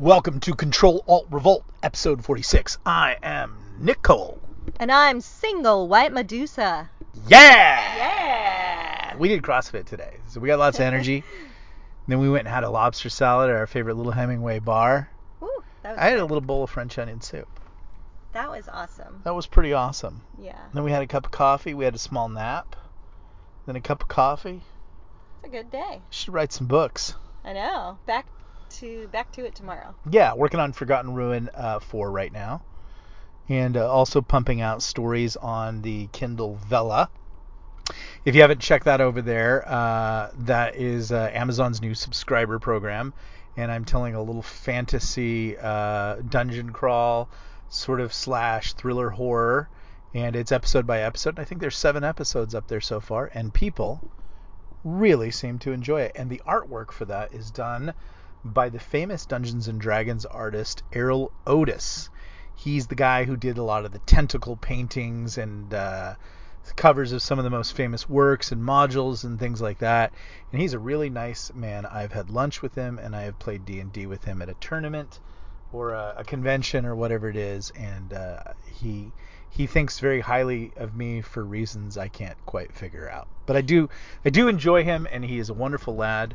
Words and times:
Welcome 0.00 0.40
to 0.40 0.54
Control 0.54 1.04
Alt 1.06 1.26
Revolt, 1.30 1.62
episode 1.82 2.24
46. 2.24 2.78
I 2.86 3.18
am 3.22 3.54
Nick 3.78 4.00
Cole. 4.00 4.40
And 4.78 4.90
I'm 4.90 5.20
single 5.20 5.88
white 5.88 6.10
Medusa. 6.10 6.88
Yeah! 7.28 7.96
Yeah! 7.98 9.16
We 9.18 9.28
did 9.28 9.42
CrossFit 9.42 9.84
today, 9.84 10.16
so 10.26 10.40
we 10.40 10.46
got 10.46 10.58
lots 10.58 10.78
of 10.78 10.86
energy. 10.86 11.22
then 12.08 12.18
we 12.18 12.30
went 12.30 12.46
and 12.46 12.54
had 12.54 12.64
a 12.64 12.70
lobster 12.70 13.10
salad 13.10 13.50
at 13.50 13.56
our 13.56 13.66
favorite 13.66 13.98
little 13.98 14.12
Hemingway 14.12 14.60
bar. 14.60 15.10
Ooh, 15.42 15.62
that 15.82 15.90
was 15.90 15.98
I 15.98 16.08
had 16.08 16.18
a 16.18 16.24
little 16.24 16.40
bowl 16.40 16.64
of 16.64 16.70
French 16.70 16.96
onion 16.98 17.20
soup. 17.20 17.60
That 18.32 18.50
was 18.50 18.70
awesome. 18.72 19.20
That 19.24 19.34
was 19.34 19.46
pretty 19.46 19.74
awesome. 19.74 20.22
Yeah. 20.38 20.62
Then 20.72 20.82
we 20.82 20.92
had 20.92 21.02
a 21.02 21.06
cup 21.06 21.26
of 21.26 21.30
coffee. 21.30 21.74
We 21.74 21.84
had 21.84 21.94
a 21.94 21.98
small 21.98 22.30
nap. 22.30 22.74
Then 23.66 23.76
a 23.76 23.82
cup 23.82 24.00
of 24.00 24.08
coffee. 24.08 24.62
It's 25.40 25.48
a 25.48 25.50
good 25.50 25.70
day. 25.70 26.00
Should 26.08 26.32
write 26.32 26.54
some 26.54 26.68
books. 26.68 27.16
I 27.44 27.52
know. 27.52 27.98
Back 28.06 28.24
to 28.70 29.08
back 29.08 29.32
to 29.32 29.44
it 29.44 29.54
tomorrow. 29.54 29.94
Yeah, 30.10 30.34
working 30.34 30.60
on 30.60 30.72
Forgotten 30.72 31.14
Ruin 31.14 31.50
uh, 31.54 31.80
4 31.80 32.10
right 32.10 32.32
now. 32.32 32.62
And 33.48 33.76
uh, 33.76 33.90
also 33.90 34.20
pumping 34.20 34.60
out 34.60 34.82
stories 34.82 35.36
on 35.36 35.82
the 35.82 36.08
Kindle 36.12 36.54
Vella. 36.54 37.10
If 38.24 38.34
you 38.34 38.42
haven't 38.42 38.60
checked 38.60 38.84
that 38.84 39.00
over 39.00 39.20
there, 39.20 39.64
uh, 39.66 40.30
that 40.38 40.76
is 40.76 41.10
uh, 41.10 41.30
Amazon's 41.32 41.80
new 41.80 41.94
subscriber 41.94 42.58
program. 42.58 43.12
And 43.56 43.72
I'm 43.72 43.84
telling 43.84 44.14
a 44.14 44.22
little 44.22 44.42
fantasy 44.42 45.58
uh, 45.58 46.16
dungeon 46.28 46.70
crawl 46.70 47.28
sort 47.68 48.00
of 48.00 48.12
slash 48.12 48.74
thriller 48.74 49.10
horror. 49.10 49.68
And 50.14 50.36
it's 50.36 50.52
episode 50.52 50.86
by 50.86 51.00
episode. 51.00 51.38
I 51.38 51.44
think 51.44 51.60
there's 51.60 51.76
seven 51.76 52.04
episodes 52.04 52.54
up 52.54 52.68
there 52.68 52.80
so 52.80 53.00
far. 53.00 53.30
And 53.34 53.52
people 53.52 54.00
really 54.84 55.30
seem 55.30 55.58
to 55.60 55.72
enjoy 55.72 56.02
it. 56.02 56.12
And 56.14 56.30
the 56.30 56.42
artwork 56.46 56.92
for 56.92 57.04
that 57.06 57.32
is 57.32 57.50
done 57.50 57.94
by 58.44 58.68
the 58.68 58.78
famous 58.78 59.26
Dungeons 59.26 59.68
and 59.68 59.80
Dragons 59.80 60.24
artist 60.24 60.82
Erol 60.92 61.30
Otus. 61.46 62.08
He's 62.54 62.86
the 62.86 62.94
guy 62.94 63.24
who 63.24 63.36
did 63.36 63.58
a 63.58 63.62
lot 63.62 63.84
of 63.84 63.92
the 63.92 63.98
tentacle 64.00 64.56
paintings 64.56 65.38
and 65.38 65.72
uh, 65.72 66.14
covers 66.76 67.12
of 67.12 67.22
some 67.22 67.38
of 67.38 67.44
the 67.44 67.50
most 67.50 67.74
famous 67.74 68.08
works 68.08 68.52
and 68.52 68.62
modules 68.62 69.24
and 69.24 69.38
things 69.38 69.60
like 69.60 69.78
that. 69.78 70.12
And 70.52 70.60
he's 70.60 70.74
a 70.74 70.78
really 70.78 71.10
nice 71.10 71.52
man. 71.54 71.86
I've 71.86 72.12
had 72.12 72.30
lunch 72.30 72.62
with 72.62 72.74
him 72.74 72.98
and 72.98 73.14
I 73.14 73.22
have 73.22 73.38
played 73.38 73.64
D&D 73.64 74.06
with 74.06 74.24
him 74.24 74.42
at 74.42 74.48
a 74.48 74.54
tournament 74.54 75.20
or 75.72 75.92
a, 75.92 76.16
a 76.18 76.24
convention 76.24 76.86
or 76.86 76.94
whatever 76.94 77.28
it 77.28 77.36
is. 77.36 77.72
And 77.76 78.12
uh, 78.12 78.42
he 78.80 79.12
he 79.52 79.66
thinks 79.66 79.98
very 79.98 80.20
highly 80.20 80.72
of 80.76 80.94
me 80.94 81.22
for 81.22 81.44
reasons 81.44 81.98
I 81.98 82.06
can't 82.06 82.38
quite 82.46 82.72
figure 82.72 83.10
out. 83.10 83.26
But 83.46 83.56
I 83.56 83.62
do 83.62 83.88
I 84.24 84.30
do 84.30 84.48
enjoy 84.48 84.84
him 84.84 85.08
and 85.10 85.24
he 85.24 85.38
is 85.38 85.50
a 85.50 85.54
wonderful 85.54 85.96
lad 85.96 86.34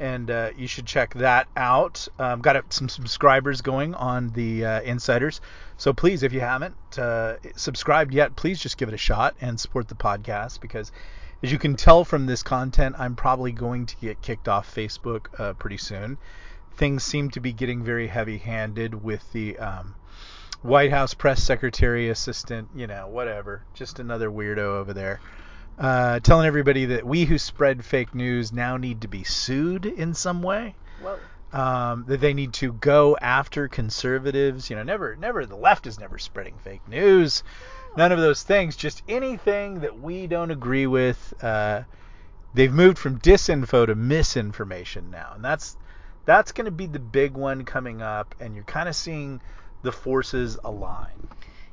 and 0.00 0.30
uh, 0.30 0.50
you 0.56 0.66
should 0.66 0.86
check 0.86 1.12
that 1.14 1.46
out. 1.56 2.08
Um, 2.18 2.40
got 2.40 2.72
some 2.72 2.88
subscribers 2.88 3.60
going 3.60 3.94
on 3.94 4.30
the 4.30 4.64
uh, 4.64 4.80
Insiders, 4.80 5.40
so 5.76 5.92
please, 5.92 6.22
if 6.22 6.32
you 6.32 6.40
haven't 6.40 6.98
uh, 6.98 7.36
subscribed 7.54 8.14
yet, 8.14 8.34
please 8.34 8.58
just 8.58 8.78
give 8.78 8.88
it 8.88 8.94
a 8.94 8.98
shot 8.98 9.36
and 9.40 9.60
support 9.60 9.88
the 9.88 9.94
podcast 9.94 10.60
because, 10.60 10.90
as 11.42 11.52
you 11.52 11.58
can 11.58 11.76
tell 11.76 12.04
from 12.04 12.26
this 12.26 12.42
content, 12.42 12.96
I'm 12.98 13.14
probably 13.14 13.52
going 13.52 13.86
to 13.86 13.96
get 14.00 14.22
kicked 14.22 14.48
off 14.48 14.74
Facebook 14.74 15.26
uh, 15.38 15.52
pretty 15.52 15.78
soon. 15.78 16.16
Things 16.74 17.04
seem 17.04 17.30
to 17.32 17.40
be 17.40 17.52
getting 17.52 17.84
very 17.84 18.06
heavy-handed 18.06 19.04
with 19.04 19.30
the 19.32 19.58
um, 19.58 19.94
White 20.62 20.90
House 20.90 21.12
press 21.12 21.42
secretary 21.42 22.08
assistant, 22.08 22.68
you 22.74 22.86
know, 22.86 23.06
whatever, 23.06 23.64
just 23.74 23.98
another 23.98 24.30
weirdo 24.30 24.58
over 24.58 24.94
there 24.94 25.20
uh, 25.78 26.20
telling 26.20 26.46
everybody 26.46 26.86
that 26.86 27.06
we 27.06 27.24
who 27.24 27.38
spread 27.38 27.84
fake 27.84 28.14
news 28.14 28.52
now 28.52 28.76
need 28.76 29.02
to 29.02 29.08
be 29.08 29.24
sued 29.24 29.86
in 29.86 30.14
some 30.14 30.42
way. 30.42 30.74
Whoa. 31.02 31.18
Um, 31.52 32.04
that 32.06 32.20
they 32.20 32.32
need 32.32 32.52
to 32.54 32.72
go 32.72 33.16
after 33.20 33.66
conservatives. 33.66 34.70
You 34.70 34.76
know, 34.76 34.82
never, 34.82 35.16
never. 35.16 35.46
The 35.46 35.56
left 35.56 35.86
is 35.86 35.98
never 35.98 36.18
spreading 36.18 36.56
fake 36.62 36.86
news. 36.86 37.42
None 37.96 38.12
of 38.12 38.20
those 38.20 38.42
things. 38.42 38.76
Just 38.76 39.02
anything 39.08 39.80
that 39.80 39.98
we 39.98 40.26
don't 40.26 40.52
agree 40.52 40.86
with. 40.86 41.34
Uh, 41.42 41.82
they've 42.54 42.72
moved 42.72 42.98
from 42.98 43.18
disinfo 43.18 43.86
to 43.86 43.94
misinformation 43.94 45.10
now, 45.10 45.32
and 45.34 45.44
that's 45.44 45.76
that's 46.24 46.52
going 46.52 46.66
to 46.66 46.70
be 46.70 46.86
the 46.86 47.00
big 47.00 47.32
one 47.32 47.64
coming 47.64 48.00
up. 48.00 48.34
And 48.38 48.54
you're 48.54 48.64
kind 48.64 48.88
of 48.88 48.94
seeing 48.94 49.40
the 49.82 49.92
forces 49.92 50.58
align. 50.62 51.28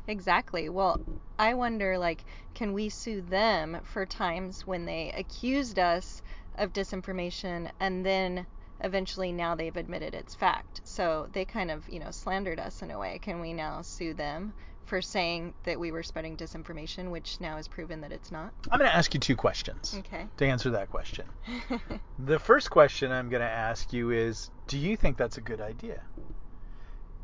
Exactly. 0.08 0.70
Well, 0.70 1.00
I 1.38 1.54
wonder 1.54 1.98
like 1.98 2.24
can 2.54 2.74
we 2.74 2.90
sue 2.90 3.22
them 3.22 3.80
for 3.84 4.06
times 4.06 4.66
when 4.66 4.86
they 4.86 5.12
accused 5.16 5.78
us 5.80 6.22
of 6.56 6.74
disinformation 6.74 7.70
and 7.80 8.06
then 8.06 8.48
eventually 8.82 9.32
now 9.32 9.56
they've 9.56 9.76
admitted 9.76 10.14
it's 10.14 10.36
fact. 10.36 10.82
So 10.84 11.28
they 11.32 11.46
kind 11.46 11.72
of, 11.72 11.88
you 11.90 12.00
know, 12.00 12.12
slandered 12.12 12.60
us 12.60 12.82
in 12.82 12.92
a 12.92 13.00
way. 13.00 13.20
Can 13.20 13.40
we 13.40 13.54
now 13.54 13.82
sue 13.82 14.14
them 14.14 14.54
for 14.86 15.02
saying 15.02 15.54
that 15.64 15.80
we 15.80 15.92
were 15.92 16.04
spreading 16.04 16.38
disinformation, 16.38 17.12
which 17.12 17.42
now 17.42 17.58
is 17.58 17.68
proven 17.68 18.02
that 18.02 18.12
it's 18.12 18.32
not? 18.32 18.54
I'm 18.72 18.80
going 18.80 18.90
to 18.90 18.96
ask 18.96 19.14
you 19.14 19.20
two 19.20 19.36
questions 19.36 19.96
Okay. 20.00 20.26
to 20.38 20.46
answer 20.46 20.70
that 20.72 20.90
question. 20.90 21.26
The 22.20 22.40
first 22.40 22.72
question 22.72 23.12
I'm 23.12 23.30
going 23.30 23.44
to 23.44 23.48
ask 23.48 23.94
you 23.94 24.10
is 24.10 24.50
Do 24.66 24.80
you 24.80 24.98
think 24.98 25.18
that's 25.18 25.38
a 25.38 25.42
good 25.42 25.62
idea? 25.62 26.02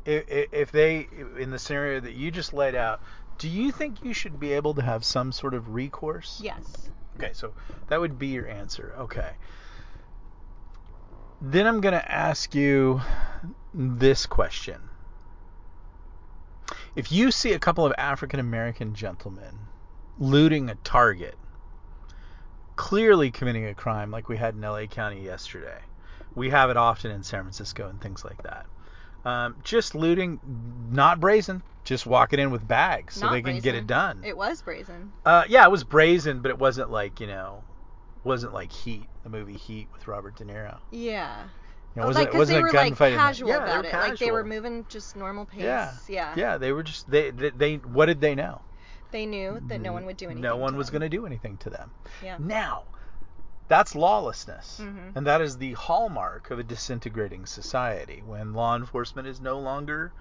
If, 0.04 0.52
if 0.52 0.72
they, 0.72 1.08
in 1.38 1.50
the 1.50 1.58
scenario 1.58 2.00
that 2.00 2.12
you 2.12 2.30
just 2.30 2.52
laid 2.52 2.74
out, 2.74 3.00
do 3.38 3.48
you 3.48 3.72
think 3.72 4.04
you 4.04 4.12
should 4.12 4.38
be 4.38 4.52
able 4.52 4.74
to 4.74 4.82
have 4.82 5.04
some 5.04 5.32
sort 5.32 5.54
of 5.54 5.74
recourse? 5.74 6.40
yes. 6.42 6.90
Okay, 7.16 7.30
so 7.32 7.52
that 7.88 8.00
would 8.00 8.18
be 8.18 8.28
your 8.28 8.48
answer. 8.48 8.94
Okay. 8.98 9.30
Then 11.40 11.66
I'm 11.66 11.80
going 11.80 11.94
to 11.94 12.12
ask 12.12 12.54
you 12.54 13.00
this 13.72 14.26
question. 14.26 14.80
If 16.96 17.12
you 17.12 17.30
see 17.30 17.52
a 17.52 17.58
couple 17.58 17.84
of 17.84 17.92
African 17.98 18.40
American 18.40 18.94
gentlemen 18.94 19.58
looting 20.18 20.70
a 20.70 20.76
Target, 20.76 21.36
clearly 22.76 23.30
committing 23.30 23.66
a 23.66 23.74
crime 23.74 24.10
like 24.10 24.28
we 24.28 24.36
had 24.36 24.54
in 24.54 24.60
LA 24.60 24.86
County 24.86 25.24
yesterday, 25.24 25.80
we 26.34 26.50
have 26.50 26.70
it 26.70 26.76
often 26.76 27.10
in 27.10 27.22
San 27.22 27.42
Francisco 27.42 27.88
and 27.88 28.00
things 28.00 28.24
like 28.24 28.42
that. 28.42 28.66
Um, 29.24 29.56
just 29.64 29.94
looting, 29.94 30.38
not 30.92 31.18
brazen, 31.20 31.62
just 31.84 32.06
walking 32.06 32.38
in 32.38 32.50
with 32.50 32.66
bags 32.66 33.14
so 33.14 33.26
Not 33.26 33.32
they 33.32 33.42
can 33.42 33.58
get 33.60 33.74
it 33.74 33.86
done. 33.86 34.22
It 34.24 34.36
was 34.36 34.60
brazen. 34.62 35.12
Uh, 35.24 35.44
yeah, 35.48 35.64
it 35.64 35.70
was 35.70 35.82
brazen, 35.84 36.40
but 36.40 36.50
it 36.50 36.58
wasn't 36.58 36.90
like 36.90 37.20
you 37.20 37.26
know, 37.26 37.62
wasn't 38.22 38.52
like 38.52 38.70
Heat, 38.72 39.06
the 39.22 39.30
movie 39.30 39.54
Heat 39.54 39.88
with 39.92 40.06
Robert 40.06 40.36
De 40.36 40.44
Niro. 40.44 40.78
Yeah. 40.90 41.44
You 41.96 42.00
know, 42.00 42.02
Oh, 42.02 42.04
it 42.04 42.06
wasn't, 42.08 42.14
like, 42.14 42.28
it 42.28 42.30
'cause 42.32 42.38
wasn't 42.38 42.54
they 42.56 42.58
a 42.58 42.62
were 42.62 42.72
like 42.72 42.92
gunfight. 42.94 43.14
casual 43.16 43.48
yeah, 43.48 43.56
about 43.56 43.82
they 43.84 43.88
it. 43.88 43.94
were 43.94 44.00
Like 44.00 44.18
they 44.18 44.30
were 44.30 44.44
moving 44.44 44.86
just 44.88 45.16
normal 45.16 45.46
pace. 45.46 45.62
Yeah. 45.62 45.92
Yeah. 46.08 46.34
Yeah, 46.36 46.58
they 46.58 46.72
were 46.72 46.82
just 46.82 47.10
they, 47.10 47.30
they 47.30 47.50
they 47.50 47.74
what 47.76 48.06
did 48.06 48.20
they 48.20 48.34
know? 48.34 48.60
They 49.12 49.26
knew 49.26 49.60
that 49.68 49.80
no 49.80 49.92
one 49.92 50.04
would 50.06 50.16
do 50.16 50.26
anything. 50.26 50.42
No 50.42 50.56
one 50.56 50.72
to 50.72 50.76
was 50.78 50.88
them. 50.88 50.98
going 50.98 51.10
to 51.10 51.16
do 51.16 51.24
anything 51.24 51.56
to 51.58 51.70
them. 51.70 51.92
Yeah. 52.22 52.36
Now, 52.40 52.82
that's 53.68 53.94
lawlessness, 53.94 54.80
Mhm. 54.82 55.16
and 55.16 55.26
that 55.26 55.40
is 55.40 55.56
the 55.58 55.72
hallmark 55.72 56.50
of 56.50 56.58
a 56.58 56.62
disintegrating 56.62 57.46
society 57.46 58.22
when 58.26 58.52
law 58.52 58.76
enforcement 58.76 59.26
is 59.26 59.40
no 59.40 59.58
longer 59.58 60.12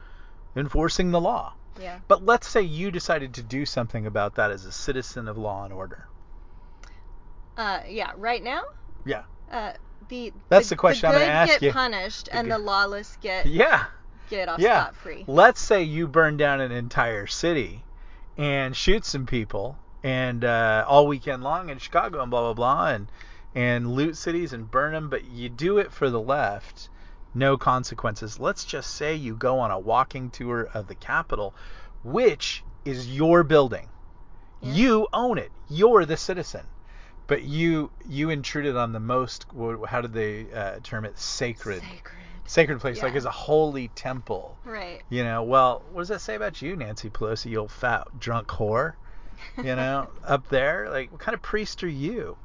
enforcing 0.56 1.12
the 1.12 1.20
law. 1.22 1.54
Yeah. 1.80 2.00
But 2.08 2.24
let's 2.26 2.48
say 2.48 2.62
you 2.62 2.92
decided 2.92 3.34
to 3.36 3.42
do 3.44 3.66
something 3.66 4.06
about 4.06 4.36
that 4.36 4.52
as 4.52 4.66
a 4.66 4.72
citizen 4.72 5.28
of 5.28 5.38
law 5.38 5.64
and 5.66 5.74
order. 5.74 6.08
Uh, 7.58 7.80
yeah. 7.88 8.12
Right 8.18 8.44
now. 8.44 8.64
Yeah. 9.06 9.24
Uh, 9.52 9.74
the 10.10 10.34
That's 10.50 10.70
the 10.70 10.76
question 10.76 11.08
I'm 11.08 11.14
the 11.14 11.20
gonna 11.22 11.32
good 11.32 11.36
ask 11.36 11.52
get 11.54 11.62
you. 11.64 11.72
punished 11.72 12.26
The 12.26 12.36
and 12.36 12.52
the 12.52 12.58
lawless 12.58 13.18
get 13.22 13.46
Yeah. 13.46 13.86
get 14.30 14.50
off 14.50 14.60
Yeah. 14.60 14.84
scot 14.84 14.96
free. 14.96 15.24
Let's 15.28 15.62
say 15.62 15.84
you 15.84 16.08
burn 16.08 16.38
down 16.38 16.62
an 16.62 16.72
entire 16.72 17.28
city 17.28 17.84
and 18.38 18.76
shoot 18.76 19.06
some 19.06 19.26
people 19.26 19.78
and 20.04 20.44
uh, 20.44 20.86
all 20.88 21.08
weekend 21.08 21.44
long 21.44 21.70
in 21.70 21.78
Chicago 21.78 22.22
and 22.22 22.30
blah 22.32 22.42
blah 22.42 22.54
blah 22.54 22.88
and 22.88 23.08
and 23.56 23.92
loot 23.94 24.18
cities 24.18 24.54
and 24.54 24.70
burn 24.70 24.94
them, 24.94 25.10
but 25.10 25.26
you 25.26 25.50
do 25.50 25.78
it 25.78 25.92
for 25.92 26.10
the 26.10 26.20
left, 26.22 26.90
no 27.34 27.58
consequences. 27.58 28.40
Let's 28.40 28.66
just 28.66 28.96
say 28.96 29.16
you 29.16 29.36
go 29.36 29.60
on 29.60 29.72
a 29.72 29.80
walking 29.80 30.30
tour 30.30 30.70
of 30.74 30.88
the 30.88 30.96
Capitol, 30.96 31.54
which 32.04 32.64
is 32.86 33.16
your 33.16 33.44
building. 33.44 33.88
Yeah. 34.62 34.74
You 34.74 35.08
own 35.14 35.38
it. 35.38 35.52
You're 35.70 36.06
the 36.06 36.18
citizen. 36.18 36.66
But 37.26 37.44
you 37.44 37.90
you 38.08 38.30
intruded 38.30 38.76
on 38.76 38.92
the 38.92 39.00
most 39.00 39.46
how 39.88 40.02
did 40.02 40.14
they 40.14 40.52
uh, 40.52 40.80
term 40.84 41.06
it 41.06 41.18
sacred 41.18 41.82
Sacred. 41.82 42.16
sacred 42.46 42.80
place 42.82 43.02
like 43.02 43.14
Yeah. 43.14 43.18
as 43.20 43.26
a 43.26 43.32
holy 43.32 43.88
temple. 43.90 44.58
Right. 44.66 45.02
You 45.10 45.24
know, 45.24 45.42
well, 45.44 45.84
what 45.94 46.02
does 46.02 46.10
that 46.10 46.20
say 46.20 46.36
about 46.36 46.62
you, 46.62 46.76
Nancy 46.76 47.10
Pelosi, 47.10 47.52
you 47.52 47.60
old 47.60 47.72
fat 47.72 48.20
drunk 48.20 48.48
whore? 48.48 48.96
You 49.58 49.76
know, 49.76 50.10
up 50.26 50.50
there, 50.50 50.90
like, 50.90 51.12
what 51.14 51.22
kind 51.22 51.34
of 51.34 51.42
priest 51.42 51.82
are 51.84 51.88
you? 51.88 52.38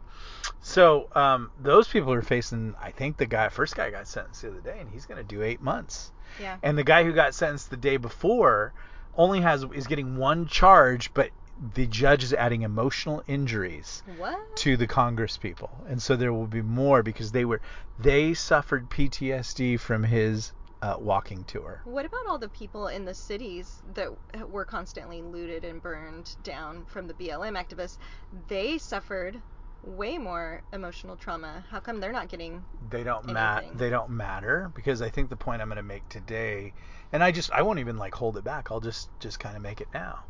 So, 0.60 1.08
um, 1.14 1.50
those 1.60 1.88
people 1.88 2.12
are 2.12 2.22
facing. 2.22 2.74
I 2.80 2.90
think 2.90 3.16
the 3.16 3.26
guy, 3.26 3.48
first 3.48 3.76
guy, 3.76 3.90
got 3.90 4.06
sentenced 4.06 4.42
the 4.42 4.48
other 4.48 4.60
day, 4.60 4.78
and 4.80 4.90
he's 4.90 5.06
going 5.06 5.18
to 5.18 5.24
do 5.24 5.42
eight 5.42 5.60
months. 5.60 6.12
Yeah. 6.40 6.56
And 6.62 6.76
the 6.76 6.84
guy 6.84 7.04
who 7.04 7.12
got 7.12 7.34
sentenced 7.34 7.70
the 7.70 7.76
day 7.76 7.96
before 7.96 8.72
only 9.16 9.40
has 9.40 9.64
is 9.74 9.86
getting 9.86 10.16
one 10.16 10.46
charge, 10.46 11.12
but 11.14 11.30
the 11.74 11.86
judge 11.86 12.22
is 12.22 12.32
adding 12.32 12.62
emotional 12.62 13.22
injuries 13.26 14.02
What? 14.16 14.56
to 14.58 14.76
the 14.76 14.86
Congress 14.86 15.36
people, 15.36 15.70
and 15.88 16.00
so 16.00 16.16
there 16.16 16.32
will 16.32 16.46
be 16.46 16.62
more 16.62 17.02
because 17.02 17.32
they 17.32 17.44
were 17.44 17.60
they 17.98 18.34
suffered 18.34 18.88
PTSD 18.90 19.80
from 19.80 20.04
his 20.04 20.52
uh, 20.82 20.96
walking 20.98 21.42
tour. 21.44 21.80
What 21.84 22.04
about 22.04 22.26
all 22.28 22.38
the 22.38 22.48
people 22.48 22.86
in 22.86 23.04
the 23.04 23.14
cities 23.14 23.82
that 23.94 24.08
were 24.48 24.64
constantly 24.64 25.22
looted 25.22 25.64
and 25.64 25.82
burned 25.82 26.36
down 26.44 26.84
from 26.84 27.08
the 27.08 27.14
BLM 27.14 27.60
activists? 27.60 27.98
They 28.46 28.78
suffered 28.78 29.42
way 29.84 30.18
more 30.18 30.62
emotional 30.72 31.16
trauma. 31.16 31.64
How 31.70 31.80
come 31.80 32.00
they're 32.00 32.12
not 32.12 32.28
getting 32.28 32.64
they 32.90 33.04
don't 33.04 33.26
mat 33.26 33.64
they 33.74 33.90
don't 33.90 34.10
matter 34.10 34.70
because 34.74 35.02
I 35.02 35.08
think 35.08 35.30
the 35.30 35.36
point 35.36 35.62
I'm 35.62 35.68
going 35.68 35.76
to 35.76 35.82
make 35.82 36.08
today 36.08 36.72
and 37.12 37.22
I 37.22 37.30
just 37.30 37.50
I 37.52 37.62
won't 37.62 37.78
even 37.78 37.96
like 37.96 38.14
hold 38.14 38.36
it 38.36 38.44
back. 38.44 38.70
I'll 38.70 38.80
just 38.80 39.08
just 39.20 39.38
kind 39.40 39.56
of 39.56 39.62
make 39.62 39.80
it 39.80 39.88
now. 39.94 40.20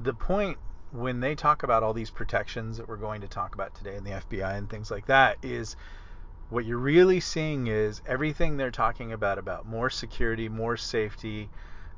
The 0.00 0.14
point 0.14 0.58
when 0.90 1.20
they 1.20 1.34
talk 1.34 1.62
about 1.62 1.82
all 1.82 1.92
these 1.92 2.10
protections 2.10 2.78
that 2.78 2.88
we're 2.88 2.96
going 2.96 3.20
to 3.20 3.28
talk 3.28 3.54
about 3.54 3.74
today 3.74 3.96
in 3.96 4.04
the 4.04 4.12
FBI 4.12 4.56
and 4.56 4.70
things 4.70 4.90
like 4.90 5.06
that 5.06 5.36
is 5.42 5.76
what 6.50 6.64
you're 6.64 6.78
really 6.78 7.20
seeing 7.20 7.66
is 7.66 8.00
everything 8.06 8.56
they're 8.56 8.70
talking 8.70 9.12
about 9.12 9.38
about 9.38 9.66
more 9.66 9.90
security, 9.90 10.48
more 10.48 10.76
safety. 10.76 11.50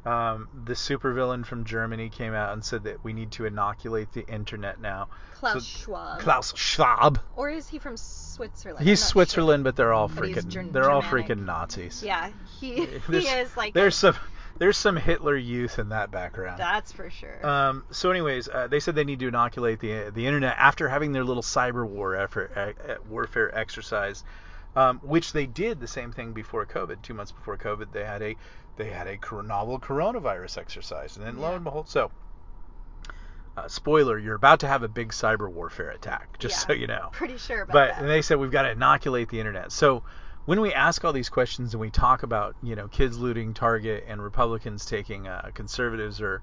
Um, 0.06 0.48
the 0.64 0.72
supervillain 0.72 1.44
from 1.44 1.64
Germany 1.64 2.08
came 2.08 2.32
out 2.32 2.52
and 2.54 2.64
said 2.64 2.84
that 2.84 3.04
we 3.04 3.12
need 3.12 3.32
to 3.32 3.44
inoculate 3.44 4.12
the 4.12 4.26
internet 4.26 4.80
now. 4.80 5.08
Klaus 5.34 5.66
So- 5.66 5.78
Schwab. 5.84 6.20
Klaus 6.20 6.56
Schwab. 6.56 7.18
Or 7.36 7.50
is 7.50 7.68
he 7.68 7.78
from 7.78 7.96
Switzerland? 7.98 8.86
He's 8.86 9.04
Switzerland, 9.04 9.64
but 9.64 9.76
they're 9.76 9.92
all 9.92 10.08
freaking 10.08 10.48
Ger- 10.48 10.64
they're 10.70 10.90
all 10.90 11.02
freaking 11.02 11.44
Nazis. 11.44 12.02
Yeah, 12.02 12.30
he 12.60 12.74
he 12.86 12.98
There's- 13.08 13.50
is 13.50 13.56
like 13.56 13.74
There's 13.74 13.94
some 13.96 14.14
there's 14.58 14.76
some 14.76 14.96
Hitler 14.96 15.36
youth 15.36 15.78
in 15.78 15.88
that 15.90 16.10
background. 16.10 16.58
that's 16.58 16.92
for 16.92 17.08
sure. 17.08 17.46
Um, 17.46 17.84
so, 17.90 18.10
anyways, 18.10 18.46
uh, 18.48 18.66
they 18.68 18.78
said 18.80 18.94
they 18.94 19.04
need 19.04 19.20
to 19.20 19.28
inoculate 19.28 19.80
the 19.80 20.10
the 20.14 20.26
internet 20.26 20.54
after 20.58 20.88
having 20.88 21.12
their 21.12 21.24
little 21.24 21.42
cyber 21.42 21.86
war 21.86 22.14
effort, 22.16 22.52
uh, 22.56 22.72
uh, 22.90 22.96
warfare 23.08 23.56
exercise, 23.56 24.22
um, 24.76 24.98
which 24.98 25.32
they 25.32 25.46
did 25.46 25.80
the 25.80 25.86
same 25.86 26.12
thing 26.12 26.32
before 26.32 26.66
COVID. 26.66 27.00
Two 27.02 27.14
months 27.14 27.32
before 27.32 27.56
COVID, 27.56 27.92
they 27.92 28.04
had 28.04 28.20
a 28.22 28.36
they 28.80 28.90
had 28.90 29.06
a 29.06 29.18
novel 29.42 29.78
coronavirus 29.78 30.56
exercise, 30.58 31.16
and 31.16 31.26
then 31.26 31.38
lo 31.38 31.54
and 31.54 31.64
behold, 31.64 31.88
so. 31.88 32.10
Uh, 33.56 33.68
spoiler: 33.68 34.18
You're 34.18 34.36
about 34.36 34.60
to 34.60 34.68
have 34.68 34.82
a 34.82 34.88
big 34.88 35.10
cyber 35.10 35.50
warfare 35.52 35.90
attack, 35.90 36.38
just 36.38 36.54
Yeah. 36.54 36.66
so 36.68 36.72
you 36.72 36.86
know. 36.86 37.08
Pretty 37.12 37.36
sure 37.36 37.62
about 37.62 37.72
But 37.74 37.88
that. 37.88 38.00
and 38.00 38.08
they 38.08 38.22
said 38.22 38.38
we've 38.38 38.50
got 38.50 38.62
to 38.62 38.70
inoculate 38.70 39.28
the 39.28 39.38
internet. 39.38 39.72
So 39.72 40.02
when 40.46 40.60
we 40.60 40.72
ask 40.72 41.04
all 41.04 41.12
these 41.12 41.28
questions 41.28 41.74
and 41.74 41.80
we 41.80 41.90
talk 41.90 42.22
about 42.22 42.54
you 42.62 42.74
know 42.76 42.88
kids 42.88 43.18
looting 43.18 43.52
Target 43.52 44.04
and 44.08 44.22
Republicans 44.22 44.86
taking 44.86 45.26
uh, 45.26 45.50
conservatives 45.52 46.20
or 46.20 46.42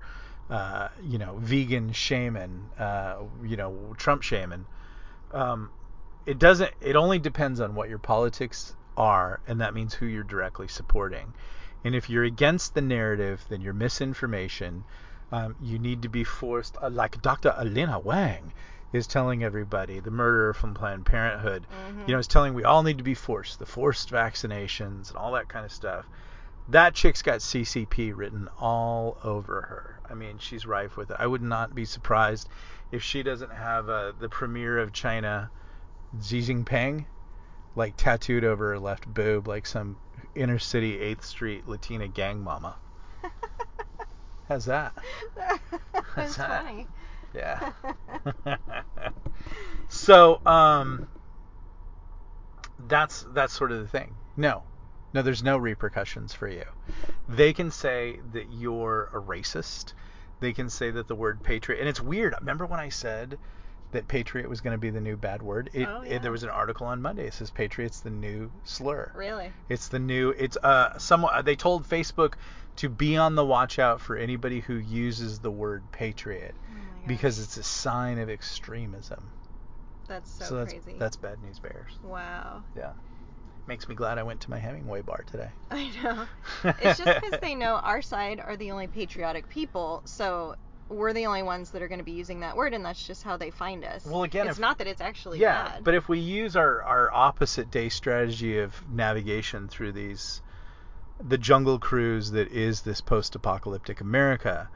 uh, 0.49 0.89
you 1.01 1.17
know 1.17 1.37
vegan 1.39 1.91
shaman, 1.93 2.69
uh, 2.77 3.15
you 3.43 3.57
know 3.57 3.95
Trump 3.97 4.21
shaman, 4.21 4.65
um, 5.31 5.71
it 6.25 6.37
doesn't. 6.37 6.71
It 6.81 6.95
only 6.97 7.19
depends 7.19 7.61
on 7.61 7.73
what 7.73 7.89
your 7.89 7.99
politics 7.99 8.75
are, 8.97 9.39
and 9.47 9.61
that 9.61 9.73
means 9.73 9.93
who 9.93 10.05
you're 10.05 10.23
directly 10.23 10.67
supporting. 10.67 11.33
And 11.83 11.95
if 11.95 12.09
you're 12.09 12.23
against 12.23 12.73
the 12.73 12.81
narrative, 12.81 13.45
then 13.49 13.61
you're 13.61 13.73
misinformation. 13.73 14.83
Um, 15.31 15.55
you 15.61 15.77
need 15.77 16.01
to 16.03 16.09
be 16.09 16.23
forced, 16.23 16.77
uh, 16.81 16.89
like 16.89 17.21
Dr. 17.21 17.53
Alina 17.57 17.99
Wang 17.99 18.53
is 18.93 19.07
telling 19.07 19.43
everybody, 19.43 19.99
the 19.99 20.11
murderer 20.11 20.53
from 20.53 20.73
Planned 20.73 21.05
Parenthood, 21.05 21.67
Mhm. 21.69 22.07
you 22.07 22.13
know, 22.13 22.19
is 22.19 22.27
telling 22.27 22.53
we 22.53 22.63
all 22.63 22.83
need 22.83 22.97
to 22.97 23.03
be 23.03 23.13
forced, 23.13 23.59
the 23.59 23.65
forced 23.65 24.09
vaccinations 24.09 25.09
and 25.09 25.17
all 25.17 25.33
that 25.33 25.49
kind 25.49 25.65
of 25.65 25.71
stuff. 25.71 26.05
That 26.69 26.93
chick's 26.93 27.21
got 27.21 27.41
CCP 27.41 28.11
written 28.13 28.49
all 28.59 29.17
over 29.23 29.61
her. 29.61 29.99
I 30.09 30.13
mean, 30.13 30.37
she's 30.37 30.65
rife 30.65 30.95
with 30.97 31.11
it. 31.11 31.17
I 31.19 31.27
would 31.27 31.41
not 31.41 31.75
be 31.75 31.85
surprised 31.85 32.49
if 32.91 33.03
she 33.03 33.23
doesn't 33.23 33.51
have 33.51 33.89
uh, 33.89 34.13
the 34.17 34.29
premier 34.29 34.77
of 34.77 34.93
China, 34.93 35.49
Xi 36.21 36.41
Jinping, 36.41 37.05
like 37.75 37.95
tattooed 37.97 38.45
over 38.45 38.69
her 38.69 38.79
left 38.79 39.05
boob, 39.13 39.47
like 39.47 39.65
some 39.65 39.97
inner 40.37 40.59
city 40.59 40.97
8th 40.97 41.23
Street 41.23 41.67
Latina 41.67 42.07
gang 42.07 42.41
mama. 42.41 42.75
How's 44.47 44.65
that? 44.65 44.93
That's 46.15 46.37
that? 46.37 46.63
funny. 46.63 46.87
Yeah. 47.33 47.71
so, 49.89 50.45
um, 50.45 51.07
that's 52.87 53.25
that's 53.33 53.53
sort 53.53 53.71
of 53.71 53.79
the 53.79 53.87
thing. 53.87 54.15
No, 54.35 54.63
no, 55.13 55.21
there's 55.21 55.43
no 55.43 55.57
repercussions 55.57 56.33
for 56.33 56.47
you. 56.47 56.63
They 57.27 57.53
can 57.53 57.71
say 57.71 58.19
that 58.33 58.51
you're 58.51 59.09
a 59.13 59.19
racist. 59.19 59.93
They 60.39 60.53
can 60.53 60.69
say 60.69 60.91
that 60.91 61.07
the 61.07 61.15
word 61.15 61.43
patriot, 61.43 61.79
and 61.79 61.89
it's 61.89 62.01
weird. 62.01 62.35
Remember 62.39 62.65
when 62.65 62.79
I 62.79 62.89
said 62.89 63.37
that 63.91 64.07
patriot 64.07 64.49
was 64.49 64.59
going 64.61 64.73
to 64.73 64.77
be 64.77 64.89
the 64.89 64.99
new 65.01 65.15
bad 65.17 65.41
word? 65.41 65.69
It, 65.73 65.87
Oh, 65.87 66.01
it- 66.01 66.11
yeah. 66.11 66.17
there 66.19 66.31
was 66.31 66.43
an 66.43 66.49
article 66.49 66.87
on 66.87 67.01
Monday. 67.01 67.25
It 67.27 67.33
says 67.33 67.49
patriot's 67.51 68.01
the 68.01 68.09
new 68.09 68.51
slur. 68.63 69.11
Really? 69.15 69.51
It's 69.69 69.87
the 69.87 69.99
new. 69.99 70.29
It's 70.31 70.57
uh. 70.57 70.97
Someone 70.97 71.45
they 71.45 71.55
told 71.55 71.87
Facebook 71.87 72.33
to 72.77 72.89
be 72.89 73.17
on 73.17 73.35
the 73.35 73.45
watch 73.45 73.79
out 73.79 74.01
for 74.01 74.15
anybody 74.17 74.59
who 74.59 74.75
uses 74.75 75.39
the 75.39 75.51
word 75.51 75.83
patriot 75.91 76.53
Oh 76.69 77.07
because 77.07 77.39
it's 77.39 77.57
a 77.57 77.63
sign 77.63 78.19
of 78.19 78.29
extremism. 78.29 79.31
that's 80.07 80.29
so, 80.31 80.57
that's 80.57 80.73
crazy. 80.73 80.95
that's 80.99 81.15
bad 81.15 81.41
news 81.41 81.59
bears. 81.59 81.91
wow. 82.03 82.63
Yeah. 82.75 82.91
Makes 83.65 83.89
me 83.89 83.95
glad 83.95 84.17
I 84.17 84.23
went 84.23 84.39
to 84.41 84.49
my 84.49 84.59
Hemingway 84.59 85.01
bar 85.01 85.23
today. 85.25 85.49
I 85.71 85.89
know. 86.01 86.25
It's 86.81 86.97
just 86.99 87.21
because 87.21 87.39
they 87.41 87.53
know 87.55 87.75
our 87.75 88.01
side 88.01 88.39
are 88.39 88.55
the 88.55 88.71
only 88.71 88.87
patriotic 88.87 89.49
people, 89.49 90.01
so 90.05 90.55
we're 90.89 91.13
the 91.13 91.25
only 91.25 91.43
ones 91.43 91.71
that 91.71 91.81
are 91.81 91.87
going 91.87 91.99
to 91.99 92.05
be 92.05 92.11
using 92.11 92.41
that 92.41 92.55
word, 92.55 92.73
and 92.73 92.83
that's 92.85 93.05
just 93.05 93.23
how 93.23 93.37
they 93.37 93.51
find 93.51 93.83
us. 93.83 94.05
Well, 94.05 94.23
again, 94.23 94.47
it's 94.47 94.57
if- 94.57 94.61
not 94.61 94.77
that 94.77 94.87
it's 94.87 95.01
actually 95.01 95.39
yeah, 95.39 95.69
bad. 95.71 95.83
but 95.83 95.93
if 95.93 96.07
we 96.07 96.19
use 96.19 96.55
our 96.55 96.81
our 96.83 97.11
opposite 97.11 97.69
day 97.71 97.89
strategy 97.89 98.59
of 98.59 98.87
navigation 98.89 99.67
through 99.67 99.91
these 99.93 100.41
the 101.19 101.37
jungle 101.37 101.79
cruise 101.79 102.31
that 102.31 102.51
is 102.51 102.81
this 102.81 103.01
post-apocalyptic 103.01 104.01
America, 104.01 104.69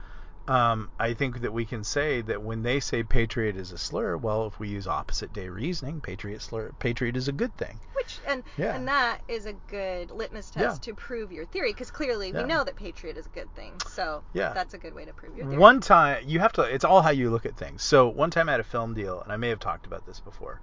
um, 0.47 0.89
I 0.99 1.13
think 1.13 1.41
that 1.41 1.53
we 1.53 1.65
can 1.65 1.83
say 1.83 2.21
that 2.21 2.41
when 2.41 2.63
they 2.63 2.79
say 2.79 3.03
patriot 3.03 3.55
is 3.55 3.71
a 3.71 3.77
slur, 3.77 4.17
well, 4.17 4.47
if 4.47 4.59
we 4.59 4.67
use 4.67 4.87
opposite 4.87 5.31
day 5.33 5.47
reasoning, 5.47 6.01
patriot 6.01 6.41
slur, 6.41 6.71
patriot 6.79 7.15
is 7.15 7.27
a 7.27 7.31
good 7.31 7.55
thing. 7.55 7.79
Which 7.95 8.19
and 8.27 8.43
Yeah. 8.57 8.75
and 8.75 8.87
that 8.87 9.21
is 9.27 9.45
a 9.45 9.53
good 9.53 10.11
litmus 10.11 10.49
test 10.49 10.85
Yeah. 10.85 10.91
to 10.91 10.95
prove 10.95 11.31
your 11.31 11.45
theory, 11.45 11.71
because 11.71 11.91
clearly 11.91 12.31
Yeah. 12.31 12.41
we 12.41 12.47
know 12.47 12.63
that 12.63 12.75
patriot 12.75 13.17
is 13.17 13.27
a 13.27 13.29
good 13.29 13.53
thing. 13.53 13.73
So 13.87 14.23
Yeah. 14.33 14.53
that's 14.53 14.73
a 14.73 14.77
good 14.77 14.93
way 14.93 15.05
to 15.05 15.13
prove 15.13 15.35
your 15.37 15.45
theory. 15.45 15.59
One 15.59 15.79
time, 15.79 16.23
you 16.25 16.39
have 16.39 16.53
to. 16.53 16.63
It's 16.63 16.83
all 16.83 17.01
how 17.01 17.11
you 17.11 17.29
look 17.29 17.45
at 17.45 17.55
things. 17.55 17.83
So 17.83 18.09
one 18.09 18.31
time 18.31 18.49
I 18.49 18.53
had 18.53 18.59
a 18.61 18.63
film 18.65 18.93
deal, 18.93 19.21
and 19.21 19.31
I 19.31 19.37
may 19.37 19.49
have 19.49 19.59
talked 19.59 19.85
about 19.85 20.05
this 20.05 20.19
before. 20.19 20.59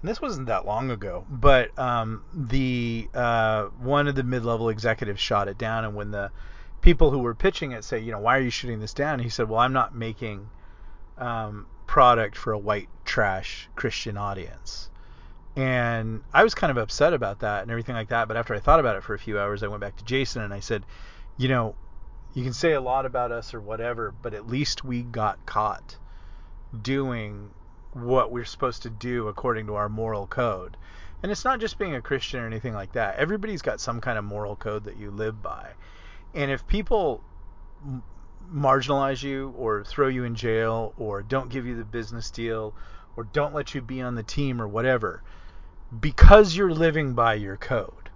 And 0.00 0.08
this 0.10 0.20
wasn't 0.20 0.48
that 0.48 0.66
long 0.66 0.90
ago, 0.90 1.24
but 1.28 1.78
um, 1.78 2.24
the 2.32 3.08
uh, 3.14 3.64
one 3.78 4.08
of 4.08 4.14
the 4.14 4.22
mid-level 4.22 4.68
executives 4.68 5.20
shot 5.20 5.48
it 5.48 5.56
down, 5.58 5.84
and 5.84 5.94
when 5.94 6.10
the 6.10 6.30
people 6.84 7.10
who 7.10 7.18
were 7.18 7.34
pitching 7.34 7.72
it 7.72 7.82
say, 7.82 7.98
you 7.98 8.12
know, 8.12 8.18
why 8.18 8.36
are 8.36 8.42
you 8.42 8.50
shooting 8.50 8.78
this 8.78 8.92
down? 8.92 9.18
He 9.18 9.30
said, 9.30 9.48
well, 9.48 9.58
I'm 9.58 9.72
not 9.72 9.94
making 9.94 10.50
um, 11.16 11.66
product 11.86 12.36
for 12.36 12.52
a 12.52 12.58
white 12.58 12.90
trash 13.06 13.70
Christian 13.74 14.18
audience. 14.18 14.90
And 15.56 16.22
I 16.34 16.44
was 16.44 16.54
kind 16.54 16.70
of 16.70 16.76
upset 16.76 17.14
about 17.14 17.40
that 17.40 17.62
and 17.62 17.70
everything 17.70 17.94
like 17.94 18.10
that. 18.10 18.28
But 18.28 18.36
after 18.36 18.54
I 18.54 18.60
thought 18.60 18.80
about 18.80 18.96
it 18.96 19.02
for 19.02 19.14
a 19.14 19.18
few 19.18 19.38
hours, 19.38 19.62
I 19.62 19.68
went 19.68 19.80
back 19.80 19.96
to 19.96 20.04
Jason 20.04 20.42
and 20.42 20.52
I 20.52 20.60
said, 20.60 20.84
you 21.38 21.48
know, 21.48 21.74
you 22.34 22.44
can 22.44 22.52
say 22.52 22.72
a 22.72 22.82
lot 22.82 23.06
about 23.06 23.32
us 23.32 23.54
or 23.54 23.62
whatever, 23.62 24.12
but 24.20 24.34
at 24.34 24.46
least 24.46 24.84
we 24.84 25.02
got 25.02 25.46
caught 25.46 25.96
doing 26.82 27.48
what 27.94 28.30
we're 28.30 28.44
supposed 28.44 28.82
to 28.82 28.90
do 28.90 29.28
according 29.28 29.68
to 29.68 29.74
our 29.76 29.88
moral 29.88 30.26
code. 30.26 30.76
And 31.22 31.32
it's 31.32 31.46
not 31.46 31.60
just 31.60 31.78
being 31.78 31.94
a 31.94 32.02
Christian 32.02 32.40
or 32.40 32.46
anything 32.46 32.74
like 32.74 32.92
that. 32.92 33.16
Everybody's 33.16 33.62
got 33.62 33.80
some 33.80 34.02
kind 34.02 34.18
of 34.18 34.24
moral 34.24 34.54
code 34.54 34.84
that 34.84 34.98
you 34.98 35.10
live 35.10 35.42
by. 35.42 35.70
And 36.34 36.50
if 36.50 36.66
people 36.66 37.22
marginalize 38.52 39.22
you 39.22 39.54
or 39.56 39.84
throw 39.84 40.08
you 40.08 40.24
in 40.24 40.34
jail 40.34 40.92
or 40.98 41.22
don't 41.22 41.48
give 41.48 41.66
you 41.66 41.76
the 41.76 41.84
business 41.84 42.30
deal 42.30 42.74
or 43.16 43.24
don't 43.24 43.54
let 43.54 43.74
you 43.74 43.80
be 43.80 44.02
on 44.02 44.16
the 44.16 44.22
team 44.22 44.60
or 44.60 44.66
whatever, 44.66 45.22
because 46.00 46.56
you're 46.56 46.72
living 46.72 47.14
by 47.14 47.34
your 47.34 47.56
code, 47.56 48.10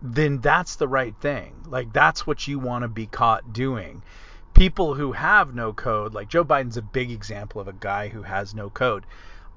then 0.00 0.40
that's 0.40 0.76
the 0.76 0.88
right 0.88 1.14
thing. 1.20 1.64
Like 1.66 1.92
that's 1.92 2.26
what 2.26 2.46
you 2.46 2.58
want 2.58 2.82
to 2.82 2.88
be 2.88 3.06
caught 3.06 3.52
doing. 3.52 4.02
People 4.54 4.94
who 4.94 5.12
have 5.12 5.54
no 5.54 5.72
code, 5.72 6.14
like 6.14 6.28
Joe 6.28 6.44
Biden's 6.44 6.76
a 6.76 6.82
big 6.82 7.10
example 7.10 7.60
of 7.60 7.68
a 7.68 7.72
guy 7.72 8.08
who 8.08 8.22
has 8.22 8.54
no 8.54 8.70
code. 8.70 9.04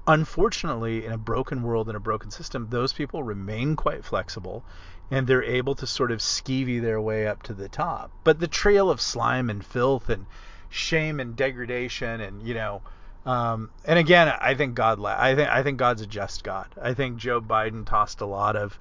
Unfortunately, 0.08 1.04
in 1.04 1.12
a 1.12 1.18
broken 1.18 1.62
world 1.62 1.88
and 1.88 1.96
a 1.96 2.00
broken 2.00 2.30
system, 2.30 2.68
those 2.70 2.92
people 2.92 3.22
remain 3.22 3.76
quite 3.76 4.04
flexible 4.04 4.64
and 5.10 5.26
they're 5.26 5.42
able 5.42 5.74
to 5.76 5.86
sort 5.86 6.10
of 6.10 6.18
skeevy 6.18 6.80
their 6.80 7.00
way 7.00 7.26
up 7.26 7.42
to 7.44 7.54
the 7.54 7.68
top. 7.68 8.10
But 8.24 8.40
the 8.40 8.48
trail 8.48 8.90
of 8.90 9.00
slime 9.00 9.50
and 9.50 9.64
filth 9.64 10.08
and 10.08 10.26
shame 10.68 11.20
and 11.20 11.36
degradation 11.36 12.20
and, 12.20 12.42
you 12.42 12.54
know, 12.54 12.82
um, 13.26 13.70
and 13.84 13.98
again, 13.98 14.28
I 14.28 14.54
think 14.54 14.76
God. 14.76 15.00
La- 15.00 15.16
I 15.18 15.34
think 15.34 15.50
I 15.50 15.64
think 15.64 15.78
God's 15.78 16.00
a 16.00 16.06
just 16.06 16.44
God. 16.44 16.68
I 16.80 16.94
think 16.94 17.16
Joe 17.16 17.40
Biden 17.40 17.84
tossed 17.84 18.20
a 18.20 18.26
lot 18.26 18.54
of 18.54 18.78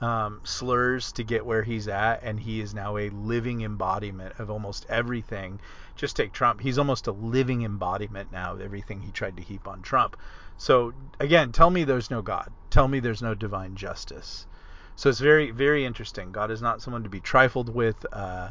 um, 0.00 0.40
slurs 0.44 1.12
to 1.12 1.22
get 1.22 1.44
where 1.44 1.62
he's 1.62 1.88
at, 1.88 2.22
and 2.22 2.40
he 2.40 2.60
is 2.60 2.72
now 2.72 2.96
a 2.96 3.10
living 3.10 3.60
embodiment 3.60 4.34
of 4.38 4.50
almost 4.50 4.86
everything. 4.88 5.60
Just 5.94 6.16
take 6.16 6.32
Trump. 6.32 6.62
He's 6.62 6.78
almost 6.78 7.06
a 7.06 7.12
living 7.12 7.64
embodiment 7.64 8.32
now 8.32 8.54
of 8.54 8.62
everything 8.62 9.02
he 9.02 9.12
tried 9.12 9.36
to 9.36 9.42
heap 9.42 9.68
on 9.68 9.82
Trump. 9.82 10.16
So 10.56 10.94
again, 11.20 11.52
tell 11.52 11.68
me 11.68 11.84
there's 11.84 12.10
no 12.10 12.22
God. 12.22 12.50
Tell 12.70 12.88
me 12.88 12.98
there's 12.98 13.20
no 13.20 13.34
divine 13.34 13.76
justice. 13.76 14.46
So 14.96 15.08
it's 15.08 15.20
very, 15.20 15.50
very 15.50 15.84
interesting. 15.84 16.32
God 16.32 16.50
is 16.50 16.62
not 16.62 16.82
someone 16.82 17.02
to 17.02 17.08
be 17.08 17.20
trifled 17.20 17.74
with. 17.74 18.06
Uh, 18.12 18.50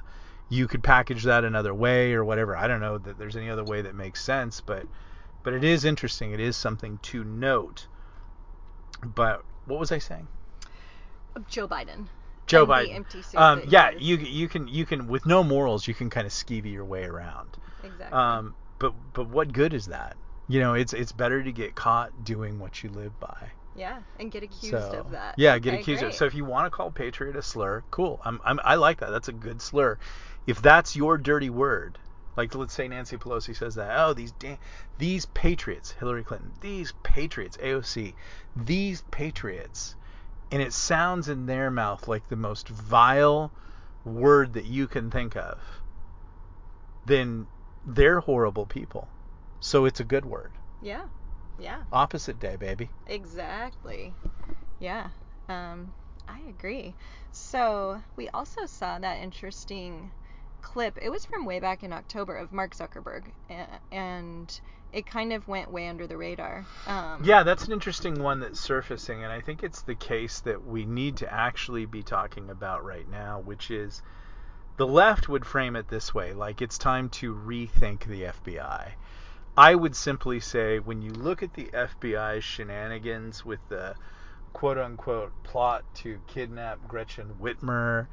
you 0.49 0.67
could 0.67 0.83
package 0.83 1.23
that 1.23 1.45
another 1.45 1.73
way 1.73 2.13
or 2.13 2.25
whatever. 2.25 2.57
I 2.57 2.67
don't 2.67 2.81
know 2.81 2.97
that 2.97 3.17
there's 3.17 3.37
any 3.37 3.49
other 3.49 3.63
way 3.63 3.81
that 3.81 3.95
makes 3.95 4.23
sense, 4.23 4.59
but 4.61 4.85
but 5.43 5.53
it 5.53 5.63
is 5.63 5.85
interesting. 5.85 6.33
It 6.33 6.39
is 6.39 6.55
something 6.55 6.99
to 7.03 7.23
note. 7.23 7.87
But 9.03 9.43
what 9.65 9.79
was 9.79 9.91
I 9.91 9.99
saying? 9.99 10.27
Joe 11.47 11.67
Biden. 11.67 12.07
Joe 12.45 12.67
Biden. 12.67 13.05
Um, 13.35 13.61
yeah, 13.67 13.91
you 13.91 14.17
you 14.17 14.49
can 14.49 14.67
you 14.67 14.85
can 14.85 15.07
with 15.07 15.25
no 15.25 15.43
morals 15.43 15.87
you 15.87 15.93
can 15.93 16.09
kind 16.09 16.27
of 16.27 16.33
skeevy 16.33 16.73
your 16.73 16.85
way 16.85 17.05
around. 17.05 17.57
Exactly. 17.83 18.17
Um, 18.17 18.55
but 18.77 18.93
but 19.13 19.29
what 19.29 19.53
good 19.53 19.73
is 19.73 19.85
that? 19.87 20.17
You 20.49 20.59
know, 20.59 20.73
it's 20.73 20.91
it's 20.91 21.13
better 21.13 21.41
to 21.41 21.51
get 21.51 21.75
caught 21.75 22.25
doing 22.25 22.59
what 22.59 22.83
you 22.83 22.89
live 22.89 23.17
by. 23.19 23.51
Yeah, 23.75 23.99
and 24.19 24.31
get 24.31 24.43
accused 24.43 24.73
So 24.73 24.99
of 24.99 25.11
that. 25.11 25.35
yeah, 25.37 25.57
get 25.59 25.73
Okay, 25.73 25.81
accused 25.81 26.03
of. 26.03 26.13
So 26.13 26.25
if 26.25 26.33
you 26.33 26.45
want 26.45 26.65
to 26.65 26.69
call 26.71 26.91
patriot 26.91 27.35
a 27.35 27.41
slur, 27.41 27.83
cool. 27.91 28.21
I'm, 28.23 28.39
I'm 28.43 28.59
I 28.63 28.75
like 28.75 28.99
that. 28.99 29.11
That's 29.11 29.27
a 29.27 29.33
good 29.33 29.61
slur. 29.61 29.97
If 30.47 30.61
that's 30.61 30.95
your 30.95 31.17
dirty 31.17 31.49
word, 31.49 31.97
like 32.35 32.53
let's 32.55 32.73
say 32.73 32.87
Nancy 32.87 33.17
Pelosi 33.17 33.55
says 33.55 33.75
that, 33.75 33.91
oh 33.99 34.13
these 34.13 34.31
da- 34.33 34.59
these 34.97 35.25
patriots, 35.25 35.91
Hillary 35.91 36.23
Clinton, 36.23 36.51
these 36.61 36.93
patriots, 37.03 37.57
AOC, 37.57 38.13
these 38.55 39.03
patriots, 39.11 39.95
and 40.51 40.61
it 40.61 40.73
sounds 40.73 41.29
in 41.29 41.45
their 41.45 41.71
mouth 41.71 42.07
like 42.07 42.27
the 42.27 42.35
most 42.35 42.67
vile 42.69 43.51
word 44.03 44.53
that 44.53 44.65
you 44.65 44.87
can 44.87 45.11
think 45.11 45.35
of, 45.35 45.59
then 47.05 47.47
they're 47.85 48.19
horrible 48.19 48.65
people. 48.65 49.07
So 49.59 49.85
it's 49.85 49.99
a 49.99 50.03
good 50.05 50.25
word. 50.25 50.51
Yeah. 50.81 51.03
Yeah. 51.59 51.81
Opposite 51.91 52.39
day, 52.39 52.55
baby. 52.55 52.89
Exactly. 53.07 54.13
Yeah. 54.79 55.09
Um, 55.49 55.93
I 56.27 56.39
agree. 56.49 56.93
So 57.31 58.01
we 58.15 58.29
also 58.29 58.65
saw 58.65 58.99
that 58.99 59.21
interesting 59.21 60.11
clip. 60.61 60.97
It 61.01 61.09
was 61.09 61.25
from 61.25 61.45
way 61.45 61.59
back 61.59 61.83
in 61.83 61.93
October 61.93 62.35
of 62.35 62.51
Mark 62.51 62.75
Zuckerberg, 62.75 63.23
and 63.91 64.61
it 64.93 65.05
kind 65.05 65.33
of 65.33 65.47
went 65.47 65.71
way 65.71 65.87
under 65.87 66.07
the 66.07 66.17
radar. 66.17 66.65
Um, 66.87 67.23
Yeah, 67.23 67.43
that's 67.43 67.65
an 67.65 67.73
interesting 67.73 68.21
one 68.21 68.39
that's 68.39 68.59
surfacing, 68.59 69.23
and 69.23 69.31
I 69.31 69.41
think 69.41 69.63
it's 69.63 69.81
the 69.81 69.95
case 69.95 70.39
that 70.41 70.65
we 70.65 70.85
need 70.85 71.17
to 71.17 71.33
actually 71.33 71.85
be 71.85 72.03
talking 72.03 72.49
about 72.49 72.85
right 72.85 73.09
now, 73.09 73.39
which 73.39 73.71
is 73.71 74.01
the 74.77 74.87
left 74.87 75.29
would 75.29 75.45
frame 75.45 75.75
it 75.75 75.87
this 75.87 76.13
way 76.13 76.33
like 76.33 76.61
it's 76.61 76.77
time 76.77 77.09
to 77.09 77.33
rethink 77.35 78.05
the 78.05 78.23
FBI. 78.23 78.93
I 79.57 79.75
would 79.75 79.97
simply 79.97 80.39
say 80.39 80.79
when 80.79 81.01
you 81.01 81.11
look 81.11 81.43
at 81.43 81.53
the 81.55 81.65
FBI's 81.65 82.43
shenanigans 82.43 83.43
with 83.43 83.59
the 83.67 83.95
quote 84.53 84.77
unquote 84.77 85.33
plot 85.43 85.83
to 85.95 86.21
kidnap 86.27 86.87
Gretchen 86.87 87.35
Whitmer, 87.41 88.07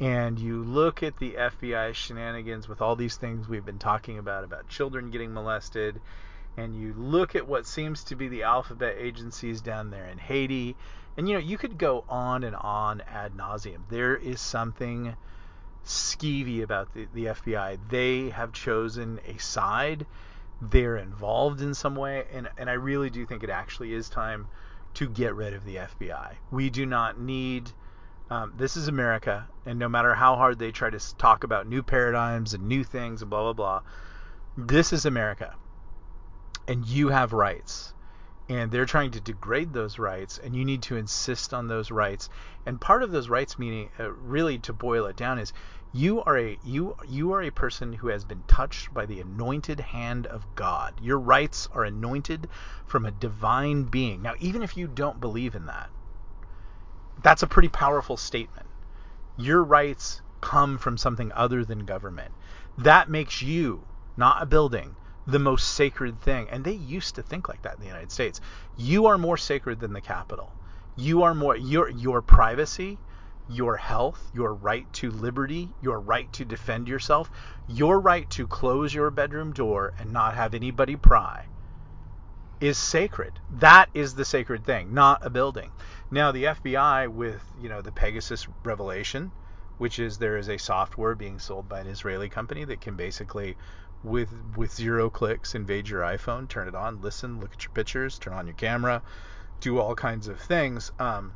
and 0.00 0.38
you 0.38 0.64
look 0.64 1.02
at 1.02 1.18
the 1.18 1.34
FBI 1.34 1.94
shenanigans 1.94 2.68
with 2.68 2.82
all 2.82 2.96
these 2.96 3.16
things 3.16 3.48
we've 3.48 3.64
been 3.64 3.78
talking 3.78 4.18
about, 4.18 4.42
about 4.42 4.68
children 4.68 5.10
getting 5.10 5.32
molested, 5.32 6.00
and 6.56 6.74
you 6.74 6.92
look 6.94 7.36
at 7.36 7.46
what 7.46 7.66
seems 7.66 8.02
to 8.04 8.16
be 8.16 8.26
the 8.26 8.42
alphabet 8.42 8.96
agencies 8.98 9.60
down 9.60 9.90
there 9.90 10.06
in 10.06 10.18
Haiti, 10.18 10.74
and 11.16 11.28
you 11.28 11.34
know, 11.34 11.40
you 11.40 11.56
could 11.56 11.78
go 11.78 12.04
on 12.08 12.42
and 12.42 12.56
on 12.56 13.00
ad 13.02 13.36
nauseum. 13.36 13.82
There 13.90 14.16
is 14.16 14.40
something 14.40 15.14
skeevy 15.84 16.62
about 16.62 16.92
the, 16.94 17.06
the 17.14 17.26
FBI. 17.26 17.78
They 17.88 18.30
have 18.30 18.52
chosen 18.52 19.20
a 19.26 19.38
side. 19.38 20.06
They're 20.62 20.96
involved 20.96 21.60
in 21.62 21.74
some 21.74 21.96
way, 21.96 22.26
and, 22.32 22.48
and 22.58 22.68
I 22.68 22.74
really 22.74 23.10
do 23.10 23.24
think 23.24 23.42
it 23.42 23.50
actually 23.50 23.94
is 23.94 24.08
time 24.08 24.48
to 24.94 25.08
get 25.08 25.34
rid 25.34 25.54
of 25.54 25.64
the 25.64 25.76
FBI. 25.76 26.34
We 26.50 26.70
do 26.70 26.84
not 26.84 27.18
need. 27.18 27.70
Um, 28.28 28.52
this 28.56 28.76
is 28.76 28.86
America, 28.86 29.48
and 29.66 29.78
no 29.78 29.88
matter 29.88 30.14
how 30.14 30.36
hard 30.36 30.58
they 30.58 30.70
try 30.70 30.90
to 30.90 31.16
talk 31.16 31.44
about 31.44 31.66
new 31.66 31.82
paradigms 31.82 32.54
and 32.54 32.68
new 32.68 32.84
things 32.84 33.22
and 33.22 33.30
blah 33.30 33.42
blah 33.42 33.52
blah, 33.52 33.82
this 34.56 34.92
is 34.92 35.06
America, 35.06 35.54
and 36.68 36.86
you 36.86 37.08
have 37.08 37.32
rights, 37.32 37.94
and 38.48 38.70
they're 38.70 38.84
trying 38.84 39.12
to 39.12 39.20
degrade 39.20 39.72
those 39.72 39.98
rights, 39.98 40.38
and 40.38 40.54
you 40.54 40.64
need 40.64 40.82
to 40.82 40.96
insist 40.96 41.54
on 41.54 41.68
those 41.68 41.90
rights. 41.90 42.28
And 42.66 42.80
part 42.80 43.02
of 43.02 43.10
those 43.10 43.28
rights, 43.28 43.58
meaning 43.58 43.90
uh, 43.98 44.12
really 44.12 44.58
to 44.60 44.72
boil 44.72 45.06
it 45.06 45.16
down, 45.16 45.38
is 45.38 45.52
you 45.92 46.22
are 46.22 46.38
a 46.38 46.58
you 46.62 46.96
you 47.08 47.32
are 47.32 47.42
a 47.42 47.50
person 47.50 47.92
who 47.92 48.08
has 48.08 48.24
been 48.24 48.42
touched 48.46 48.94
by 48.94 49.06
the 49.06 49.20
anointed 49.20 49.80
hand 49.80 50.26
of 50.26 50.54
God. 50.54 50.94
Your 51.02 51.18
rights 51.18 51.68
are 51.72 51.84
anointed 51.84 52.48
from 52.86 53.04
a 53.04 53.10
divine 53.10 53.84
being. 53.84 54.22
Now, 54.22 54.34
even 54.38 54.62
if 54.62 54.76
you 54.76 54.86
don't 54.86 55.20
believe 55.20 55.54
in 55.54 55.66
that, 55.66 55.90
that's 57.22 57.42
a 57.42 57.48
pretty 57.48 57.68
powerful 57.68 58.16
statement. 58.16 58.68
Your 59.36 59.64
rights 59.64 60.22
come 60.40 60.78
from 60.78 60.96
something 60.96 61.32
other 61.32 61.64
than 61.64 61.84
government. 61.84 62.32
That 62.78 63.10
makes 63.10 63.42
you, 63.42 63.84
not 64.16 64.42
a 64.42 64.46
building, 64.46 64.94
the 65.26 65.38
most 65.38 65.74
sacred 65.74 66.20
thing. 66.20 66.48
And 66.50 66.64
they 66.64 66.72
used 66.72 67.16
to 67.16 67.22
think 67.22 67.48
like 67.48 67.62
that 67.62 67.74
in 67.74 67.80
the 67.80 67.86
United 67.86 68.12
States. 68.12 68.40
You 68.76 69.06
are 69.06 69.18
more 69.18 69.36
sacred 69.36 69.80
than 69.80 69.92
the 69.92 70.00
Capitol. 70.00 70.52
You 70.96 71.22
are 71.22 71.34
more 71.34 71.56
your 71.56 71.88
your 71.88 72.22
privacy, 72.22 72.98
your 73.48 73.76
health, 73.76 74.30
your 74.32 74.54
right 74.54 74.90
to 74.94 75.10
liberty, 75.10 75.68
your 75.80 76.00
right 76.00 76.32
to 76.34 76.44
defend 76.44 76.88
yourself, 76.88 77.30
your 77.66 77.98
right 78.00 78.28
to 78.30 78.46
close 78.46 78.94
your 78.94 79.10
bedroom 79.10 79.52
door 79.52 79.92
and 79.98 80.12
not 80.12 80.34
have 80.34 80.54
anybody 80.54 80.96
pry 80.96 81.46
is 82.60 82.76
sacred. 82.76 83.32
That 83.50 83.88
is 83.94 84.14
the 84.14 84.24
sacred 84.24 84.64
thing, 84.64 84.92
not 84.92 85.24
a 85.24 85.30
building. 85.30 85.70
Now 86.10 86.30
the 86.30 86.44
FBI 86.44 87.08
with, 87.08 87.42
you 87.60 87.68
know, 87.68 87.80
the 87.80 87.92
Pegasus 87.92 88.46
revelation, 88.64 89.32
which 89.78 89.98
is 89.98 90.18
there 90.18 90.36
is 90.36 90.48
a 90.48 90.58
software 90.58 91.14
being 91.14 91.38
sold 91.38 91.68
by 91.68 91.80
an 91.80 91.86
Israeli 91.86 92.28
company 92.28 92.64
that 92.64 92.82
can 92.82 92.96
basically 92.96 93.56
with 94.02 94.30
with 94.56 94.72
zero 94.74 95.10
clicks 95.10 95.54
invade 95.54 95.88
your 95.88 96.02
iPhone, 96.02 96.48
turn 96.48 96.68
it 96.68 96.74
on, 96.74 97.00
listen, 97.00 97.40
look 97.40 97.52
at 97.52 97.64
your 97.64 97.72
pictures, 97.72 98.18
turn 98.18 98.34
on 98.34 98.46
your 98.46 98.54
camera, 98.54 99.02
do 99.60 99.78
all 99.78 99.94
kinds 99.94 100.28
of 100.28 100.40
things. 100.40 100.92
Um, 100.98 101.32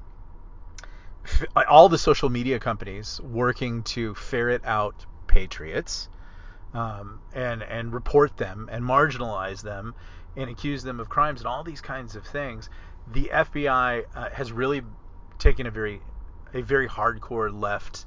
all 1.68 1.88
the 1.88 1.98
social 1.98 2.28
media 2.28 2.58
companies 2.58 3.20
working 3.20 3.82
to 3.82 4.14
ferret 4.14 4.64
out 4.64 5.06
patriots 5.26 6.08
um, 6.72 7.20
and 7.32 7.62
and 7.62 7.92
report 7.92 8.36
them 8.36 8.68
and 8.70 8.84
marginalize 8.84 9.62
them 9.62 9.94
and 10.36 10.50
accuse 10.50 10.82
them 10.82 11.00
of 11.00 11.08
crimes 11.08 11.40
and 11.40 11.46
all 11.46 11.64
these 11.64 11.80
kinds 11.80 12.16
of 12.16 12.26
things. 12.26 12.68
The 13.12 13.30
FBI 13.32 14.04
uh, 14.14 14.30
has 14.30 14.52
really 14.52 14.82
taken 15.38 15.66
a 15.66 15.70
very 15.70 16.00
a 16.52 16.62
very 16.62 16.88
hardcore 16.88 17.52
left 17.52 18.06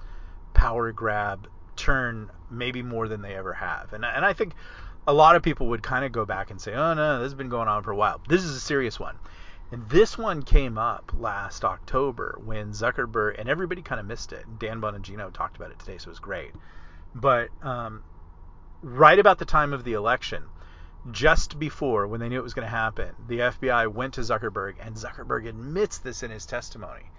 power 0.54 0.92
grab 0.92 1.48
turn, 1.76 2.30
maybe 2.50 2.82
more 2.82 3.08
than 3.08 3.22
they 3.22 3.36
ever 3.36 3.54
have. 3.54 3.94
And 3.94 4.06
and 4.06 4.26
I 4.26 4.34
think 4.34 4.54
a 5.08 5.14
lot 5.14 5.38
of 5.38 5.44
people 5.44 5.68
would 5.68 5.82
kind 5.82 6.04
of 6.04 6.12
go 6.12 6.26
back 6.26 6.52
and 6.52 6.60
say, 6.60 6.74
oh 6.74 6.94
no, 6.94 7.20
this 7.20 7.28
has 7.28 7.34
been 7.34 7.50
going 7.50 7.70
on 7.70 7.84
for 7.84 7.92
a 7.92 7.96
while. 7.96 8.20
This 8.28 8.44
is 8.44 8.56
a 8.56 8.60
serious 8.60 9.00
one. 9.00 9.18
And 9.72 9.90
this 9.90 10.18
one 10.18 10.44
came 10.44 10.78
up 10.78 11.12
last 11.18 11.66
October 11.66 12.40
when 12.44 12.72
Zuckerberg 12.72 13.36
and 13.38 13.50
everybody 13.50 13.82
kind 13.82 14.00
of 14.00 14.08
missed 14.08 14.32
it. 14.32 14.60
Dan 14.60 14.80
Bongino 14.80 15.32
talked 15.34 15.58
about 15.58 15.72
it 15.72 15.80
today, 15.80 15.98
so 15.98 16.08
it 16.08 16.12
was 16.12 16.20
great. 16.20 16.52
But 17.14 17.50
um, 17.62 18.04
right 18.82 19.20
about 19.20 19.40
the 19.40 19.46
time 19.46 19.74
of 19.74 19.84
the 19.84 19.94
election, 19.94 20.44
just 21.12 21.60
before 21.60 22.08
when 22.08 22.20
they 22.20 22.30
knew 22.30 22.40
it 22.40 22.44
was 22.44 22.54
going 22.54 22.66
to 22.66 22.70
happen, 22.70 23.16
the 23.28 23.40
FBI 23.40 23.92
went 23.92 24.14
to 24.16 24.22
Zuckerberg, 24.22 24.76
and 24.80 24.96
Zuckerberg 24.96 25.48
admits 25.48 25.98
this 25.98 26.24
in 26.24 26.32
his 26.32 26.46
testimony. 26.46 27.12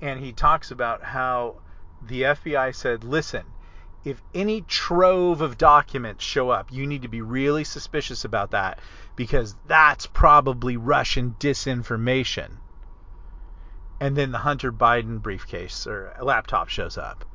And 0.00 0.20
he 0.20 0.32
talks 0.32 0.70
about 0.70 1.02
how 1.02 1.56
the 2.02 2.22
FBI 2.22 2.74
said, 2.74 3.04
listen, 3.04 3.44
if 4.04 4.22
any 4.34 4.62
trove 4.62 5.40
of 5.40 5.58
documents 5.58 6.24
show 6.24 6.50
up, 6.50 6.72
you 6.72 6.86
need 6.86 7.02
to 7.02 7.08
be 7.08 7.20
really 7.20 7.64
suspicious 7.64 8.24
about 8.24 8.52
that 8.52 8.78
because 9.14 9.56
that's 9.66 10.06
probably 10.06 10.76
Russian 10.76 11.36
disinformation. 11.38 12.56
And 14.00 14.16
then 14.16 14.32
the 14.32 14.38
Hunter 14.38 14.72
Biden 14.72 15.20
briefcase 15.20 15.86
or 15.86 16.14
laptop 16.22 16.68
shows 16.68 16.96
up. 16.96 17.26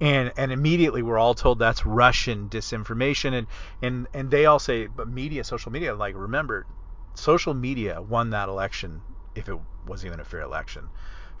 And 0.00 0.32
and 0.36 0.50
immediately 0.50 1.02
we're 1.02 1.18
all 1.18 1.34
told 1.34 1.58
that's 1.58 1.84
Russian 1.84 2.48
disinformation. 2.48 3.34
And 3.34 3.46
and 3.82 4.06
and 4.14 4.30
they 4.30 4.46
all 4.46 4.58
say 4.58 4.86
but 4.86 5.06
media 5.08 5.44
social 5.44 5.70
media 5.70 5.94
like 5.94 6.16
remember 6.16 6.66
social 7.14 7.52
media 7.52 8.00
won 8.00 8.30
that 8.30 8.48
election 8.48 9.02
if 9.34 9.48
it 9.48 9.58
was 9.86 10.04
even 10.06 10.18
a 10.18 10.24
fair 10.24 10.40
election 10.40 10.88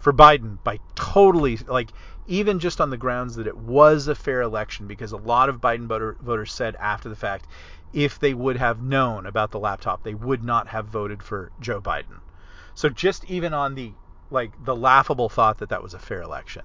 for 0.02 0.12
Biden 0.12 0.58
by 0.64 0.80
totally 0.96 1.56
like 1.56 1.90
even 2.26 2.58
just 2.58 2.80
on 2.80 2.90
the 2.90 2.96
grounds 2.96 3.36
that 3.36 3.46
it 3.46 3.56
was 3.56 4.08
a 4.08 4.14
fair 4.16 4.42
election 4.42 4.88
because 4.88 5.12
a 5.12 5.16
lot 5.16 5.48
of 5.48 5.60
Biden 5.60 5.86
voter, 5.86 6.16
voters 6.20 6.52
said 6.52 6.74
after 6.76 7.08
the 7.08 7.16
fact 7.16 7.46
if 7.92 8.18
they 8.18 8.34
would 8.34 8.56
have 8.56 8.82
known 8.82 9.26
about 9.26 9.52
the 9.52 9.60
laptop 9.60 10.02
they 10.02 10.14
would 10.14 10.42
not 10.42 10.66
have 10.66 10.86
voted 10.86 11.22
for 11.22 11.52
Joe 11.60 11.80
Biden. 11.80 12.20
So 12.74 12.88
just 12.88 13.24
even 13.30 13.54
on 13.54 13.76
the 13.76 13.92
like 14.28 14.50
the 14.64 14.74
laughable 14.74 15.28
thought 15.28 15.58
that 15.58 15.68
that 15.68 15.84
was 15.84 15.94
a 15.94 16.00
fair 16.00 16.20
election 16.20 16.62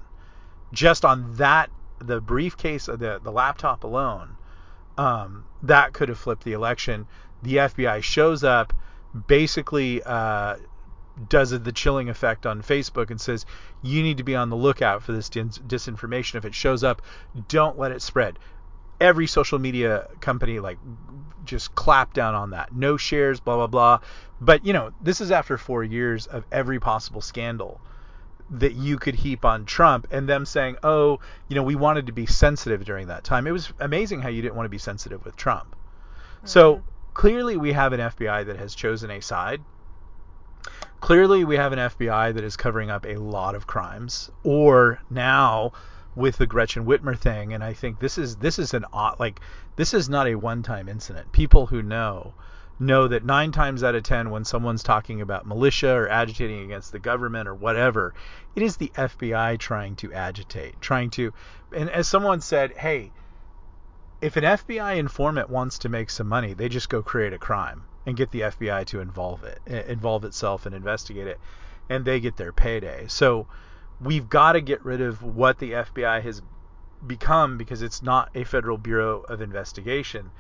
just 0.73 1.05
on 1.05 1.35
that 1.35 1.69
the 1.99 2.19
briefcase 2.19 2.87
of 2.87 2.97
the 2.97 3.19
the 3.23 3.31
laptop 3.31 3.83
alone 3.83 4.35
um, 4.97 5.45
that 5.61 5.93
could 5.93 6.09
have 6.09 6.17
flipped 6.17 6.43
the 6.43 6.53
election. 6.53 7.05
The 7.43 7.57
FBI 7.57 8.01
shows 8.01 8.43
up 8.43 8.73
basically 9.27 10.01
uh, 10.03 10.55
does 11.29 11.49
the 11.49 11.71
chilling 11.71 12.09
effect 12.09 12.45
on 12.45 12.61
Facebook 12.61 13.09
and 13.09 13.19
says 13.19 13.45
you 13.81 14.03
need 14.03 14.17
to 14.17 14.23
be 14.23 14.35
on 14.35 14.49
the 14.49 14.55
lookout 14.55 15.03
for 15.03 15.11
this 15.11 15.29
dis- 15.29 15.59
disinformation. 15.59 16.35
If 16.35 16.45
it 16.45 16.55
shows 16.55 16.83
up, 16.83 17.01
don't 17.47 17.77
let 17.77 17.91
it 17.91 18.01
spread. 18.01 18.39
Every 18.99 19.27
social 19.27 19.59
media 19.59 20.07
company 20.21 20.59
like 20.59 20.77
just 21.45 21.73
clap 21.75 22.13
down 22.13 22.35
on 22.35 22.51
that. 22.51 22.73
No 22.73 22.97
shares, 22.97 23.39
blah 23.39 23.55
blah 23.55 23.67
blah. 23.67 23.99
But 24.39 24.65
you 24.65 24.73
know, 24.73 24.91
this 25.01 25.21
is 25.21 25.31
after 25.31 25.57
four 25.57 25.83
years 25.83 26.27
of 26.27 26.45
every 26.51 26.79
possible 26.79 27.21
scandal 27.21 27.81
that 28.49 28.73
you 28.73 28.97
could 28.97 29.15
heap 29.15 29.43
on 29.43 29.65
Trump 29.65 30.07
and 30.11 30.27
them 30.27 30.45
saying, 30.45 30.77
"Oh, 30.83 31.19
you 31.47 31.55
know, 31.55 31.63
we 31.63 31.75
wanted 31.75 32.07
to 32.07 32.11
be 32.11 32.25
sensitive 32.25 32.85
during 32.85 33.07
that 33.07 33.23
time." 33.23 33.47
It 33.47 33.51
was 33.51 33.73
amazing 33.79 34.21
how 34.21 34.29
you 34.29 34.41
didn't 34.41 34.55
want 34.55 34.65
to 34.65 34.69
be 34.69 34.77
sensitive 34.77 35.25
with 35.25 35.35
Trump. 35.35 35.75
Mm-hmm. 35.75 36.47
So 36.47 36.83
clearly, 37.13 37.57
we 37.57 37.73
have 37.73 37.93
an 37.93 37.99
FBI 37.99 38.45
that 38.45 38.57
has 38.57 38.75
chosen 38.75 39.11
a 39.11 39.21
side. 39.21 39.61
Clearly, 40.99 41.45
we 41.45 41.57
have 41.57 41.73
an 41.73 41.79
FBI 41.79 42.33
that 42.33 42.43
is 42.43 42.57
covering 42.57 42.89
up 42.89 43.05
a 43.05 43.17
lot 43.17 43.53
of 43.53 43.67
crimes. 43.67 44.31
Or 44.43 44.99
now, 45.11 45.73
with 46.15 46.37
the 46.37 46.47
Gretchen 46.47 46.85
Whitmer 46.85 47.17
thing, 47.17 47.53
and 47.53 47.63
I 47.63 47.73
think 47.73 47.99
this 47.99 48.17
is 48.17 48.37
this 48.37 48.57
is 48.57 48.73
an 48.73 48.83
odd 48.91 49.19
like 49.19 49.39
this 49.75 49.93
is 49.93 50.09
not 50.09 50.27
a 50.27 50.33
one-time 50.33 50.89
incident. 50.89 51.31
People 51.31 51.67
who 51.67 51.83
know 51.83 52.33
know 52.79 53.07
that 53.07 53.23
nine 53.23 53.51
times 53.51 53.83
out 53.83 53.93
of 53.93 54.01
ten, 54.01 54.31
when 54.31 54.43
someone's 54.43 54.81
talking 54.81 55.21
about 55.21 55.45
militia 55.45 55.93
or 55.93 56.09
agitating 56.09 56.63
against 56.63 56.91
the 56.91 56.99
government 56.99 57.47
or 57.47 57.53
whatever, 57.53 58.15
it 58.55 58.63
is 58.63 58.77
the 58.77 58.91
FBI 58.95 59.59
trying 59.59 59.95
to 59.97 60.11
agitate, 60.11 60.81
trying 60.81 61.11
to. 61.11 61.31
And 61.71 61.91
as 61.91 62.07
someone 62.07 62.41
said, 62.41 62.75
hey, 62.75 63.11
if 64.19 64.35
an 64.35 64.43
FBI 64.43 64.97
informant 64.97 65.51
wants 65.51 65.77
to 65.79 65.89
make 65.89 66.09
some 66.09 66.27
money, 66.27 66.53
they 66.53 66.69
just 66.69 66.89
go 66.89 67.03
create 67.03 67.33
a 67.33 67.37
crime 67.37 67.83
and 68.07 68.17
get 68.17 68.31
the 68.31 68.41
FBI 68.41 68.85
to 68.87 68.99
involve 69.01 69.43
it, 69.43 69.59
involve 69.87 70.23
itself 70.23 70.65
and 70.65 70.73
investigate 70.73 71.27
it, 71.27 71.39
and 71.89 72.05
they 72.05 72.19
get 72.19 72.37
their 72.37 72.51
payday. 72.51 73.05
So 73.07 73.45
we've 74.01 74.27
got 74.27 74.53
to 74.53 74.61
get 74.61 74.83
rid 74.83 75.01
of 75.01 75.21
what 75.21 75.59
the 75.59 75.73
FBI 75.73 76.23
has 76.23 76.41
become 77.05 77.59
because 77.59 77.83
it's 77.83 78.01
not 78.01 78.29
a 78.33 78.43
federal 78.43 78.77
bureau 78.77 79.21
of 79.21 79.41
investigation 79.41 80.31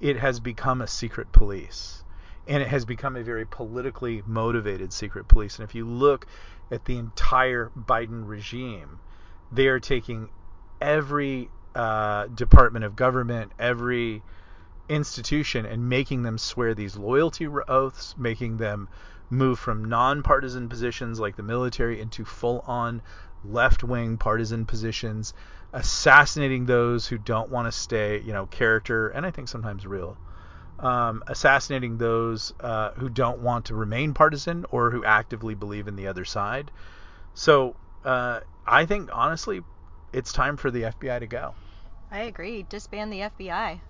it 0.00 0.18
has 0.18 0.40
become 0.40 0.82
a 0.82 0.86
secret 0.86 1.32
police. 1.32 2.04
And 2.46 2.62
it 2.62 2.68
has 2.68 2.84
become 2.84 3.16
a 3.16 3.22
very 3.22 3.46
politically 3.46 4.22
motivated 4.26 4.92
secret 4.92 5.28
police. 5.28 5.58
And 5.58 5.66
if 5.66 5.74
you 5.74 5.86
look 5.86 6.26
at 6.70 6.84
the 6.84 6.98
entire 6.98 7.70
Biden 7.74 8.28
regime, 8.28 8.98
they 9.50 9.68
are 9.68 9.80
taking 9.80 10.28
every 10.78 11.48
uh, 11.74 12.26
department 12.26 12.84
of 12.84 12.96
government, 12.96 13.52
every 13.58 14.22
institution, 14.88 15.66
and 15.66 15.88
making 15.88 16.22
them 16.22 16.38
swear 16.38 16.74
these 16.74 16.96
loyalty 16.96 17.46
oaths, 17.68 18.14
making 18.18 18.56
them 18.56 18.88
move 19.30 19.58
from 19.58 19.84
nonpartisan 19.84 20.68
positions 20.68 21.18
like 21.18 21.36
the 21.36 21.42
military 21.42 22.00
into 22.00 22.24
full 22.24 22.60
on 22.66 23.02
left 23.44 23.82
wing 23.82 24.16
partisan 24.16 24.64
positions 24.64 25.34
assassinating 25.74 26.66
those 26.66 27.06
who 27.08 27.18
don't 27.18 27.50
want 27.50 27.66
to 27.66 27.72
stay, 27.72 28.20
you 28.20 28.32
know, 28.32 28.46
character, 28.46 29.08
and 29.08 29.26
I 29.26 29.30
think 29.30 29.48
sometimes 29.48 29.86
real. 29.86 30.16
Um, 30.78 31.22
assassinating 31.26 31.98
those 31.98 32.52
uh, 32.60 32.92
who 32.92 33.08
don't 33.08 33.40
want 33.40 33.66
to 33.66 33.74
remain 33.74 34.14
partisan 34.14 34.64
or 34.70 34.90
who 34.90 35.04
actively 35.04 35.54
believe 35.54 35.88
in 35.88 35.96
the 35.96 36.06
other 36.06 36.24
side. 36.24 36.70
So 37.34 37.74
uh, 38.04 38.40
I 38.66 38.86
think 38.86 39.10
honestly, 39.12 39.62
it's 40.12 40.32
time 40.32 40.56
for 40.56 40.70
the 40.70 40.82
FBI 40.82 41.20
to 41.20 41.26
go. 41.26 41.54
I 42.10 42.20
agree. 42.20 42.62
Disband 42.62 43.12
the 43.12 43.20
FBI. 43.20 43.80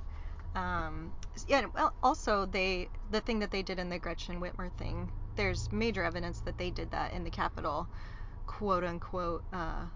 Um, 0.54 1.12
yeah. 1.48 1.66
Well, 1.74 1.92
also 2.02 2.46
they 2.46 2.88
the 3.10 3.20
thing 3.20 3.40
that 3.40 3.50
they 3.50 3.62
did 3.62 3.78
in 3.78 3.88
the 3.88 3.98
Gretchen 3.98 4.40
Whitmer 4.40 4.70
thing. 4.78 5.10
There's 5.36 5.70
major 5.72 6.04
evidence 6.04 6.40
that 6.40 6.58
they 6.58 6.70
did 6.70 6.92
that 6.92 7.12
in 7.12 7.24
the 7.24 7.30
Capitol, 7.30 7.88
quote 8.46 8.84
unquote. 8.84 9.42
Uh, 9.52 9.86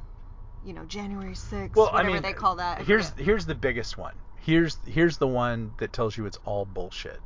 you 0.64 0.72
know 0.72 0.84
January 0.84 1.34
6th, 1.34 1.74
well, 1.76 1.86
whatever 1.86 2.10
I 2.10 2.12
mean, 2.12 2.22
they 2.22 2.32
call 2.32 2.56
that. 2.56 2.82
here's 2.82 3.10
here's 3.10 3.46
the 3.46 3.54
biggest 3.54 3.96
one. 3.96 4.14
Here's 4.36 4.76
here's 4.86 5.18
the 5.18 5.26
one 5.26 5.72
that 5.78 5.92
tells 5.92 6.16
you 6.16 6.26
it's 6.26 6.38
all 6.44 6.64
bullshit. 6.64 7.20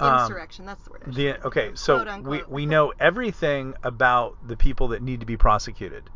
Insurrection, 0.00 0.64
um, 0.64 0.66
that's 0.66 0.82
the 0.82 0.90
word. 0.90 1.02
The, 1.06 1.46
okay, 1.46 1.70
so 1.74 2.20
we 2.22 2.42
we 2.48 2.66
know 2.66 2.92
everything 2.98 3.74
about 3.82 4.36
the 4.46 4.56
people 4.56 4.88
that 4.88 5.02
need 5.02 5.20
to 5.20 5.26
be 5.26 5.36
prosecuted, 5.36 6.10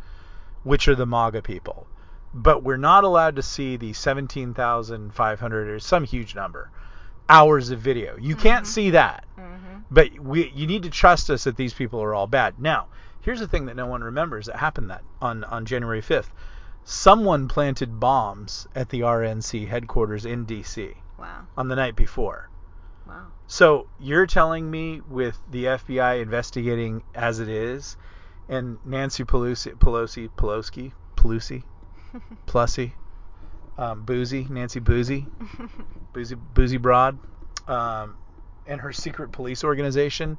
which 0.64 0.88
are 0.88 0.94
the 0.96 1.06
MAGA 1.06 1.42
people, 1.42 1.86
but 2.34 2.62
we're 2.62 2.76
not 2.76 3.04
allowed 3.04 3.36
to 3.36 3.42
see 3.42 3.76
the 3.76 3.92
17,500 3.92 5.68
or 5.68 5.78
some 5.78 6.04
huge 6.04 6.34
number 6.34 6.70
hours 7.28 7.70
of 7.70 7.80
video. 7.80 8.16
You 8.18 8.36
can't 8.36 8.64
mm-hmm. 8.64 8.72
see 8.72 8.90
that. 8.90 9.24
Mm-hmm. 9.38 9.78
But 9.90 10.18
we 10.18 10.50
you 10.50 10.66
need 10.66 10.84
to 10.84 10.90
trust 10.90 11.30
us 11.30 11.44
that 11.44 11.56
these 11.56 11.74
people 11.74 12.02
are 12.02 12.14
all 12.14 12.26
bad. 12.26 12.58
Now, 12.60 12.86
Here's 13.26 13.40
the 13.40 13.48
thing 13.48 13.66
that 13.66 13.74
no 13.74 13.86
one 13.86 14.04
remembers 14.04 14.46
that 14.46 14.54
happened 14.54 14.88
that 14.90 15.02
on, 15.20 15.42
on 15.42 15.66
January 15.66 16.00
5th. 16.00 16.30
Someone 16.84 17.48
planted 17.48 17.98
bombs 17.98 18.68
at 18.72 18.90
the 18.90 19.00
RNC 19.00 19.66
headquarters 19.66 20.24
in 20.24 20.46
DC. 20.46 20.94
Wow. 21.18 21.48
On 21.56 21.66
the 21.66 21.74
night 21.74 21.96
before. 21.96 22.48
Wow. 23.04 23.26
So 23.48 23.88
you're 23.98 24.28
telling 24.28 24.70
me 24.70 25.00
with 25.00 25.40
the 25.50 25.64
FBI 25.64 26.22
investigating 26.22 27.02
as 27.16 27.40
it 27.40 27.48
is, 27.48 27.96
and 28.48 28.78
Nancy 28.84 29.24
Pelosi, 29.24 29.74
Pelosi, 29.74 30.28
Pelosi, 30.28 30.92
Pelosi, 31.16 31.64
Pelosi, 32.46 32.92
um, 33.78 34.02
Boozy, 34.02 34.46
Nancy 34.48 34.80
Boozy, 34.80 35.26
Boozy, 36.12 36.34
Boozy 36.34 36.76
Broad, 36.76 37.18
um, 37.68 38.16
and 38.66 38.80
her 38.80 38.92
secret 38.92 39.32
police 39.32 39.64
organization 39.64 40.38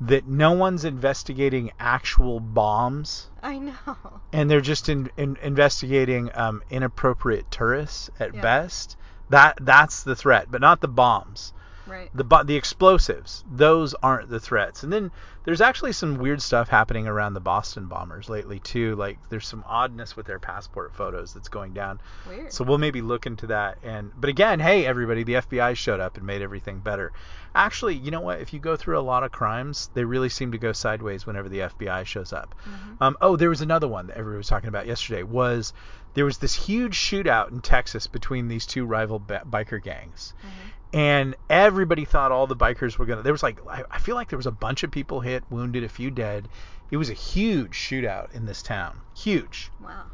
that 0.00 0.26
no 0.26 0.52
one's 0.52 0.84
investigating 0.84 1.72
actual 1.78 2.38
bombs. 2.38 3.30
I 3.42 3.58
know. 3.58 3.96
And 4.32 4.50
they're 4.50 4.60
just 4.60 4.88
in, 4.88 5.10
in 5.16 5.36
investigating 5.42 6.30
um, 6.34 6.62
inappropriate 6.70 7.50
tourists 7.50 8.10
at 8.20 8.34
yeah. 8.34 8.40
best. 8.40 8.96
That 9.30 9.58
that's 9.60 10.04
the 10.04 10.16
threat, 10.16 10.50
but 10.50 10.60
not 10.60 10.80
the 10.80 10.88
bombs. 10.88 11.52
Right. 11.88 12.10
The 12.14 12.44
the 12.44 12.56
explosives, 12.56 13.44
those 13.50 13.94
aren't 13.94 14.28
the 14.28 14.40
threats. 14.40 14.82
And 14.82 14.92
then 14.92 15.10
there's 15.44 15.60
actually 15.62 15.92
some 15.92 16.18
weird 16.18 16.42
stuff 16.42 16.68
happening 16.68 17.08
around 17.08 17.32
the 17.32 17.40
Boston 17.40 17.86
bombers 17.86 18.28
lately 18.28 18.58
too. 18.58 18.94
Like 18.96 19.18
there's 19.30 19.46
some 19.46 19.64
oddness 19.66 20.14
with 20.14 20.26
their 20.26 20.38
passport 20.38 20.94
photos 20.94 21.32
that's 21.32 21.48
going 21.48 21.72
down. 21.72 22.00
Weird. 22.28 22.52
So 22.52 22.64
we'll 22.64 22.78
maybe 22.78 23.00
look 23.00 23.24
into 23.24 23.46
that. 23.46 23.78
And 23.82 24.12
but 24.14 24.28
again, 24.28 24.60
hey 24.60 24.84
everybody, 24.84 25.22
the 25.22 25.34
FBI 25.34 25.74
showed 25.76 26.00
up 26.00 26.18
and 26.18 26.26
made 26.26 26.42
everything 26.42 26.80
better. 26.80 27.12
Actually, 27.54 27.94
you 27.94 28.10
know 28.10 28.20
what? 28.20 28.40
If 28.40 28.52
you 28.52 28.58
go 28.58 28.76
through 28.76 28.98
a 28.98 29.00
lot 29.00 29.24
of 29.24 29.32
crimes, 29.32 29.90
they 29.94 30.04
really 30.04 30.28
seem 30.28 30.52
to 30.52 30.58
go 30.58 30.72
sideways 30.72 31.26
whenever 31.26 31.48
the 31.48 31.60
FBI 31.60 32.04
shows 32.04 32.32
up. 32.32 32.54
Mm-hmm. 32.64 33.02
Um, 33.02 33.16
oh, 33.22 33.36
there 33.36 33.48
was 33.48 33.62
another 33.62 33.88
one 33.88 34.08
that 34.08 34.18
everybody 34.18 34.36
was 34.36 34.48
talking 34.48 34.68
about 34.68 34.86
yesterday. 34.86 35.22
Was 35.22 35.72
there 36.12 36.26
was 36.26 36.38
this 36.38 36.54
huge 36.54 36.96
shootout 36.98 37.50
in 37.50 37.60
Texas 37.60 38.06
between 38.06 38.48
these 38.48 38.66
two 38.66 38.84
rival 38.84 39.18
b- 39.18 39.36
biker 39.48 39.82
gangs. 39.82 40.34
Mm-hmm 40.38 40.68
and 40.92 41.34
everybody 41.50 42.04
thought 42.04 42.32
all 42.32 42.46
the 42.46 42.56
bikers 42.56 42.98
were 42.98 43.06
gonna. 43.06 43.22
There 43.22 43.32
was 43.32 43.42
like 43.42 43.58
I 43.68 43.98
feel 43.98 44.14
like 44.14 44.28
there 44.28 44.38
was 44.38 44.46
a 44.46 44.52
bunch 44.52 44.82
of 44.82 44.90
people 44.90 45.20
hit, 45.20 45.44
wounded, 45.50 45.84
a 45.84 45.88
few 45.88 46.10
dead. 46.10 46.48
It 46.90 46.96
was 46.96 47.10
a 47.10 47.14
huge 47.14 47.72
shootout 47.72 48.34
in 48.34 48.46
this 48.46 48.62
town. 48.62 49.00
Huge. 49.14 49.70
Wow. 49.82 50.06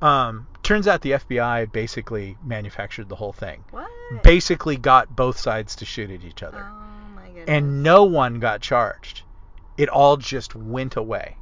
Um, 0.00 0.46
turns 0.62 0.86
out 0.86 1.02
the 1.02 1.12
FBI 1.12 1.72
basically 1.72 2.36
manufactured 2.44 3.08
the 3.08 3.16
whole 3.16 3.32
thing. 3.32 3.64
What? 3.72 3.90
Basically 4.22 4.76
got 4.76 5.16
both 5.16 5.38
sides 5.38 5.74
to 5.76 5.84
shoot 5.84 6.10
at 6.10 6.22
each 6.22 6.44
other. 6.44 6.64
Oh 6.64 7.14
my 7.16 7.26
goodness. 7.26 7.44
And 7.48 7.82
no 7.82 8.04
one 8.04 8.38
got 8.38 8.60
charged. 8.60 9.22
It 9.76 9.88
all 9.88 10.16
just 10.16 10.54
went 10.54 10.94
away. 10.94 11.36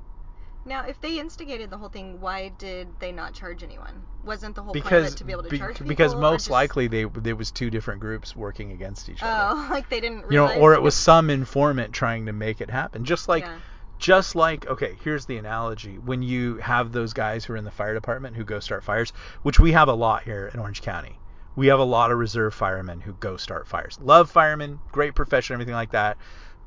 Now, 0.66 0.84
if 0.84 1.00
they 1.00 1.20
instigated 1.20 1.70
the 1.70 1.78
whole 1.78 1.88
thing, 1.88 2.20
why 2.20 2.48
did 2.48 2.88
they 2.98 3.12
not 3.12 3.34
charge 3.34 3.62
anyone? 3.62 4.02
Wasn't 4.24 4.56
the 4.56 4.64
whole 4.64 4.72
because, 4.72 4.90
point 4.90 5.06
of 5.06 5.12
it 5.12 5.16
to 5.18 5.24
be 5.24 5.32
able 5.32 5.44
to 5.44 5.48
be, 5.48 5.58
charge 5.58 5.74
people? 5.76 5.86
Because 5.86 6.16
most 6.16 6.42
just... 6.42 6.50
likely 6.50 6.88
they 6.88 7.04
there 7.04 7.36
was 7.36 7.52
two 7.52 7.70
different 7.70 8.00
groups 8.00 8.34
working 8.34 8.72
against 8.72 9.08
each 9.08 9.22
other. 9.22 9.60
Oh, 9.60 9.68
like 9.70 9.88
they 9.88 10.00
didn't. 10.00 10.24
You 10.28 10.38
know, 10.38 10.58
or 10.58 10.74
it 10.74 10.82
was 10.82 10.96
some 10.96 11.30
informant 11.30 11.92
trying 11.92 12.26
to 12.26 12.32
make 12.32 12.60
it 12.60 12.68
happen. 12.68 13.04
Just 13.04 13.28
like, 13.28 13.44
yeah. 13.44 13.58
just 13.98 14.34
like, 14.34 14.66
okay, 14.66 14.96
here's 15.04 15.26
the 15.26 15.36
analogy: 15.36 15.98
when 15.98 16.20
you 16.22 16.56
have 16.56 16.90
those 16.90 17.12
guys 17.12 17.44
who 17.44 17.52
are 17.52 17.56
in 17.56 17.64
the 17.64 17.70
fire 17.70 17.94
department 17.94 18.34
who 18.34 18.44
go 18.44 18.58
start 18.58 18.82
fires, 18.82 19.12
which 19.42 19.60
we 19.60 19.70
have 19.70 19.86
a 19.86 19.94
lot 19.94 20.24
here 20.24 20.50
in 20.52 20.58
Orange 20.58 20.82
County. 20.82 21.20
We 21.54 21.68
have 21.68 21.78
a 21.78 21.84
lot 21.84 22.10
of 22.10 22.18
reserve 22.18 22.52
firemen 22.52 23.00
who 23.00 23.14
go 23.14 23.38
start 23.38 23.66
fires. 23.66 23.98
Love 24.02 24.30
firemen, 24.30 24.80
great 24.92 25.14
profession, 25.14 25.54
everything 25.54 25.74
like 25.74 25.92
that 25.92 26.18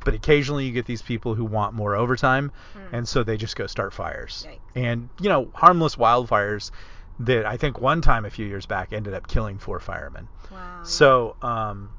but 0.03 0.13
occasionally 0.13 0.65
you 0.65 0.71
get 0.71 0.85
these 0.85 1.01
people 1.01 1.35
who 1.35 1.45
want 1.45 1.73
more 1.73 1.95
overtime 1.95 2.51
mm. 2.73 2.93
and 2.93 3.07
so 3.07 3.23
they 3.23 3.37
just 3.37 3.55
go 3.55 3.67
start 3.67 3.93
fires 3.93 4.47
Yikes. 4.47 4.59
and 4.75 5.09
you 5.19 5.29
know 5.29 5.49
harmless 5.53 5.95
wildfires 5.95 6.71
that 7.19 7.45
i 7.45 7.57
think 7.57 7.79
one 7.79 8.01
time 8.01 8.25
a 8.25 8.29
few 8.29 8.45
years 8.45 8.65
back 8.65 8.93
ended 8.93 9.13
up 9.13 9.27
killing 9.27 9.57
four 9.57 9.79
firemen 9.79 10.27
wow. 10.51 10.83
so 10.83 11.35
um, 11.41 11.89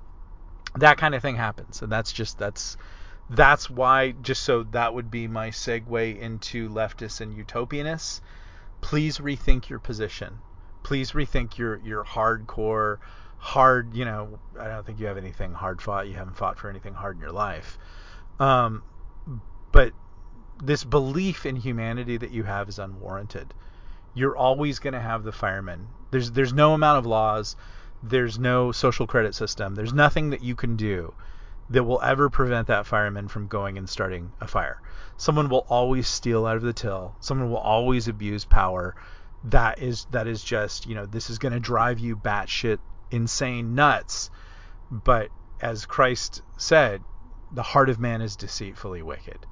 that 0.77 0.97
kind 0.99 1.15
of 1.15 1.23
thing 1.23 1.37
happens 1.37 1.83
and 1.83 1.91
that's 1.91 2.13
just 2.13 2.39
that's 2.39 2.77
that's 3.29 3.71
why 3.71 4.13
just 4.23 4.43
so 4.43 4.65
that 4.65 4.93
would 4.95 5.11
be 5.11 5.29
my 5.29 5.51
segue 5.51 6.19
into 6.19 6.69
leftists 6.69 7.21
and 7.21 7.37
utopianists 7.37 8.21
please 8.81 9.19
rethink 9.19 9.69
your 9.69 9.79
position 9.79 10.39
please 10.83 11.13
rethink 11.13 11.59
your 11.59 11.77
your 11.85 12.05
hardcore 12.05 12.99
hard, 13.41 13.95
you 13.95 14.05
know, 14.05 14.39
I 14.59 14.69
don't 14.69 14.87
think 14.87 15.01
you 15.01 15.07
have 15.07 15.17
anything 15.17 15.55
hard 15.55 15.81
fought. 15.81 16.07
You 16.07 16.15
haven't 16.15 16.37
fought 16.37 16.59
for 16.59 16.69
anything 16.69 16.93
hard 16.93 17.17
in 17.17 17.23
your 17.23 17.33
life. 17.33 17.79
Um, 18.39 18.83
but 19.73 19.93
this 20.63 20.85
belief 20.85 21.47
in 21.47 21.57
humanity 21.57 22.19
that 22.19 22.31
you 22.31 22.45
have 22.45 22.69
is 22.69 22.79
unwarranted. 22.79 23.55
You're 24.13 24.37
always 24.37 24.79
going 24.79 24.93
to 24.93 25.01
have 25.01 25.25
the 25.25 25.33
firemen. 25.33 25.89
There's 26.11 26.33
there's 26.33 26.53
no 26.53 26.75
amount 26.75 26.99
of 26.99 27.07
laws, 27.07 27.57
there's 28.03 28.39
no 28.39 28.73
social 28.73 29.07
credit 29.07 29.35
system, 29.35 29.75
there's 29.75 29.95
nothing 29.95 30.31
that 30.31 30.43
you 30.43 30.55
can 30.55 30.77
do 30.77 31.15
that 31.71 31.85
will 31.85 32.03
ever 32.03 32.29
prevent 32.29 32.67
that 32.67 32.87
fireman 32.87 33.29
from 33.29 33.47
going 33.47 33.79
and 33.79 33.89
starting 33.89 34.33
a 34.41 34.47
fire. 34.47 34.83
Someone 35.17 35.49
will 35.49 35.65
always 35.69 36.09
steal 36.09 36.45
out 36.45 36.57
of 36.57 36.63
the 36.63 36.73
till. 36.73 37.15
Someone 37.21 37.49
will 37.49 37.59
always 37.59 38.09
abuse 38.09 38.45
power. 38.45 38.97
That 39.45 39.79
is 39.79 40.07
that 40.11 40.27
is 40.27 40.45
just 40.45 40.87
you 40.87 40.95
know 40.95 41.07
this 41.07 41.31
is 41.31 41.39
going 41.39 41.55
to 41.55 41.61
drive 41.61 41.99
you 42.01 42.17
batshit 42.17 42.81
insane 43.11 43.75
nuts. 43.75 44.31
But 44.91 45.29
as 45.61 45.87
Christ 45.87 46.43
said, 46.57 47.03
the 47.53 47.63
heart 47.63 47.91
of 47.91 47.99
man 47.99 48.21
is 48.23 48.37
deceitfully 48.37 49.03
wicked. 49.03 49.47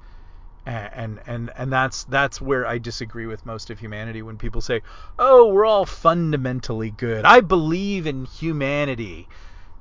And, 0.65 1.19
and 1.25 1.51
and 1.55 1.73
that's 1.73 2.03
that's 2.03 2.39
where 2.39 2.67
I 2.67 2.77
disagree 2.77 3.25
with 3.25 3.43
most 3.43 3.71
of 3.71 3.79
humanity 3.79 4.21
when 4.21 4.37
people 4.37 4.61
say, 4.61 4.81
"Oh, 5.17 5.47
we're 5.47 5.65
all 5.65 5.85
fundamentally 5.85 6.91
good. 6.91 7.25
I 7.25 7.41
believe 7.41 8.05
in 8.05 8.25
humanity." 8.25 9.27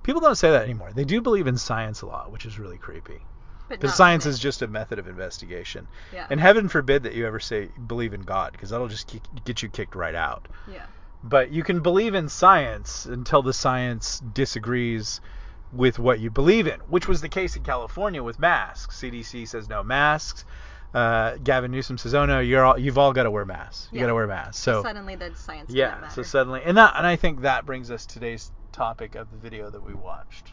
People 0.02 0.22
don't 0.22 0.36
say 0.36 0.50
that 0.50 0.62
anymore. 0.62 0.90
They 0.94 1.04
do 1.04 1.20
believe 1.20 1.46
in 1.46 1.58
science 1.58 2.00
a 2.00 2.06
lot, 2.06 2.32
which 2.32 2.46
is 2.46 2.58
really 2.58 2.78
creepy. 2.78 3.20
But 3.68 3.80
Because 3.80 3.94
science 3.94 4.24
is 4.24 4.38
just 4.38 4.62
a 4.62 4.66
method 4.66 4.98
of 4.98 5.06
investigation. 5.08 5.86
Yeah. 6.10 6.26
And 6.30 6.40
heaven 6.40 6.68
forbid 6.68 7.02
that 7.02 7.12
you 7.12 7.26
ever 7.26 7.40
say 7.40 7.68
believe 7.86 8.14
in 8.14 8.22
God, 8.22 8.52
because 8.52 8.70
that'll 8.70 8.88
just 8.88 9.14
get 9.44 9.62
you 9.62 9.68
kicked 9.68 9.94
right 9.94 10.14
out. 10.14 10.48
yeah. 10.72 10.86
But 11.22 11.50
you 11.50 11.62
can 11.62 11.80
believe 11.80 12.14
in 12.14 12.28
science 12.28 13.04
until 13.06 13.42
the 13.42 13.52
science 13.52 14.20
disagrees 14.20 15.20
with 15.72 15.98
what 15.98 16.20
you 16.20 16.30
believe 16.30 16.66
in, 16.66 16.80
which 16.80 17.08
was 17.08 17.20
the 17.20 17.28
case 17.28 17.56
in 17.56 17.62
California 17.62 18.22
with 18.22 18.38
masks. 18.38 19.00
CDC 19.00 19.46
says 19.48 19.68
no 19.68 19.82
masks. 19.82 20.44
Uh, 20.94 21.36
Gavin 21.42 21.70
Newsom 21.70 21.98
says, 21.98 22.14
"Oh 22.14 22.24
no, 22.24 22.40
you're 22.40 22.64
all, 22.64 22.78
you've 22.78 22.96
all 22.96 23.12
got 23.12 23.24
to 23.24 23.30
wear 23.30 23.44
masks. 23.44 23.88
You 23.92 23.96
Yeah. 23.98 24.04
got 24.04 24.08
to 24.08 24.14
wear 24.14 24.26
masks." 24.26 24.56
So 24.58 24.82
suddenly 24.82 25.16
the 25.16 25.34
science 25.34 25.70
yeah, 25.70 25.98
matter. 26.00 26.08
so 26.14 26.22
suddenly, 26.22 26.62
and 26.64 26.78
that, 26.78 26.94
and 26.96 27.06
I 27.06 27.16
think 27.16 27.42
that 27.42 27.66
brings 27.66 27.90
us 27.90 28.06
today's 28.06 28.50
topic 28.72 29.14
of 29.14 29.30
the 29.30 29.36
video 29.36 29.68
that 29.70 29.82
we 29.82 29.92
watched. 29.92 30.52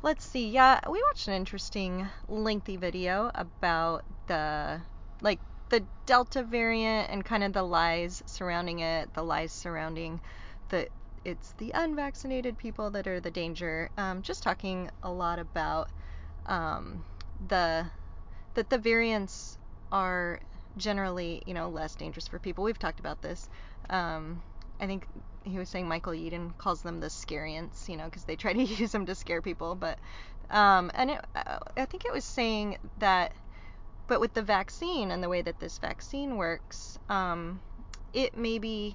Let's 0.00 0.24
see. 0.24 0.48
Yeah, 0.48 0.80
we 0.90 1.02
watched 1.10 1.28
an 1.28 1.34
interesting 1.34 2.08
lengthy 2.28 2.76
video 2.78 3.30
about 3.34 4.04
the 4.26 4.80
like 5.20 5.38
the 5.72 5.82
Delta 6.04 6.42
variant 6.42 7.08
and 7.08 7.24
kind 7.24 7.42
of 7.42 7.54
the 7.54 7.62
lies 7.62 8.22
surrounding 8.26 8.80
it, 8.80 9.12
the 9.14 9.22
lies 9.22 9.50
surrounding 9.50 10.20
the 10.68 10.86
it's 11.24 11.54
the 11.58 11.70
unvaccinated 11.74 12.58
people 12.58 12.90
that 12.90 13.06
are 13.06 13.20
the 13.20 13.30
danger. 13.30 13.88
Um, 13.96 14.20
just 14.20 14.42
talking 14.42 14.90
a 15.02 15.10
lot 15.10 15.38
about 15.38 15.88
um, 16.44 17.02
the 17.48 17.86
that 18.52 18.68
the 18.68 18.76
variants 18.76 19.56
are 19.90 20.40
generally, 20.76 21.42
you 21.46 21.54
know, 21.54 21.70
less 21.70 21.94
dangerous 21.94 22.28
for 22.28 22.38
people. 22.38 22.64
We've 22.64 22.78
talked 22.78 23.00
about 23.00 23.22
this. 23.22 23.48
Um, 23.88 24.42
I 24.78 24.86
think 24.86 25.06
he 25.44 25.58
was 25.58 25.70
saying 25.70 25.88
Michael 25.88 26.12
Yeadon 26.12 26.56
calls 26.58 26.82
them 26.82 27.00
the 27.00 27.06
scariants, 27.06 27.88
you 27.88 27.96
know, 27.96 28.04
because 28.04 28.24
they 28.24 28.36
try 28.36 28.52
to 28.52 28.62
use 28.62 28.92
them 28.92 29.06
to 29.06 29.14
scare 29.14 29.40
people. 29.40 29.74
But 29.74 29.98
um, 30.50 30.90
and 30.94 31.12
it, 31.12 31.24
uh, 31.34 31.58
I 31.78 31.86
think 31.86 32.04
it 32.04 32.12
was 32.12 32.24
saying 32.26 32.76
that, 32.98 33.32
but 34.12 34.20
with 34.20 34.34
the 34.34 34.42
vaccine 34.42 35.10
and 35.10 35.22
the 35.22 35.28
way 35.30 35.40
that 35.40 35.58
this 35.58 35.78
vaccine 35.78 36.36
works, 36.36 36.98
um, 37.08 37.58
it 38.12 38.36
maybe 38.36 38.94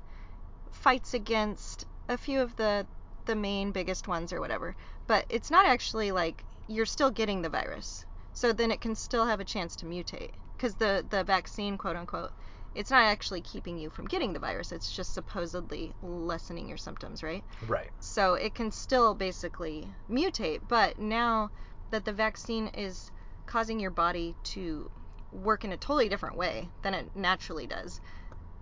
fights 0.71 1.15
against 1.15 1.87
a 2.07 2.15
few 2.15 2.39
of 2.39 2.55
the 2.55 2.85
the 3.25 3.33
main 3.33 3.71
biggest 3.71 4.07
ones 4.07 4.31
or 4.31 4.39
whatever. 4.39 4.75
But 5.07 5.25
it's 5.29 5.49
not 5.49 5.65
actually 5.65 6.11
like 6.11 6.43
you're 6.67 6.85
still 6.85 7.09
getting 7.09 7.41
the 7.41 7.49
virus. 7.49 8.05
So 8.33 8.53
then 8.53 8.69
it 8.69 8.79
can 8.79 8.93
still 8.93 9.25
have 9.25 9.39
a 9.39 9.43
chance 9.43 9.75
to 9.77 9.87
mutate 9.87 10.33
because 10.55 10.75
the 10.75 11.03
the 11.09 11.23
vaccine, 11.23 11.79
quote 11.79 11.95
unquote, 11.95 12.31
it's 12.75 12.91
not 12.91 13.03
actually 13.03 13.41
keeping 13.41 13.79
you 13.79 13.89
from 13.89 14.05
getting 14.05 14.33
the 14.33 14.39
virus. 14.39 14.71
It's 14.71 14.95
just 14.95 15.15
supposedly 15.15 15.93
lessening 16.03 16.67
your 16.67 16.77
symptoms, 16.77 17.23
right? 17.23 17.43
Right. 17.67 17.89
So 18.01 18.35
it 18.35 18.53
can 18.53 18.71
still 18.71 19.15
basically 19.15 19.87
mutate, 20.07 20.59
but 20.67 20.99
now 20.99 21.49
that 21.89 22.05
the 22.05 22.13
vaccine 22.13 22.67
is 22.67 23.09
causing 23.47 23.79
your 23.79 23.89
body 23.89 24.35
to 24.43 24.91
work 25.31 25.63
in 25.63 25.71
a 25.71 25.77
totally 25.77 26.09
different 26.09 26.35
way 26.35 26.69
than 26.81 26.93
it 26.93 27.15
naturally 27.15 27.67
does, 27.67 28.01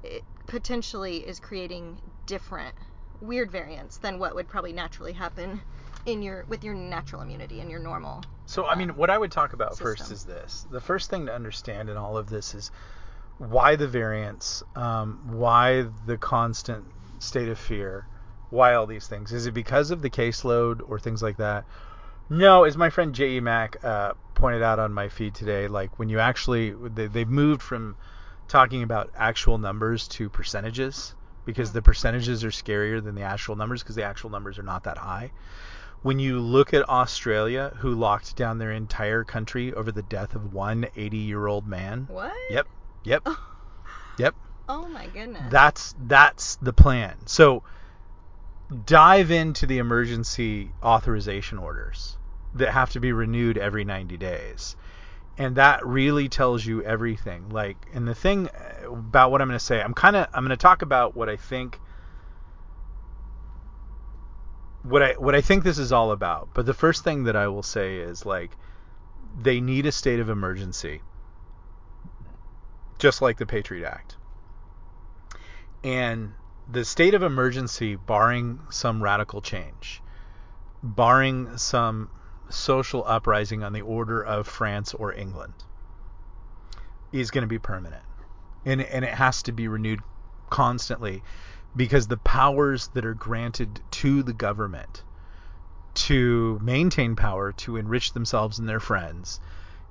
it 0.04 0.24
potentially 0.48 1.18
is 1.18 1.40
creating 1.40 2.00
different 2.26 2.76
weird 3.22 3.52
variants 3.52 3.98
than 3.98 4.20
what 4.20 4.36
would 4.36 4.48
probably 4.48 4.74
naturally 4.74 5.14
happen 5.14 5.62
in 6.06 6.22
your 6.22 6.46
with 6.48 6.64
your 6.64 6.74
natural 6.74 7.22
immunity 7.22 7.60
and 7.62 7.70
your 7.70 7.80
normal. 7.80 8.24
So, 8.46 8.66
I 8.66 8.76
mean, 8.76 8.90
what 8.90 9.10
I 9.10 9.18
would 9.18 9.32
talk 9.32 9.54
about 9.54 9.78
first 9.78 10.12
is 10.12 10.24
this. 10.24 10.68
The 10.70 10.82
first 10.82 11.10
thing 11.10 11.26
to 11.26 11.34
understand 11.34 11.90
in 11.90 11.98
all 11.98 12.18
of 12.18 12.30
this 12.30 12.54
is 12.54 12.72
why 13.38 13.76
the 13.76 13.88
variants, 13.88 14.64
um, 14.76 15.20
why 15.26 15.86
the 16.06 16.18
constant 16.18 16.86
state 17.20 17.50
of 17.50 17.58
fear, 17.58 18.06
why 18.52 18.76
all 18.76 18.86
these 18.86 19.08
things. 19.08 19.34
Is 19.34 19.48
it 19.48 19.54
because 19.54 19.90
of 19.90 20.02
the 20.02 20.10
caseload 20.10 20.82
or 20.88 21.00
things 21.00 21.24
like 21.24 21.38
that? 21.38 21.66
No, 22.30 22.64
as 22.64 22.78
my 22.78 22.90
friend 22.90 23.14
J.E. 23.14 23.40
Mack 23.40 23.84
uh, 23.84 24.14
pointed 24.36 24.62
out 24.62 24.80
on 24.80 24.94
my 24.94 25.10
feed 25.10 25.34
today, 25.34 25.68
like 25.68 25.98
when 25.98 26.10
you 26.10 26.20
actually, 26.20 26.72
they, 26.72 27.08
they've 27.08 27.30
moved 27.30 27.62
from 27.62 27.96
talking 28.48 28.84
about 28.84 29.12
actual 29.16 29.58
numbers 29.58 30.08
to 30.08 30.30
percentages 30.30 31.16
because 31.46 31.72
the 31.72 31.82
percentages 31.82 32.44
are 32.44 32.50
scarier 32.50 33.04
than 33.04 33.16
the 33.16 33.24
actual 33.24 33.56
numbers 33.56 33.82
because 33.82 33.96
the 33.96 34.04
actual 34.04 34.30
numbers 34.30 34.60
are 34.60 34.64
not 34.64 34.84
that 34.84 34.98
high 34.98 35.32
when 36.06 36.20
you 36.20 36.40
look 36.40 36.72
at 36.72 36.88
Australia, 36.88 37.74
who 37.80 37.96
locked 37.96 38.36
down 38.36 38.60
their 38.60 38.72
entire 38.72 39.24
country 39.24 39.74
over 39.74 39.92
the 39.92 40.04
death 40.04 40.36
of 40.36 40.54
one 40.54 40.86
80 40.96 41.18
year 41.18 41.48
old 41.48 41.66
man. 41.66 42.06
What? 42.12 42.32
Yep, 42.52 42.68
yep, 43.04 43.24
oh. 43.26 43.40
yep. 44.20 44.36
Oh 44.70 44.88
my 44.88 45.08
goodness. 45.08 45.42
That's 45.50 45.96
that's 46.06 46.58
the 46.58 46.74
plan. 46.74 47.16
So 47.26 47.64
dive 48.86 49.32
into 49.32 49.66
the 49.66 49.80
emergency 49.80 50.70
authorization 50.84 51.58
orders 51.58 52.18
that 52.56 52.72
have 52.72 52.92
to 52.92 53.00
be 53.00 53.12
renewed 53.12 53.58
every 53.58 53.86
90 53.86 54.18
days. 54.18 54.76
And 55.38 55.58
that 55.58 55.86
really 55.86 56.30
tells 56.30 56.66
you 56.66 56.82
everything. 56.82 57.50
Like, 57.50 57.78
and 57.94 58.08
the 58.08 58.16
thing 58.16 58.48
uh, 58.48 58.92
about 58.92 59.32
what 59.32 59.42
I'm 59.42 59.50
going 59.50 59.60
to 59.60 59.66
say, 59.66 59.82
I'm 59.82 59.94
kind 59.94 60.16
of 60.16 60.28
I'm 60.34 60.44
going 60.44 60.58
to 60.58 60.58
talk 60.58 60.82
about 60.82 61.16
what 61.16 61.28
I 61.30 61.36
think 61.36 61.80
what 64.84 65.04
I 65.04 65.14
what 65.14 65.36
I 65.36 65.42
think 65.42 65.64
this 65.64 65.78
is 65.78 65.92
all 65.92 66.12
about. 66.12 66.50
But 66.54 66.66
the 66.66 66.74
first 66.74 67.04
thing 67.04 67.26
that 67.26 67.36
I 67.36 67.48
will 67.50 67.64
say 67.64 67.98
is 67.98 68.26
like 68.26 68.52
they 69.38 69.60
need 69.60 69.86
a 69.86 69.92
state 69.92 70.22
of 70.22 70.30
emergency, 70.30 71.02
just 72.98 73.22
like 73.22 73.38
the 73.38 73.46
Patriot 73.46 73.88
Act. 73.88 74.16
And 75.84 76.34
the 76.72 76.86
state 76.86 77.14
of 77.14 77.24
emergency, 77.24 77.96
barring 77.96 78.60
some 78.70 79.04
radical 79.04 79.42
change, 79.42 80.02
barring 80.82 81.58
some 81.58 82.10
social 82.50 83.04
uprising 83.06 83.64
on 83.64 83.74
the 83.74 83.82
order 83.82 84.24
of 84.24 84.48
France 84.48 84.94
or 84.94 85.14
England, 85.14 85.54
is 87.12 87.32
going 87.32 87.44
to 87.44 87.48
be 87.48 87.60
permanent, 87.60 88.04
and 88.66 88.82
and 88.82 89.06
it 89.06 89.14
has 89.14 89.44
to 89.44 89.52
be 89.52 89.68
renewed 89.68 90.02
constantly 90.50 91.24
because 91.76 92.08
the 92.08 92.18
powers 92.18 92.88
that 92.90 93.06
are 93.06 93.14
granted 93.14 93.82
to 93.92 94.24
the 94.24 94.34
government 94.34 95.04
to 95.94 96.60
maintain 96.62 97.16
power, 97.16 97.52
to 97.54 97.78
enrich 97.78 98.14
themselves 98.14 98.60
and 98.60 98.68
their 98.68 98.80
friends, 98.80 99.40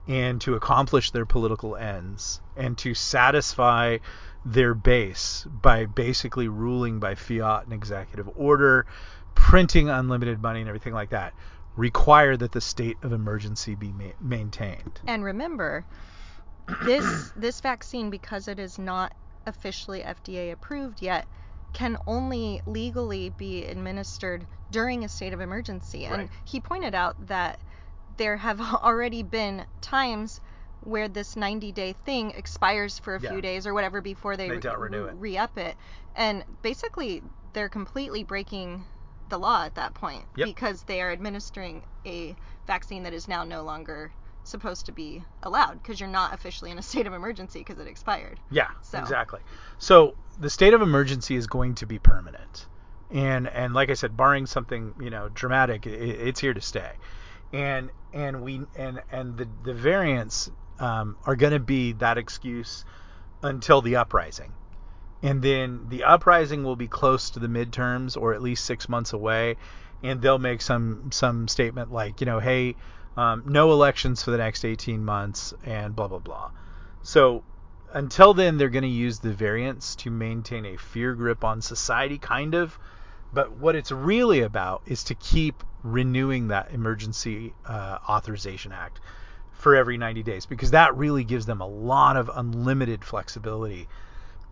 and 0.07 0.41
to 0.43 0.55
accomplish 0.55 1.11
their 1.11 1.27
political 1.27 1.77
ends, 1.77 2.41
and 2.57 2.77
to 2.79 2.95
satisfy 2.95 3.99
their 4.45 4.75
base 4.75 5.47
by 5.51 5.87
basically 5.87 6.49
ruling 6.49 7.01
by 7.01 7.15
fiat 7.15 7.65
and 7.65 7.73
executive 7.73 8.29
order, 8.37 8.87
printing 9.35 9.89
unlimited 9.89 10.43
money 10.43 10.61
and 10.61 10.69
everything 10.69 10.93
like 10.93 11.11
that, 11.11 11.33
require 11.77 12.37
that 12.37 12.53
the 12.53 12.61
state 12.61 12.99
of 13.03 13.13
emergency 13.13 13.75
be 13.75 13.93
ma- 13.93 14.13
maintained. 14.21 15.01
And 15.07 15.25
remember, 15.25 15.85
this 16.85 17.33
this 17.37 17.61
vaccine, 17.61 18.11
because 18.11 18.49
it 18.49 18.59
is 18.59 18.79
not 18.79 19.13
officially 19.47 20.01
FDA 20.01 20.53
approved 20.53 21.03
yet, 21.03 21.27
can 21.73 21.99
only 22.07 22.61
legally 22.67 23.31
be 23.31 23.65
administered 23.67 24.47
during 24.71 25.05
a 25.05 25.09
state 25.09 25.33
of 25.33 25.41
emergency. 25.41 26.05
And 26.05 26.29
he 26.45 26.61
pointed 26.61 26.95
out 26.95 27.15
that 27.27 27.61
there 28.17 28.37
have 28.37 28.61
already 28.83 29.23
been 29.23 29.67
times 29.81 30.41
where 30.81 31.09
this 31.09 31.35
90 31.35 31.73
day 31.73 31.95
thing 32.05 32.31
expires 32.33 32.99
for 32.99 33.17
a 33.17 33.21
Yeah. 33.21 33.31
few 33.31 33.41
days 33.41 33.67
or 33.67 33.73
whatever 33.75 34.01
before 34.03 34.37
they, 34.37 34.49
They 34.51 34.61
don't 34.61 34.79
renew 34.79 35.07
it. 35.07 35.15
re 35.19 35.37
up 35.39 35.57
it. 35.59 35.77
And 36.15 36.45
basically, 36.63 37.23
they're 37.55 37.69
completely 37.71 38.23
breaking 38.23 38.85
the 39.35 39.39
law 39.39 39.65
at 39.65 39.75
that 39.75 39.95
point 39.95 40.25
Yep. 40.37 40.47
because 40.47 40.83
they 40.85 41.01
are 41.03 41.11
administering 41.11 41.83
a 42.07 42.37
vaccine 42.67 43.03
that 43.03 43.13
is 43.13 43.27
now 43.27 43.43
no 43.45 43.63
longer 43.63 44.13
supposed 44.45 44.87
to 44.87 44.93
be 44.93 45.25
allowed 45.43 45.83
because 45.83 45.99
you're 45.99 46.09
not 46.09 46.33
officially 46.35 46.71
in 46.71 46.79
a 46.79 46.83
state 46.91 47.07
of 47.07 47.13
emergency 47.13 47.59
because 47.61 47.79
it 47.79 47.89
expired. 47.89 48.39
Yeah, 48.51 48.69
So- 48.83 48.99
exactly. 48.99 49.41
So 49.79 50.15
the 50.39 50.51
state 50.51 50.73
of 50.75 50.83
emergency 50.83 51.35
is 51.35 51.47
going 51.49 51.75
to 51.77 51.87
be 51.87 51.99
permanent, 51.99 52.67
and 53.11 53.49
and 53.49 53.75
like 53.75 53.91
I 53.91 53.95
said, 53.95 54.17
barring 54.17 54.47
something 54.47 54.95
you 55.01 55.11
know 55.11 55.29
dramatic, 55.31 55.87
i 55.87 55.91
it's 55.91 56.41
here 56.41 56.55
to 56.55 56.61
stay, 56.61 56.93
and 57.53 57.91
and 58.13 58.43
we 58.43 58.61
and 58.77 59.03
and 59.11 59.37
the 59.37 59.49
the 59.65 59.75
variants 59.75 60.51
um, 60.79 61.17
are 61.25 61.37
going 61.37 61.53
to 61.53 61.61
be 61.61 61.93
that 61.95 62.19
excuse 62.19 62.85
until 63.43 63.81
the 63.83 63.97
uprising. 63.97 64.53
And 65.25 65.41
then 65.41 65.87
the 65.89 66.05
uprising 66.05 66.65
will 66.65 66.77
be 66.77 66.87
close 66.87 67.31
to 67.31 67.41
the 67.41 67.47
midterms 67.47 68.15
or 68.15 68.35
at 68.35 68.43
least 68.43 68.67
six 68.67 68.91
months 68.91 69.15
away. 69.15 69.57
And 70.03 70.21
they'll 70.21 70.39
make 70.39 70.61
some 70.61 71.11
some 71.13 71.49
statement 71.49 71.91
like, 71.91 72.21
you 72.21 72.27
know, 72.27 72.41
hey, 72.41 72.77
um, 73.17 73.43
no 73.47 73.73
elections 73.73 74.23
for 74.23 74.33
the 74.33 74.37
next 74.37 74.67
18 74.67 75.03
months 75.03 75.55
and 75.65 75.97
blah, 75.97 76.09
blah, 76.09 76.19
blah. 76.19 76.51
So 77.03 77.43
until 77.95 78.35
then, 78.35 78.59
they're 78.59 78.69
going 78.69 78.83
to 78.83 78.89
use 78.89 79.21
the 79.21 79.33
variants 79.33 79.97
to 79.97 80.11
maintain 80.11 80.67
a 80.67 80.77
fear 80.77 81.15
grip 81.15 81.43
on 81.43 81.63
society, 81.63 82.19
kind 82.19 82.55
of. 82.55 82.79
But 83.33 83.53
what 83.53 83.77
it's 83.77 83.93
really 83.93 84.41
about 84.41 84.83
is 84.85 85.05
to 85.05 85.15
keep 85.15 85.65
renewing 85.83 86.49
that 86.49 86.71
Emergency 86.73 87.55
uh, 87.65 87.97
Authorization 88.07 88.73
Act 88.73 89.01
for 89.53 89.75
every 89.75 89.97
90 89.97 90.23
days 90.23 90.45
because 90.45 90.73
that 90.73 90.95
really 90.97 91.25
gives 91.25 91.47
them 91.47 91.63
a 91.63 91.67
lot 91.67 92.19
of 92.19 92.31
unlimited 92.35 93.03
flexibility 93.03 93.89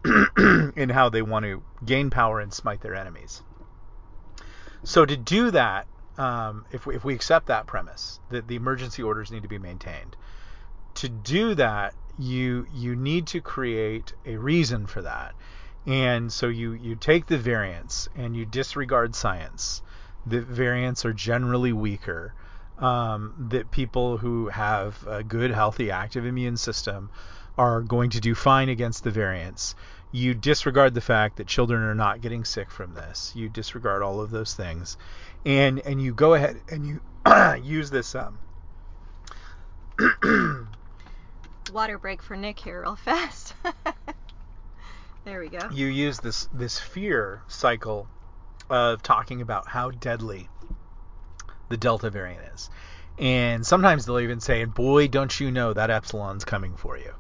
in 0.77 0.89
how 0.89 1.09
they 1.09 1.23
want 1.23 1.45
to 1.45 1.63
gain 1.85 2.11
power 2.11 2.41
and 2.41 2.53
smite 2.53 2.81
their 2.81 2.95
enemies. 2.95 3.43
So 4.85 5.07
to 5.07 5.17
do 5.17 5.51
that, 5.53 5.87
um, 6.19 6.67
if, 6.73 6.87
we, 6.87 6.97
if 6.97 7.05
we 7.05 7.15
accept 7.15 7.47
that 7.47 7.67
premise 7.67 8.21
that 8.31 8.49
the 8.49 8.57
emergency 8.57 9.03
orders 9.03 9.31
need 9.31 9.43
to 9.43 9.49
be 9.49 9.59
maintained, 9.59 10.17
to 10.95 11.09
do 11.09 11.55
that, 11.55 11.95
you 12.19 12.67
you 12.75 12.95
need 12.95 13.27
to 13.29 13.41
create 13.41 14.13
a 14.27 14.37
reason 14.37 14.87
for 14.87 15.03
that. 15.03 15.35
And 15.87 16.33
so 16.33 16.49
you 16.49 16.73
you 16.73 16.95
take 16.97 17.27
the 17.27 17.39
variants 17.39 18.09
and 18.15 18.37
you 18.37 18.45
disregard 18.45 19.15
science. 19.15 19.83
The 20.27 20.41
variants 20.41 21.05
are 21.05 21.13
generally 21.13 21.73
weaker. 21.73 22.35
Um, 22.79 23.35
that 23.51 23.71
people 23.71 24.17
who 24.17 24.49
have 24.49 25.07
a 25.07 25.23
good, 25.23 25.53
healthy, 25.53 25.93
active 25.93 26.27
immune 26.27 26.57
system 26.57 27.11
are 27.57 27.81
going 27.81 28.11
to 28.11 28.21
do 28.21 28.35
fine 28.35 28.69
against 28.69 29.05
the 29.05 29.11
variants. 29.11 29.77
You 30.13 30.35
disregard 30.35 30.93
the 30.93 31.01
fact 31.01 31.37
that 31.37 31.47
children 31.47 31.83
are 31.83 31.95
not 31.95 32.21
getting 32.21 32.45
sick 32.45 32.71
from 32.71 32.95
this. 32.95 33.33
You 33.35 33.49
disregard 33.49 34.03
all 34.03 34.21
of 34.21 34.31
those 34.31 34.55
things, 34.55 34.99
and 35.47 35.81
and 35.81 36.03
you 36.03 36.13
go 36.13 36.35
ahead 36.35 36.61
and 36.69 36.87
you 36.87 37.01
use 37.63 37.91
this. 37.91 38.15
Um, 38.15 38.39
Water 41.73 41.99
break 41.99 42.23
for 42.23 42.37
Nick 42.37 42.61
here, 42.61 42.83
real 42.83 42.97
fast. 42.97 43.55
there 45.25 45.41
we 45.41 45.49
go. 45.49 45.61
You 45.73 45.87
use 45.87 46.21
this 46.21 46.47
this 46.53 46.79
fear 46.79 47.43
cycle 47.49 48.07
of 48.69 49.03
talking 49.03 49.41
about 49.41 49.69
how 49.69 49.91
deadly 49.91 50.49
the 51.69 51.77
Delta 51.79 52.11
variant 52.11 52.45
is. 52.55 52.71
And 53.19 53.67
sometimes 53.67 54.05
they'll 54.05 54.21
even 54.21 54.41
say, 54.41 54.63
and 54.63 54.73
boy, 54.73 55.09
don't 55.09 55.39
you 55.41 55.51
know 55.51 55.73
that 55.73 55.91
epsilon's 55.91 56.45
coming 56.45 56.77
for 56.77 56.99
you. 56.99 57.15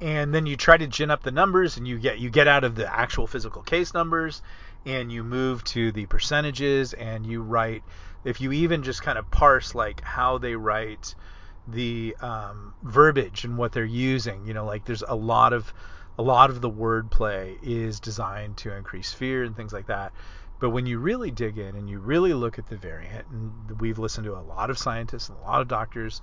And 0.00 0.34
then 0.34 0.46
you 0.46 0.56
try 0.56 0.76
to 0.76 0.86
gin 0.86 1.10
up 1.10 1.22
the 1.22 1.30
numbers 1.30 1.76
and 1.76 1.86
you 1.86 1.98
get 1.98 2.18
you 2.18 2.30
get 2.30 2.48
out 2.48 2.64
of 2.64 2.74
the 2.74 2.92
actual 2.92 3.26
physical 3.26 3.62
case 3.62 3.94
numbers 3.94 4.42
and 4.84 5.10
you 5.10 5.22
move 5.24 5.64
to 5.64 5.92
the 5.92 6.06
percentages 6.06 6.92
and 6.92 7.24
you 7.24 7.42
write 7.42 7.82
if 8.24 8.40
you 8.40 8.52
even 8.52 8.82
just 8.82 9.02
kind 9.02 9.18
of 9.18 9.30
parse 9.30 9.74
like 9.74 10.02
how 10.02 10.38
they 10.38 10.56
write 10.56 11.14
the 11.66 12.16
um, 12.20 12.74
verbiage 12.82 13.44
and 13.44 13.56
what 13.56 13.72
they're 13.72 13.84
using, 13.84 14.46
you 14.46 14.54
know, 14.54 14.66
like 14.66 14.84
there's 14.84 15.02
a 15.06 15.14
lot 15.14 15.52
of 15.52 15.72
a 16.18 16.22
lot 16.22 16.50
of 16.50 16.60
the 16.60 16.70
wordplay 16.70 17.58
is 17.62 18.00
designed 18.00 18.56
to 18.56 18.72
increase 18.72 19.12
fear 19.12 19.42
and 19.44 19.56
things 19.56 19.72
like 19.72 19.86
that. 19.86 20.12
But 20.60 20.70
when 20.70 20.86
you 20.86 20.98
really 20.98 21.30
dig 21.30 21.58
in 21.58 21.74
and 21.74 21.90
you 21.90 21.98
really 21.98 22.32
look 22.32 22.58
at 22.58 22.68
the 22.68 22.76
variant, 22.76 23.26
and 23.28 23.80
we've 23.80 23.98
listened 23.98 24.26
to 24.26 24.36
a 24.36 24.40
lot 24.40 24.70
of 24.70 24.78
scientists 24.78 25.28
and 25.28 25.38
a 25.38 25.42
lot 25.42 25.60
of 25.60 25.68
doctors 25.68 26.20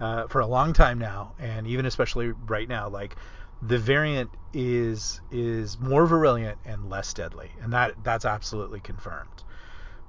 uh, 0.00 0.26
for 0.28 0.40
a 0.40 0.46
long 0.46 0.72
time 0.72 0.98
now, 0.98 1.34
and 1.38 1.66
even 1.66 1.86
especially 1.86 2.32
right 2.46 2.68
now, 2.68 2.88
like 2.88 3.16
the 3.62 3.78
variant 3.78 4.30
is 4.54 5.20
is 5.30 5.78
more 5.78 6.06
virulent 6.06 6.58
and 6.64 6.88
less 6.88 7.12
deadly, 7.12 7.50
and 7.60 7.72
that 7.72 8.02
that's 8.02 8.24
absolutely 8.24 8.80
confirmed. 8.80 9.44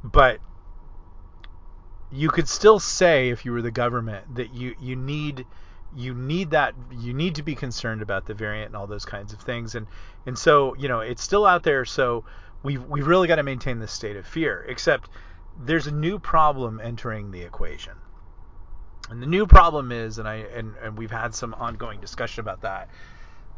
But 0.04 0.39
you 2.12 2.30
could 2.30 2.47
still 2.47 2.80
say 2.80 3.30
if 3.30 3.45
you 3.45 3.51
were 3.51 3.62
the 3.62 3.71
government 3.71 4.36
that 4.36 4.54
you 4.54 4.75
you 4.80 4.95
need 4.95 5.45
you 5.95 6.13
need 6.13 6.51
that 6.51 6.73
you 6.91 7.13
need 7.13 7.36
to 7.36 7.43
be 7.43 7.56
concerned 7.56 8.01
about 8.01 8.25
the 8.25 8.34
variant 8.34 8.67
and 8.67 8.75
all 8.75 8.88
those 8.88 9.06
kinds 9.06 9.34
of 9.34 9.39
things 9.39 9.75
and 9.75 9.88
and 10.25 10.38
so 10.38 10.75
you 10.75 10.88
know 10.88 10.99
it's 10.99 11.23
still 11.23 11.45
out 11.45 11.63
there 11.63 11.86
so 11.86 12.23
we've 12.63 12.84
we've 12.86 13.08
really 13.08 13.27
got 13.27 13.36
to 13.36 13.43
maintain 13.43 13.80
this 13.80 13.91
state 13.91 14.15
of 14.15 14.25
fear 14.25 14.65
except 14.67 15.10
there's 15.65 15.88
a 15.88 15.91
new 15.91 16.19
problem 16.19 16.80
entering 16.82 17.32
the 17.32 17.41
equation 17.41 17.93
and 19.12 19.21
the 19.21 19.28
new 19.28 19.45
problem 19.45 19.91
is 19.91 20.17
and 20.17 20.28
I 20.28 20.38
and, 20.56 20.76
and 20.82 20.97
we've 20.97 21.12
had 21.12 21.36
some 21.36 21.54
ongoing 21.54 22.00
discussion 22.00 22.41
about 22.41 22.62
that 22.62 22.89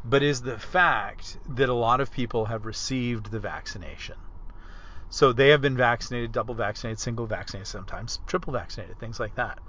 but 0.04 0.22
is 0.22 0.42
the 0.42 0.60
fact 0.60 1.38
that 1.56 1.70
a 1.70 1.74
lot 1.74 2.02
of 2.02 2.12
people 2.12 2.46
have 2.46 2.66
received 2.66 3.32
the 3.32 3.39
vaccination 3.39 4.16
so 5.13 5.32
they 5.32 5.50
have 5.50 5.62
been 5.62 5.78
vaccinated, 5.78 6.32
double 6.32 6.56
vaccinated, 6.56 7.00
single 7.00 7.28
vaccinated, 7.28 7.68
sometimes 7.68 8.20
triple 8.26 8.52
vaccinated, 8.52 8.98
things 8.98 9.20
like 9.20 9.36
that. 9.36 9.60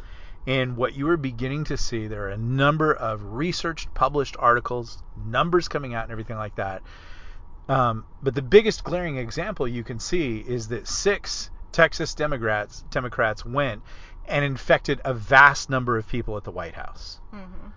And 0.47 0.75
what 0.75 0.95
you 0.95 1.07
are 1.11 1.19
beginning 1.19 1.65
to 1.65 1.77
see, 1.77 2.07
there 2.07 2.25
are 2.25 2.31
a 2.31 2.39
number 2.39 2.95
of 2.95 3.35
researched, 3.35 3.93
published 3.93 4.37
articles, 4.39 5.03
numbers 5.27 5.69
coming 5.69 5.93
out, 5.93 6.05
and 6.05 6.13
everything 6.13 6.39
like 6.39 6.55
that. 6.55 6.81
Um, 7.69 8.07
but 8.23 8.35
the 8.35 8.41
biggest 8.41 8.85
glaring 8.85 9.19
example 9.19 9.69
you 9.69 9.85
can 9.85 9.99
see 9.99 10.39
is 10.39 10.69
that 10.69 10.89
six 10.89 11.51
Texas 11.73 12.15
Democrats 12.15 12.83
Democrats 12.89 13.45
went 13.45 13.83
and 14.27 14.45
infected 14.45 15.01
a 15.05 15.15
vast 15.15 15.71
number 15.71 15.97
of 15.97 16.09
people 16.09 16.37
at 16.37 16.45
the 16.45 16.51
White 16.51 16.75
House. 16.75 17.21
Mm-hmm. 17.33 17.69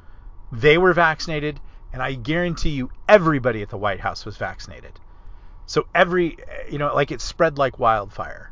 They 0.52 0.78
were 0.78 0.94
vaccinated, 0.94 1.60
and 1.92 2.02
I 2.02 2.14
guarantee 2.14 2.70
you, 2.70 2.90
everybody 3.08 3.62
at 3.62 3.70
the 3.70 3.78
White 3.78 4.00
House 4.00 4.26
was 4.26 4.38
vaccinated. 4.38 5.00
So 5.66 5.88
every, 5.94 6.38
you 6.70 6.78
know, 6.78 6.94
like 6.96 7.12
it 7.12 7.20
spread 7.20 7.58
like 7.58 7.80
wildfire. 7.80 8.52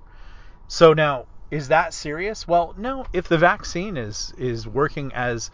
So 0.67 0.93
now, 0.93 1.27
is 1.51 1.69
that 1.69 1.93
serious? 1.93 2.47
Well, 2.47 2.73
no. 2.77 3.05
If 3.13 3.29
the 3.29 3.37
vaccine 3.37 3.97
is 3.97 4.33
is 4.37 4.67
working 4.67 5.13
as 5.13 5.51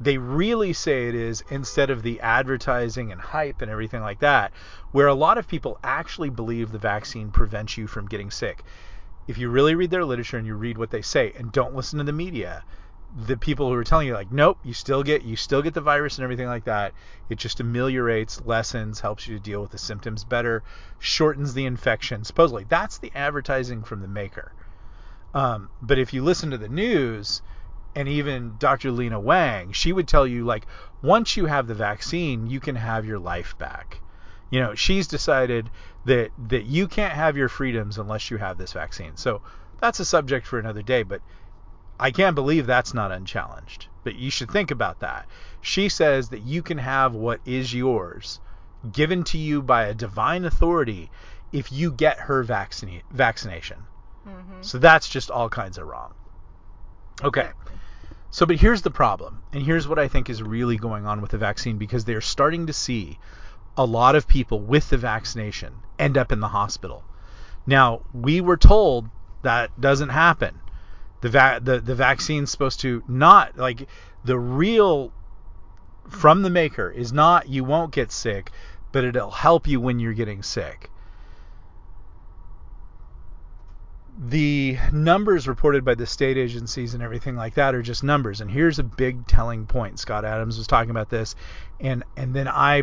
they 0.00 0.16
really 0.16 0.72
say 0.72 1.08
it 1.08 1.14
is 1.14 1.44
instead 1.50 1.90
of 1.90 2.02
the 2.02 2.20
advertising 2.20 3.12
and 3.12 3.20
hype 3.20 3.60
and 3.62 3.70
everything 3.70 4.00
like 4.00 4.20
that, 4.20 4.52
where 4.92 5.06
a 5.06 5.14
lot 5.14 5.38
of 5.38 5.46
people 5.46 5.78
actually 5.84 6.30
believe 6.30 6.72
the 6.72 6.78
vaccine 6.78 7.30
prevents 7.30 7.76
you 7.76 7.86
from 7.86 8.06
getting 8.06 8.30
sick. 8.30 8.64
If 9.26 9.38
you 9.38 9.48
really 9.48 9.74
read 9.74 9.90
their 9.90 10.04
literature 10.04 10.36
and 10.36 10.46
you 10.46 10.54
read 10.54 10.78
what 10.78 10.90
they 10.90 11.02
say 11.02 11.32
and 11.36 11.50
don't 11.50 11.74
listen 11.74 11.98
to 11.98 12.04
the 12.04 12.12
media, 12.12 12.64
the 13.16 13.36
people 13.36 13.68
who 13.68 13.74
are 13.74 13.84
telling 13.84 14.08
you 14.08 14.14
like 14.14 14.32
nope 14.32 14.58
you 14.64 14.72
still 14.72 15.04
get 15.04 15.22
you 15.22 15.36
still 15.36 15.62
get 15.62 15.72
the 15.72 15.80
virus 15.80 16.18
and 16.18 16.24
everything 16.24 16.48
like 16.48 16.64
that 16.64 16.92
it 17.28 17.38
just 17.38 17.60
ameliorates 17.60 18.40
lessens 18.44 18.98
helps 19.00 19.28
you 19.28 19.36
to 19.36 19.40
deal 19.40 19.60
with 19.60 19.70
the 19.70 19.78
symptoms 19.78 20.24
better 20.24 20.64
shortens 20.98 21.54
the 21.54 21.64
infection 21.64 22.24
supposedly. 22.24 22.64
That's 22.68 22.98
the 22.98 23.12
advertising 23.14 23.84
from 23.84 24.00
the 24.00 24.08
maker. 24.08 24.52
Um, 25.32 25.70
but 25.80 25.98
if 25.98 26.12
you 26.12 26.24
listen 26.24 26.50
to 26.50 26.58
the 26.58 26.68
news 26.68 27.40
and 27.94 28.08
even 28.08 28.56
dr 28.58 28.90
Lena 28.90 29.20
Wang, 29.20 29.70
she 29.70 29.92
would 29.92 30.08
tell 30.08 30.26
you 30.26 30.44
like 30.44 30.66
once 31.00 31.36
you 31.36 31.46
have 31.46 31.68
the 31.68 31.74
vaccine 31.74 32.48
you 32.48 32.58
can 32.58 32.74
have 32.74 33.06
your 33.06 33.20
life 33.20 33.56
back 33.58 34.00
you 34.50 34.60
know 34.60 34.74
she's 34.74 35.06
decided 35.06 35.70
that 36.04 36.30
that 36.48 36.64
you 36.64 36.86
can't 36.86 37.14
have 37.14 37.36
your 37.36 37.48
freedoms 37.48 37.98
unless 37.98 38.30
you 38.30 38.36
have 38.36 38.58
this 38.58 38.72
vaccine 38.72 39.16
so 39.16 39.42
that's 39.80 40.00
a 40.00 40.04
subject 40.04 40.46
for 40.46 40.58
another 40.58 40.82
day 40.82 41.02
but 41.02 41.20
I 41.98 42.10
can't 42.10 42.34
believe 42.34 42.66
that's 42.66 42.94
not 42.94 43.12
unchallenged. 43.12 43.86
But 44.02 44.16
you 44.16 44.30
should 44.30 44.50
think 44.50 44.70
about 44.70 45.00
that. 45.00 45.26
She 45.60 45.88
says 45.88 46.28
that 46.30 46.42
you 46.42 46.62
can 46.62 46.78
have 46.78 47.14
what 47.14 47.40
is 47.44 47.72
yours 47.72 48.40
given 48.92 49.24
to 49.24 49.38
you 49.38 49.62
by 49.62 49.84
a 49.84 49.94
divine 49.94 50.44
authority 50.44 51.10
if 51.52 51.72
you 51.72 51.92
get 51.92 52.20
her 52.20 52.42
vaccine 52.42 53.02
vaccination. 53.10 53.78
Mm-hmm. 54.26 54.62
So 54.62 54.78
that's 54.78 55.08
just 55.08 55.30
all 55.30 55.48
kinds 55.48 55.78
of 55.78 55.86
wrong. 55.86 56.14
Okay. 57.22 57.48
So, 58.30 58.44
but 58.44 58.56
here's 58.56 58.82
the 58.82 58.90
problem, 58.90 59.44
and 59.52 59.62
here's 59.62 59.86
what 59.86 60.00
I 60.00 60.08
think 60.08 60.28
is 60.28 60.42
really 60.42 60.76
going 60.76 61.06
on 61.06 61.22
with 61.22 61.30
the 61.30 61.38
vaccine 61.38 61.78
because 61.78 62.04
they're 62.04 62.20
starting 62.20 62.66
to 62.66 62.72
see 62.72 63.18
a 63.76 63.84
lot 63.84 64.14
of 64.14 64.28
people 64.28 64.60
with 64.60 64.90
the 64.90 64.96
vaccination 64.96 65.74
end 65.98 66.16
up 66.16 66.32
in 66.32 66.40
the 66.40 66.48
hospital. 66.48 67.04
Now, 67.66 68.02
we 68.12 68.40
were 68.40 68.56
told 68.56 69.08
that 69.42 69.80
doesn't 69.80 70.10
happen 70.10 70.60
the 71.24 71.30
va- 71.30 71.58
the 71.62 71.80
the 71.80 71.94
vaccine's 71.94 72.50
supposed 72.50 72.80
to 72.80 73.02
not 73.08 73.56
like 73.56 73.88
the 74.26 74.38
real 74.38 75.10
from 76.06 76.42
the 76.42 76.50
maker 76.50 76.90
is 76.90 77.14
not 77.14 77.48
you 77.48 77.64
won't 77.64 77.92
get 77.92 78.12
sick, 78.12 78.50
but 78.92 79.04
it'll 79.04 79.30
help 79.30 79.66
you 79.66 79.80
when 79.80 79.98
you're 79.98 80.12
getting 80.12 80.42
sick. 80.42 80.90
The 84.18 84.76
numbers 84.92 85.48
reported 85.48 85.82
by 85.82 85.94
the 85.94 86.06
state 86.06 86.36
agencies 86.36 86.92
and 86.92 87.02
everything 87.02 87.36
like 87.36 87.54
that 87.54 87.74
are 87.74 87.80
just 87.80 88.04
numbers. 88.04 88.42
And 88.42 88.50
here's 88.50 88.78
a 88.78 88.84
big 88.84 89.26
telling 89.26 89.64
point. 89.64 89.98
Scott 89.98 90.26
Adams 90.26 90.58
was 90.58 90.66
talking 90.66 90.90
about 90.90 91.08
this, 91.08 91.34
and 91.80 92.04
and 92.18 92.36
then 92.36 92.48
I 92.48 92.82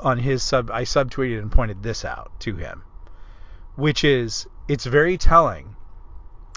on 0.00 0.18
his 0.18 0.42
sub 0.42 0.70
I 0.70 0.82
subtweeted 0.84 1.38
and 1.38 1.50
pointed 1.50 1.82
this 1.82 2.04
out 2.04 2.30
to 2.40 2.56
him, 2.56 2.82
which 3.76 4.04
is 4.04 4.46
it's 4.66 4.86
very 4.86 5.16
telling 5.16 5.76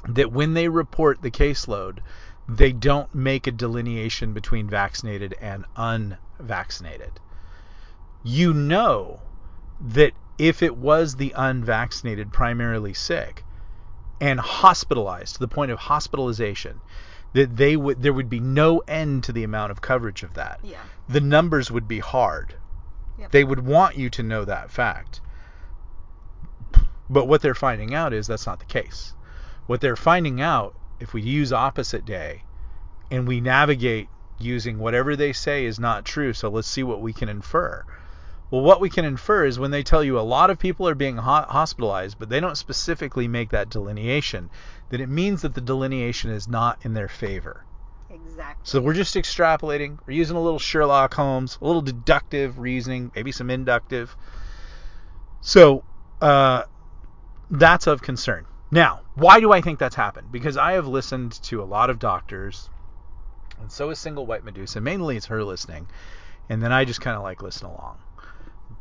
that 0.07 0.31
when 0.31 0.53
they 0.53 0.67
report 0.67 1.21
the 1.21 1.31
caseload, 1.31 1.99
they 2.47 2.71
don't 2.71 3.13
make 3.13 3.47
a 3.47 3.51
delineation 3.51 4.33
between 4.33 4.69
vaccinated 4.69 5.35
and 5.39 5.65
unvaccinated. 5.75 7.19
You 8.23 8.53
know 8.53 9.21
that 9.79 10.13
if 10.37 10.61
it 10.61 10.75
was 10.75 11.15
the 11.15 11.33
unvaccinated 11.35 12.33
primarily 12.33 12.93
sick 12.93 13.43
and 14.19 14.39
hospitalized 14.39 15.35
to 15.35 15.39
the 15.39 15.47
point 15.47 15.71
of 15.71 15.79
hospitalization, 15.79 16.81
that 17.33 17.55
they 17.55 17.75
would 17.75 18.01
there 18.01 18.13
would 18.13 18.29
be 18.29 18.39
no 18.39 18.79
end 18.87 19.23
to 19.23 19.31
the 19.31 19.43
amount 19.43 19.71
of 19.71 19.81
coverage 19.81 20.23
of 20.23 20.33
that. 20.33 20.59
Yeah. 20.63 20.81
The 21.07 21.21
numbers 21.21 21.71
would 21.71 21.87
be 21.87 21.99
hard. 21.99 22.55
They 23.29 23.43
would 23.43 23.65
want 23.65 23.97
you 23.97 24.09
to 24.09 24.23
know 24.23 24.45
that 24.45 24.71
fact. 24.71 25.21
But 27.09 27.27
what 27.27 27.41
they're 27.41 27.53
finding 27.53 27.93
out 27.93 28.13
is 28.13 28.27
that's 28.27 28.47
not 28.47 28.59
the 28.59 28.65
case. 28.65 29.13
What 29.67 29.81
they're 29.81 29.95
finding 29.95 30.41
out, 30.41 30.75
if 30.99 31.13
we 31.13 31.21
use 31.21 31.53
opposite 31.53 32.05
day 32.05 32.43
and 33.11 33.27
we 33.27 33.41
navigate 33.41 34.07
using 34.39 34.79
whatever 34.79 35.15
they 35.15 35.33
say 35.33 35.65
is 35.65 35.79
not 35.79 36.05
true, 36.05 36.33
so 36.33 36.49
let's 36.49 36.67
see 36.67 36.83
what 36.83 37.01
we 37.01 37.13
can 37.13 37.29
infer. 37.29 37.83
Well, 38.49 38.61
what 38.61 38.81
we 38.81 38.89
can 38.89 39.05
infer 39.05 39.45
is 39.45 39.59
when 39.59 39.71
they 39.71 39.83
tell 39.83 40.03
you 40.03 40.19
a 40.19 40.21
lot 40.21 40.49
of 40.49 40.59
people 40.59 40.87
are 40.87 40.95
being 40.95 41.17
ho- 41.17 41.45
hospitalized, 41.47 42.17
but 42.19 42.29
they 42.29 42.39
don't 42.39 42.57
specifically 42.57 43.27
make 43.27 43.49
that 43.51 43.69
delineation, 43.69 44.49
that 44.89 44.99
it 44.99 45.07
means 45.07 45.41
that 45.41 45.53
the 45.53 45.61
delineation 45.61 46.31
is 46.31 46.47
not 46.47 46.79
in 46.85 46.93
their 46.93 47.07
favor. 47.07 47.65
Exactly. 48.13 48.61
So 48.63 48.81
we're 48.81 48.93
just 48.93 49.15
extrapolating. 49.15 49.97
We're 50.05 50.17
using 50.17 50.35
a 50.35 50.41
little 50.41 50.59
Sherlock 50.59 51.13
Holmes, 51.13 51.57
a 51.61 51.65
little 51.65 51.81
deductive 51.81 52.59
reasoning, 52.59 53.11
maybe 53.15 53.31
some 53.31 53.49
inductive. 53.49 54.15
So 55.39 55.83
uh, 56.21 56.63
that's 57.49 57.87
of 57.87 58.01
concern. 58.01 58.45
Now, 58.69 59.01
why 59.15 59.39
do 59.39 59.51
I 59.51 59.61
think 59.61 59.79
that's 59.79 59.95
happened? 59.95 60.31
Because 60.31 60.57
I 60.57 60.73
have 60.73 60.87
listened 60.87 61.41
to 61.43 61.61
a 61.61 61.65
lot 61.65 61.89
of 61.89 61.99
doctors, 61.99 62.69
and 63.59 63.71
so 63.71 63.89
is 63.89 63.99
Single 63.99 64.25
White 64.25 64.43
Medusa. 64.43 64.79
Mainly 64.81 65.17
it's 65.17 65.25
her 65.27 65.43
listening, 65.43 65.87
and 66.49 66.61
then 66.61 66.71
I 66.71 66.85
just 66.85 67.01
kind 67.01 67.17
of 67.17 67.23
like 67.23 67.41
listen 67.41 67.67
along. 67.67 67.97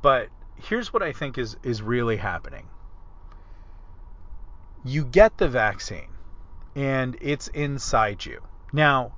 But 0.02 0.28
here's 0.56 0.92
what 0.92 1.02
I 1.02 1.12
think 1.12 1.38
is 1.38 1.56
is 1.62 1.82
really 1.82 2.16
happening. 2.16 2.66
You 4.84 5.04
get 5.04 5.38
the 5.38 5.48
vaccine, 5.48 6.10
and 6.76 7.16
it's 7.20 7.48
inside 7.48 8.24
you. 8.24 8.42
Now, 8.72 9.12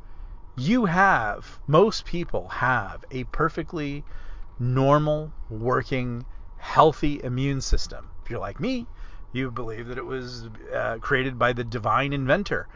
you 0.56 0.84
have, 0.84 1.58
most 1.66 2.04
people 2.04 2.48
have 2.48 3.04
a 3.10 3.24
perfectly 3.24 4.04
normal, 4.58 5.32
working, 5.48 6.24
healthy 6.58 7.20
immune 7.22 7.60
system. 7.60 8.10
If 8.22 8.30
you're 8.30 8.40
like 8.40 8.60
me, 8.60 8.86
you 9.32 9.50
believe 9.50 9.88
that 9.88 9.98
it 9.98 10.04
was 10.04 10.48
uh, 10.74 10.98
created 11.00 11.38
by 11.38 11.52
the 11.52 11.64
divine 11.64 12.12
inventor 12.12 12.68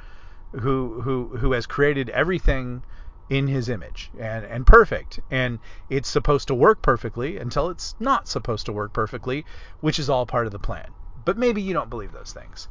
who, 0.52 1.02
who, 1.02 1.36
who 1.36 1.52
has 1.52 1.66
created 1.66 2.08
everything 2.10 2.82
in 3.28 3.48
his 3.48 3.68
image 3.68 4.10
and, 4.18 4.44
and 4.44 4.66
perfect. 4.66 5.20
And 5.30 5.58
it's 5.90 6.08
supposed 6.08 6.48
to 6.48 6.54
work 6.54 6.80
perfectly 6.80 7.36
until 7.36 7.68
it's 7.68 7.94
not 8.00 8.28
supposed 8.28 8.66
to 8.66 8.72
work 8.72 8.92
perfectly, 8.92 9.44
which 9.80 9.98
is 9.98 10.08
all 10.08 10.26
part 10.26 10.46
of 10.46 10.52
the 10.52 10.58
plan. 10.58 10.90
But 11.24 11.36
maybe 11.36 11.60
you 11.60 11.74
don't 11.74 11.90
believe 11.90 12.12
those 12.12 12.32
things. 12.32 12.68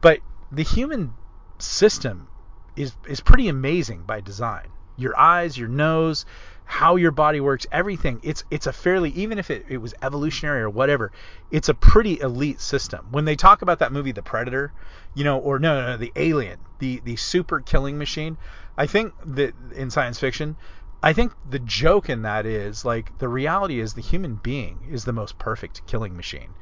But 0.00 0.20
the 0.50 0.62
human 0.62 1.14
system 1.58 2.28
is 2.76 2.96
is 3.08 3.20
pretty 3.20 3.48
amazing 3.48 4.02
by 4.02 4.20
design. 4.20 4.68
Your 4.96 5.18
eyes, 5.18 5.58
your 5.58 5.68
nose, 5.68 6.24
how 6.64 6.96
your 6.96 7.10
body 7.10 7.40
works, 7.40 7.66
everything. 7.70 8.20
It's 8.22 8.44
it's 8.50 8.66
a 8.66 8.72
fairly 8.72 9.10
even 9.10 9.38
if 9.38 9.50
it, 9.50 9.66
it 9.68 9.78
was 9.78 9.94
evolutionary 10.02 10.62
or 10.62 10.70
whatever, 10.70 11.12
it's 11.50 11.68
a 11.68 11.74
pretty 11.74 12.20
elite 12.20 12.60
system. 12.60 13.06
When 13.10 13.24
they 13.24 13.36
talk 13.36 13.62
about 13.62 13.80
that 13.80 13.92
movie 13.92 14.12
The 14.12 14.22
Predator, 14.22 14.72
you 15.14 15.24
know, 15.24 15.38
or 15.38 15.58
no, 15.58 15.80
no, 15.80 15.86
no 15.88 15.96
the 15.96 16.12
Alien, 16.16 16.60
the 16.78 17.00
the 17.04 17.16
super 17.16 17.60
killing 17.60 17.98
machine, 17.98 18.38
I 18.76 18.86
think 18.86 19.14
that 19.24 19.54
in 19.74 19.90
science 19.90 20.18
fiction, 20.18 20.56
I 21.02 21.12
think 21.12 21.32
the 21.48 21.58
joke 21.58 22.08
in 22.08 22.22
that 22.22 22.46
is 22.46 22.84
like 22.84 23.18
the 23.18 23.28
reality 23.28 23.78
is 23.78 23.92
the 23.92 24.00
human 24.00 24.36
being 24.36 24.88
is 24.90 25.04
the 25.04 25.12
most 25.12 25.38
perfect 25.38 25.86
killing 25.86 26.16
machine. 26.16 26.54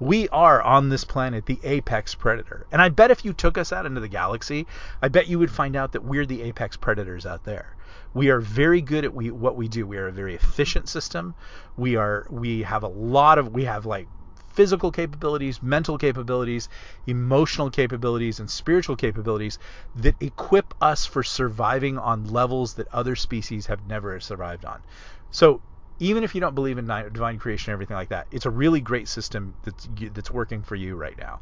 We 0.00 0.30
are 0.30 0.62
on 0.62 0.88
this 0.88 1.04
planet 1.04 1.44
the 1.44 1.60
apex 1.62 2.14
predator. 2.14 2.66
And 2.72 2.80
I 2.80 2.88
bet 2.88 3.10
if 3.10 3.24
you 3.24 3.34
took 3.34 3.58
us 3.58 3.70
out 3.70 3.84
into 3.84 4.00
the 4.00 4.08
galaxy, 4.08 4.66
I 5.02 5.08
bet 5.08 5.28
you 5.28 5.38
would 5.38 5.50
find 5.50 5.76
out 5.76 5.92
that 5.92 6.04
we're 6.04 6.24
the 6.24 6.42
apex 6.42 6.78
predators 6.78 7.26
out 7.26 7.44
there. 7.44 7.76
We 8.14 8.30
are 8.30 8.40
very 8.40 8.80
good 8.80 9.04
at 9.04 9.14
we, 9.14 9.30
what 9.30 9.56
we 9.56 9.68
do. 9.68 9.86
We 9.86 9.98
are 9.98 10.08
a 10.08 10.12
very 10.12 10.34
efficient 10.34 10.88
system. 10.88 11.34
We 11.76 11.96
are 11.96 12.26
we 12.30 12.62
have 12.62 12.82
a 12.82 12.88
lot 12.88 13.38
of 13.38 13.52
we 13.52 13.64
have 13.66 13.84
like 13.84 14.08
physical 14.48 14.90
capabilities, 14.90 15.62
mental 15.62 15.98
capabilities, 15.98 16.68
emotional 17.06 17.70
capabilities, 17.70 18.40
and 18.40 18.50
spiritual 18.50 18.96
capabilities 18.96 19.58
that 19.96 20.16
equip 20.20 20.74
us 20.80 21.06
for 21.06 21.22
surviving 21.22 21.98
on 21.98 22.24
levels 22.24 22.74
that 22.74 22.88
other 22.92 23.14
species 23.14 23.66
have 23.66 23.86
never 23.86 24.18
survived 24.18 24.64
on. 24.64 24.82
So 25.30 25.60
even 26.00 26.24
if 26.24 26.34
you 26.34 26.40
don't 26.40 26.54
believe 26.54 26.78
in 26.78 26.86
divine 26.86 27.38
creation 27.38 27.70
and 27.70 27.74
everything 27.74 27.96
like 27.96 28.08
that, 28.08 28.26
it's 28.32 28.46
a 28.46 28.50
really 28.50 28.80
great 28.80 29.06
system 29.06 29.54
that's 29.62 29.86
that's 30.12 30.30
working 30.30 30.62
for 30.62 30.74
you 30.74 30.96
right 30.96 31.16
now. 31.18 31.40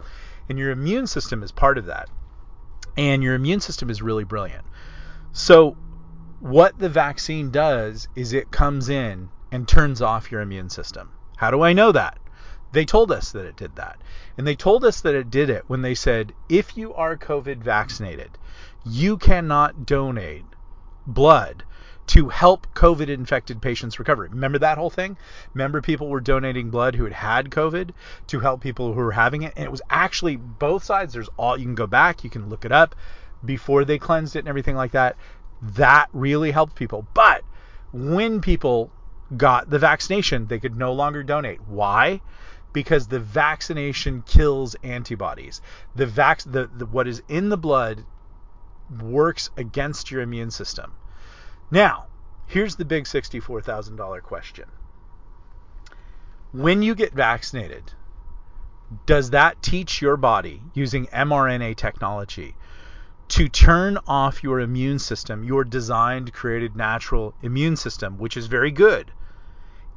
And 0.48 0.58
your 0.58 0.72
immune 0.72 1.06
system 1.06 1.42
is 1.42 1.52
part 1.52 1.78
of 1.78 1.86
that. 1.86 2.10
And 2.96 3.22
your 3.22 3.34
immune 3.34 3.60
system 3.60 3.88
is 3.88 4.02
really 4.02 4.24
brilliant. 4.24 4.66
So 5.32 5.76
what 6.40 6.78
the 6.78 6.88
vaccine 6.88 7.50
does 7.50 8.08
is 8.16 8.32
it 8.32 8.50
comes 8.50 8.88
in 8.88 9.28
and 9.52 9.68
turns 9.68 10.02
off 10.02 10.32
your 10.32 10.40
immune 10.40 10.70
system. 10.70 11.12
How 11.36 11.52
do 11.52 11.62
I 11.62 11.72
know 11.72 11.92
that? 11.92 12.18
They 12.72 12.84
told 12.84 13.12
us 13.12 13.30
that 13.32 13.46
it 13.46 13.56
did 13.56 13.76
that. 13.76 13.98
And 14.36 14.46
they 14.46 14.56
told 14.56 14.84
us 14.84 15.00
that 15.02 15.14
it 15.14 15.30
did 15.30 15.50
it 15.50 15.64
when 15.68 15.82
they 15.82 15.94
said 15.94 16.32
if 16.48 16.76
you 16.76 16.92
are 16.94 17.16
COVID 17.16 17.58
vaccinated, 17.58 18.36
you 18.84 19.16
cannot 19.16 19.86
donate 19.86 20.44
blood 21.06 21.64
to 22.08 22.30
help 22.30 22.66
COVID 22.74 23.08
infected 23.08 23.60
patients 23.60 23.98
recover. 23.98 24.22
Remember 24.22 24.58
that 24.58 24.78
whole 24.78 24.88
thing? 24.88 25.18
Remember 25.52 25.82
people 25.82 26.08
were 26.08 26.20
donating 26.20 26.70
blood 26.70 26.94
who 26.94 27.04
had 27.04 27.12
had 27.12 27.50
COVID 27.50 27.90
to 28.28 28.40
help 28.40 28.62
people 28.62 28.94
who 28.94 29.00
were 29.00 29.12
having 29.12 29.42
it? 29.42 29.52
And 29.56 29.64
it 29.64 29.70
was 29.70 29.82
actually 29.90 30.36
both 30.36 30.82
sides. 30.82 31.12
There's 31.12 31.28
all, 31.36 31.58
you 31.58 31.66
can 31.66 31.74
go 31.74 31.86
back, 31.86 32.24
you 32.24 32.30
can 32.30 32.48
look 32.48 32.64
it 32.64 32.72
up 32.72 32.96
before 33.44 33.84
they 33.84 33.98
cleansed 33.98 34.36
it 34.36 34.40
and 34.40 34.48
everything 34.48 34.74
like 34.74 34.92
that. 34.92 35.16
That 35.60 36.08
really 36.14 36.50
helped 36.50 36.74
people. 36.74 37.06
But 37.12 37.44
when 37.92 38.40
people 38.40 38.90
got 39.36 39.68
the 39.68 39.78
vaccination, 39.78 40.46
they 40.46 40.58
could 40.58 40.76
no 40.76 40.94
longer 40.94 41.22
donate. 41.22 41.60
Why? 41.68 42.22
Because 42.72 43.08
the 43.08 43.20
vaccination 43.20 44.22
kills 44.22 44.76
antibodies. 44.82 45.60
The 45.94 46.06
vac 46.06 46.42
the, 46.42 46.70
the 46.74 46.86
what 46.86 47.06
is 47.06 47.22
in 47.28 47.50
the 47.50 47.58
blood 47.58 48.04
works 49.02 49.50
against 49.58 50.10
your 50.10 50.22
immune 50.22 50.50
system. 50.50 50.92
Now, 51.70 52.06
here's 52.46 52.76
the 52.76 52.84
big 52.84 53.04
$64,000 53.04 54.22
question. 54.22 54.68
When 56.52 56.82
you 56.82 56.94
get 56.94 57.12
vaccinated, 57.12 57.92
does 59.04 59.30
that 59.30 59.62
teach 59.62 60.00
your 60.00 60.16
body 60.16 60.62
using 60.72 61.06
mRNA 61.08 61.76
technology 61.76 62.56
to 63.28 63.48
turn 63.50 63.98
off 64.06 64.42
your 64.42 64.60
immune 64.60 64.98
system, 64.98 65.44
your 65.44 65.62
designed, 65.62 66.32
created, 66.32 66.74
natural 66.74 67.34
immune 67.42 67.76
system, 67.76 68.16
which 68.16 68.38
is 68.38 68.46
very 68.46 68.70
good, 68.70 69.12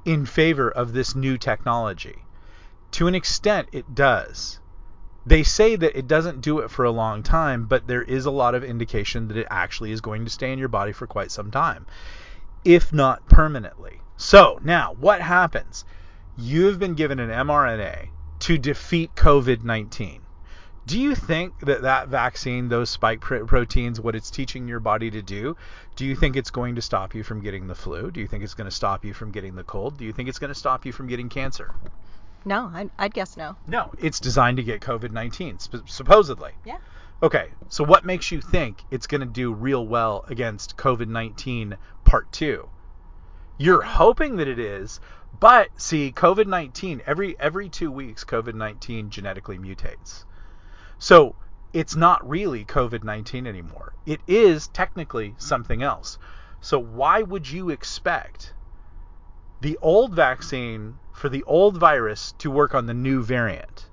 in 0.03 0.25
favor 0.25 0.69
of 0.69 0.91
this 0.91 1.15
new 1.15 1.37
technology? 1.37 2.25
To 2.91 3.07
an 3.07 3.15
extent, 3.15 3.69
it 3.71 3.95
does. 3.95 4.59
They 5.25 5.43
say 5.43 5.75
that 5.75 5.97
it 5.97 6.07
doesn't 6.07 6.41
do 6.41 6.59
it 6.59 6.71
for 6.71 6.83
a 6.83 6.91
long 6.91 7.21
time, 7.21 7.65
but 7.65 7.85
there 7.85 8.01
is 8.01 8.25
a 8.25 8.31
lot 8.31 8.55
of 8.55 8.63
indication 8.63 9.27
that 9.27 9.37
it 9.37 9.47
actually 9.51 9.91
is 9.91 10.01
going 10.01 10.25
to 10.25 10.31
stay 10.31 10.51
in 10.51 10.57
your 10.57 10.67
body 10.67 10.91
for 10.91 11.05
quite 11.05 11.29
some 11.29 11.51
time, 11.51 11.85
if 12.65 12.91
not 12.91 13.27
permanently. 13.27 14.01
So, 14.17 14.59
now, 14.63 14.93
what 14.93 15.21
happens? 15.21 15.85
You 16.35 16.65
have 16.65 16.79
been 16.79 16.95
given 16.95 17.19
an 17.19 17.29
mRNA 17.29 18.09
to 18.39 18.57
defeat 18.57 19.13
COVID 19.15 19.63
19. 19.63 20.21
Do 20.87 20.99
you 20.99 21.13
think 21.13 21.59
that 21.59 21.83
that 21.83 22.07
vaccine, 22.07 22.69
those 22.69 22.89
spike 22.89 23.21
pr- 23.21 23.45
proteins, 23.45 24.01
what 24.01 24.15
it's 24.15 24.31
teaching 24.31 24.67
your 24.67 24.79
body 24.79 25.11
to 25.11 25.21
do, 25.21 25.55
do 25.95 26.05
you 26.05 26.15
think 26.15 26.35
it's 26.35 26.49
going 26.49 26.73
to 26.73 26.81
stop 26.81 27.13
you 27.13 27.23
from 27.23 27.41
getting 27.41 27.67
the 27.67 27.75
flu? 27.75 28.09
Do 28.09 28.19
you 28.19 28.27
think 28.27 28.43
it's 28.43 28.55
going 28.55 28.65
to 28.65 28.75
stop 28.75 29.05
you 29.05 29.13
from 29.13 29.31
getting 29.31 29.55
the 29.55 29.63
cold? 29.63 29.97
Do 29.97 30.05
you 30.05 30.11
think 30.11 30.27
it's 30.27 30.39
going 30.39 30.49
to 30.49 30.59
stop 30.59 30.83
you 30.83 30.91
from 30.91 31.07
getting 31.07 31.29
cancer? 31.29 31.75
No, 32.43 32.71
I'd, 32.73 32.89
I'd 32.97 33.13
guess 33.13 33.37
no. 33.37 33.55
No, 33.67 33.91
it's 33.99 34.19
designed 34.19 34.57
to 34.57 34.63
get 34.63 34.81
COVID 34.81 35.11
19, 35.11 35.59
sp- 35.61 35.85
supposedly. 35.87 36.53
Yeah. 36.65 36.77
Okay, 37.23 37.49
so 37.69 37.83
what 37.83 38.03
makes 38.03 38.31
you 38.31 38.41
think 38.41 38.83
it's 38.89 39.05
going 39.05 39.21
to 39.21 39.27
do 39.27 39.53
real 39.53 39.85
well 39.85 40.25
against 40.27 40.75
COVID 40.75 41.07
19 41.07 41.77
part 42.03 42.31
two? 42.31 42.67
You're 43.57 43.83
hoping 43.83 44.37
that 44.37 44.47
it 44.47 44.57
is, 44.57 44.99
but 45.39 45.69
see, 45.79 46.11
COVID 46.11 46.47
19, 46.47 47.03
every, 47.05 47.39
every 47.39 47.69
two 47.69 47.91
weeks, 47.91 48.23
COVID 48.23 48.55
19 48.55 49.11
genetically 49.11 49.59
mutates. 49.59 50.25
So 50.97 51.35
it's 51.73 51.95
not 51.95 52.27
really 52.27 52.65
COVID 52.65 53.03
19 53.03 53.45
anymore. 53.45 53.93
It 54.07 54.21
is 54.27 54.67
technically 54.69 55.35
something 55.37 55.83
else. 55.83 56.17
So 56.59 56.79
why 56.79 57.21
would 57.21 57.49
you 57.49 57.69
expect 57.69 58.53
the 59.61 59.77
old 59.81 60.15
vaccine 60.15 60.97
for 61.21 61.29
the 61.29 61.43
old 61.43 61.77
virus 61.77 62.33
to 62.39 62.49
work 62.49 62.73
on 62.73 62.87
the 62.87 62.95
new 62.95 63.21
variant? 63.21 63.85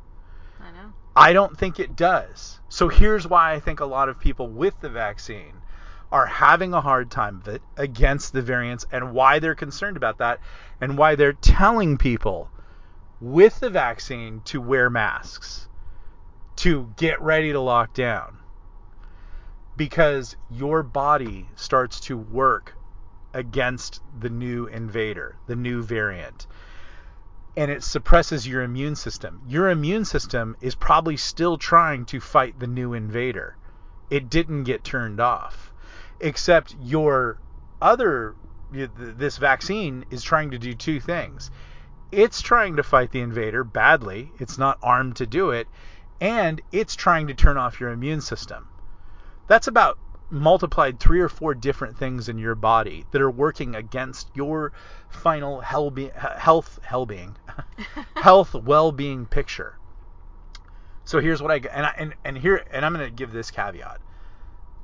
I 0.58 0.70
know. 0.70 0.94
I 1.14 1.34
don't 1.34 1.58
think 1.58 1.78
it 1.78 1.94
does. 1.94 2.58
So 2.70 2.88
here's 2.88 3.28
why 3.28 3.52
I 3.52 3.60
think 3.60 3.80
a 3.80 3.84
lot 3.84 4.08
of 4.08 4.18
people 4.18 4.48
with 4.48 4.80
the 4.80 4.88
vaccine 4.88 5.52
are 6.10 6.24
having 6.24 6.72
a 6.72 6.80
hard 6.80 7.10
time 7.10 7.42
of 7.42 7.48
it 7.48 7.60
against 7.76 8.32
the 8.32 8.40
variants 8.40 8.86
and 8.90 9.12
why 9.12 9.40
they're 9.40 9.54
concerned 9.54 9.98
about 9.98 10.16
that 10.18 10.40
and 10.80 10.96
why 10.96 11.16
they're 11.16 11.34
telling 11.34 11.98
people 11.98 12.50
with 13.20 13.60
the 13.60 13.68
vaccine 13.68 14.40
to 14.46 14.58
wear 14.58 14.88
masks, 14.88 15.68
to 16.56 16.94
get 16.96 17.20
ready 17.20 17.52
to 17.52 17.60
lock 17.60 17.92
down. 17.92 18.38
Because 19.76 20.34
your 20.50 20.82
body 20.82 21.46
starts 21.56 22.00
to 22.00 22.16
work 22.16 22.74
against 23.34 24.00
the 24.18 24.30
new 24.30 24.66
invader, 24.66 25.36
the 25.46 25.56
new 25.56 25.82
variant. 25.82 26.46
And 27.56 27.70
it 27.70 27.82
suppresses 27.82 28.46
your 28.46 28.62
immune 28.62 28.94
system. 28.94 29.40
Your 29.46 29.68
immune 29.70 30.04
system 30.04 30.56
is 30.60 30.74
probably 30.74 31.16
still 31.16 31.58
trying 31.58 32.04
to 32.06 32.20
fight 32.20 32.58
the 32.60 32.66
new 32.66 32.94
invader. 32.94 33.56
It 34.10 34.30
didn't 34.30 34.64
get 34.64 34.84
turned 34.84 35.20
off. 35.20 35.72
Except 36.20 36.76
your 36.80 37.38
other, 37.80 38.34
this 38.70 39.38
vaccine 39.38 40.04
is 40.10 40.22
trying 40.22 40.50
to 40.50 40.58
do 40.58 40.74
two 40.74 41.00
things. 41.00 41.50
It's 42.10 42.40
trying 42.40 42.76
to 42.76 42.82
fight 42.82 43.10
the 43.10 43.20
invader 43.20 43.64
badly, 43.64 44.32
it's 44.38 44.56
not 44.56 44.78
armed 44.82 45.16
to 45.16 45.26
do 45.26 45.50
it, 45.50 45.68
and 46.20 46.60
it's 46.72 46.96
trying 46.96 47.26
to 47.26 47.34
turn 47.34 47.58
off 47.58 47.80
your 47.80 47.90
immune 47.90 48.22
system. 48.22 48.68
That's 49.46 49.66
about 49.66 49.98
multiplied 50.30 51.00
three 51.00 51.20
or 51.20 51.28
four 51.28 51.54
different 51.54 51.96
things 51.96 52.28
in 52.28 52.38
your 52.38 52.54
body 52.54 53.06
that 53.10 53.22
are 53.22 53.30
working 53.30 53.74
against 53.74 54.28
your 54.34 54.72
final 55.08 55.60
hell 55.60 55.90
be- 55.90 56.10
health 56.14 56.78
hell 56.82 57.06
being 57.06 57.36
health 58.16 58.54
well-being 58.54 59.24
picture 59.26 59.78
so 61.04 61.20
here's 61.20 61.40
what 61.40 61.50
i 61.50 61.56
and 61.72 61.86
I, 61.86 61.94
and 61.96 62.14
and 62.24 62.36
here 62.36 62.62
and 62.70 62.84
i'm 62.84 62.94
going 62.94 63.06
to 63.06 63.14
give 63.14 63.32
this 63.32 63.50
caveat 63.50 64.00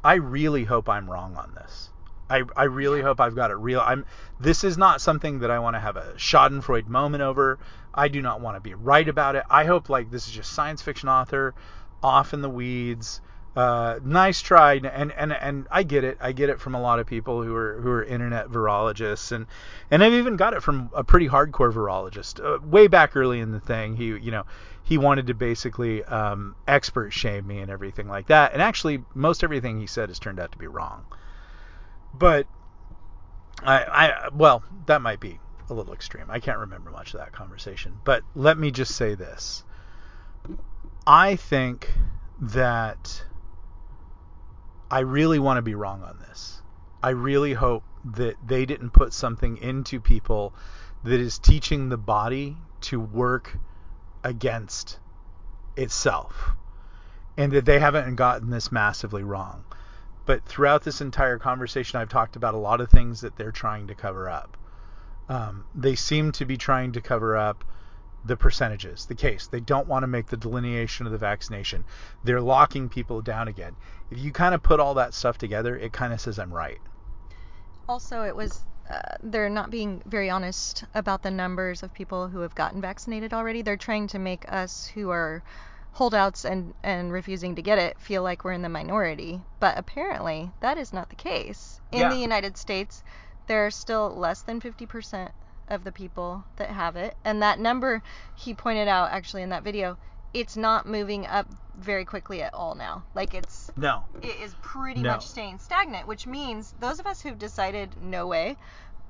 i 0.02 0.14
really 0.14 0.64
hope 0.64 0.88
i'm 0.88 1.10
wrong 1.10 1.36
on 1.36 1.52
this 1.54 1.90
I, 2.30 2.42
I 2.56 2.64
really 2.64 3.02
hope 3.02 3.20
I've 3.20 3.34
got 3.34 3.50
it 3.50 3.56
real. 3.56 3.80
I'm 3.80 4.06
this 4.40 4.64
is 4.64 4.78
not 4.78 5.02
something 5.02 5.40
that 5.40 5.50
I 5.50 5.58
want 5.58 5.76
to 5.76 5.80
have 5.80 5.98
a 5.98 6.14
Schadenfreude 6.14 6.88
moment 6.88 7.22
over. 7.22 7.58
I 7.92 8.08
do 8.08 8.22
not 8.22 8.40
want 8.40 8.56
to 8.56 8.60
be 8.60 8.72
right 8.72 9.06
about 9.06 9.36
it. 9.36 9.44
I 9.50 9.66
hope 9.66 9.90
like 9.90 10.10
this 10.10 10.26
is 10.26 10.32
just 10.32 10.50
science 10.52 10.80
fiction 10.80 11.10
author 11.10 11.54
off 12.02 12.32
in 12.32 12.40
the 12.40 12.48
weeds 12.48 13.20
uh, 13.56 14.00
nice 14.02 14.40
try, 14.40 14.74
and 14.74 15.12
and 15.12 15.32
and 15.32 15.68
I 15.70 15.84
get 15.84 16.02
it. 16.02 16.18
I 16.20 16.32
get 16.32 16.48
it 16.50 16.60
from 16.60 16.74
a 16.74 16.80
lot 16.80 16.98
of 16.98 17.06
people 17.06 17.42
who 17.42 17.54
are 17.54 17.80
who 17.80 17.88
are 17.90 18.02
internet 18.02 18.48
virologists, 18.48 19.30
and 19.30 19.46
and 19.92 20.02
I've 20.02 20.12
even 20.12 20.36
got 20.36 20.54
it 20.54 20.62
from 20.62 20.90
a 20.92 21.04
pretty 21.04 21.28
hardcore 21.28 21.72
virologist 21.72 22.44
uh, 22.44 22.58
way 22.66 22.88
back 22.88 23.14
early 23.14 23.38
in 23.38 23.52
the 23.52 23.60
thing. 23.60 23.94
He 23.94 24.06
you 24.06 24.32
know 24.32 24.44
he 24.82 24.98
wanted 24.98 25.28
to 25.28 25.34
basically 25.34 26.02
um, 26.04 26.56
expert 26.66 27.12
shame 27.12 27.46
me 27.46 27.60
and 27.60 27.70
everything 27.70 28.08
like 28.08 28.26
that, 28.26 28.52
and 28.52 28.60
actually 28.60 29.04
most 29.14 29.44
everything 29.44 29.78
he 29.78 29.86
said 29.86 30.08
has 30.08 30.18
turned 30.18 30.40
out 30.40 30.50
to 30.50 30.58
be 30.58 30.66
wrong. 30.66 31.04
But 32.12 32.48
I 33.62 33.84
I 33.84 34.28
well 34.34 34.64
that 34.86 35.00
might 35.00 35.20
be 35.20 35.38
a 35.70 35.74
little 35.74 35.94
extreme. 35.94 36.26
I 36.28 36.40
can't 36.40 36.58
remember 36.58 36.90
much 36.90 37.14
of 37.14 37.20
that 37.20 37.30
conversation, 37.30 38.00
but 38.02 38.24
let 38.34 38.58
me 38.58 38.72
just 38.72 38.96
say 38.96 39.14
this. 39.14 39.62
I 41.06 41.36
think 41.36 41.92
that 42.40 43.24
I 44.94 45.00
really 45.00 45.40
want 45.40 45.58
to 45.58 45.62
be 45.62 45.74
wrong 45.74 46.04
on 46.04 46.20
this. 46.20 46.62
I 47.02 47.08
really 47.08 47.52
hope 47.52 47.82
that 48.04 48.36
they 48.46 48.64
didn't 48.64 48.90
put 48.90 49.12
something 49.12 49.56
into 49.56 49.98
people 49.98 50.54
that 51.02 51.18
is 51.18 51.36
teaching 51.36 51.88
the 51.88 51.96
body 51.96 52.58
to 52.82 53.00
work 53.00 53.58
against 54.22 55.00
itself 55.76 56.52
and 57.36 57.50
that 57.50 57.64
they 57.64 57.80
haven't 57.80 58.14
gotten 58.14 58.50
this 58.50 58.70
massively 58.70 59.24
wrong. 59.24 59.64
But 60.26 60.44
throughout 60.44 60.84
this 60.84 61.00
entire 61.00 61.40
conversation, 61.40 61.98
I've 61.98 62.08
talked 62.08 62.36
about 62.36 62.54
a 62.54 62.58
lot 62.58 62.80
of 62.80 62.88
things 62.88 63.22
that 63.22 63.34
they're 63.34 63.50
trying 63.50 63.88
to 63.88 63.96
cover 63.96 64.30
up. 64.30 64.56
Um, 65.28 65.64
they 65.74 65.96
seem 65.96 66.30
to 66.30 66.44
be 66.44 66.56
trying 66.56 66.92
to 66.92 67.00
cover 67.00 67.36
up 67.36 67.64
the 68.24 68.36
percentages, 68.36 69.06
the 69.06 69.14
case. 69.14 69.46
They 69.46 69.60
don't 69.60 69.88
want 69.88 70.02
to 70.02 70.08
make 70.08 70.26
the 70.26 70.36
delineation 70.36 71.06
of 71.06 71.12
the 71.12 71.18
vaccination. 71.18 71.84
They're 72.24 72.40
locking 72.40 72.88
people 72.88 73.20
down 73.22 73.48
again. 73.48 73.76
If 74.10 74.18
you 74.18 74.32
kind 74.32 74.54
of 74.54 74.62
put 74.62 74.80
all 74.80 74.94
that 74.94 75.14
stuff 75.14 75.38
together, 75.38 75.76
it 75.76 75.92
kind 75.92 76.12
of 76.12 76.20
says 76.20 76.38
I'm 76.38 76.52
right. 76.52 76.80
Also, 77.88 78.22
it 78.24 78.36
was 78.36 78.60
uh, 78.90 79.00
they're 79.22 79.48
not 79.48 79.70
being 79.70 80.02
very 80.06 80.28
honest 80.28 80.84
about 80.94 81.22
the 81.22 81.30
numbers 81.30 81.82
of 81.82 81.92
people 81.94 82.28
who 82.28 82.40
have 82.40 82.54
gotten 82.54 82.80
vaccinated 82.80 83.32
already. 83.32 83.62
They're 83.62 83.76
trying 83.76 84.06
to 84.08 84.18
make 84.18 84.44
us 84.52 84.86
who 84.86 85.10
are 85.10 85.42
holdouts 85.92 86.44
and 86.44 86.74
and 86.82 87.12
refusing 87.12 87.54
to 87.54 87.62
get 87.62 87.78
it 87.78 87.98
feel 88.00 88.22
like 88.22 88.44
we're 88.44 88.52
in 88.52 88.62
the 88.62 88.68
minority, 88.68 89.40
but 89.60 89.78
apparently 89.78 90.50
that 90.60 90.76
is 90.78 90.92
not 90.92 91.08
the 91.08 91.16
case. 91.16 91.80
In 91.92 92.00
Yeah. 92.00 92.08
the 92.08 92.16
United 92.16 92.56
States, 92.56 93.02
there 93.46 93.64
are 93.66 93.70
still 93.70 94.10
less 94.14 94.42
than 94.42 94.60
50% 94.60 95.32
of 95.68 95.84
the 95.84 95.92
people 95.92 96.44
that 96.56 96.70
have 96.70 96.96
it, 96.96 97.16
and 97.24 97.42
that 97.42 97.58
number 97.58 98.02
he 98.34 98.54
pointed 98.54 98.88
out 98.88 99.10
actually 99.12 99.42
in 99.42 99.50
that 99.50 99.62
video, 99.62 99.96
it's 100.32 100.56
not 100.56 100.86
moving 100.86 101.26
up 101.26 101.46
very 101.76 102.04
quickly 102.04 102.42
at 102.42 102.52
all 102.54 102.74
now. 102.74 103.04
Like 103.14 103.34
it's 103.34 103.70
No. 103.76 104.04
it 104.22 104.36
is 104.42 104.54
pretty 104.62 105.02
No. 105.02 105.12
much 105.12 105.26
staying 105.26 105.58
stagnant, 105.58 106.06
which 106.06 106.26
means 106.26 106.74
those 106.80 107.00
of 107.00 107.06
us 107.06 107.20
who've 107.20 107.38
decided 107.38 107.90
no 108.02 108.26
way, 108.26 108.56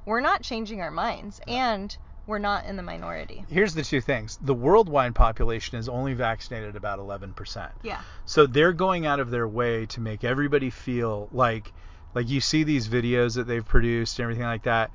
we're 0.07 0.21
not 0.21 0.43
changing 0.43 0.81
our 0.81 0.91
minds 0.91 1.41
and 1.47 1.97
we're 2.27 2.39
not 2.39 2.65
in 2.65 2.77
the 2.77 2.83
minority. 2.83 3.45
Here's 3.51 3.75
the 3.75 3.83
two 3.83 4.01
things. 4.01 4.39
The 4.41 4.55
worldwide 4.55 5.15
population 5.15 5.79
is 5.79 5.91
only 5.91 6.15
vaccinated 6.15 6.75
about 6.75 6.99
11%. 6.99 7.71
Yeah. 7.83 8.01
So 8.25 8.47
they're 8.47 8.73
going 8.73 9.05
out 9.05 9.21
of 9.21 9.31
their 9.31 9.47
way 9.47 9.85
to 9.87 10.01
make 10.01 10.25
everybody 10.25 10.71
feel 10.71 11.29
like 11.33 11.73
like 12.15 12.29
you 12.29 12.41
see 12.41 12.63
these 12.63 12.87
videos 12.89 13.35
that 13.35 13.47
they've 13.49 13.67
produced 13.67 14.19
and 14.19 14.25
everything 14.25 14.45
like 14.45 14.63
that 14.63 14.93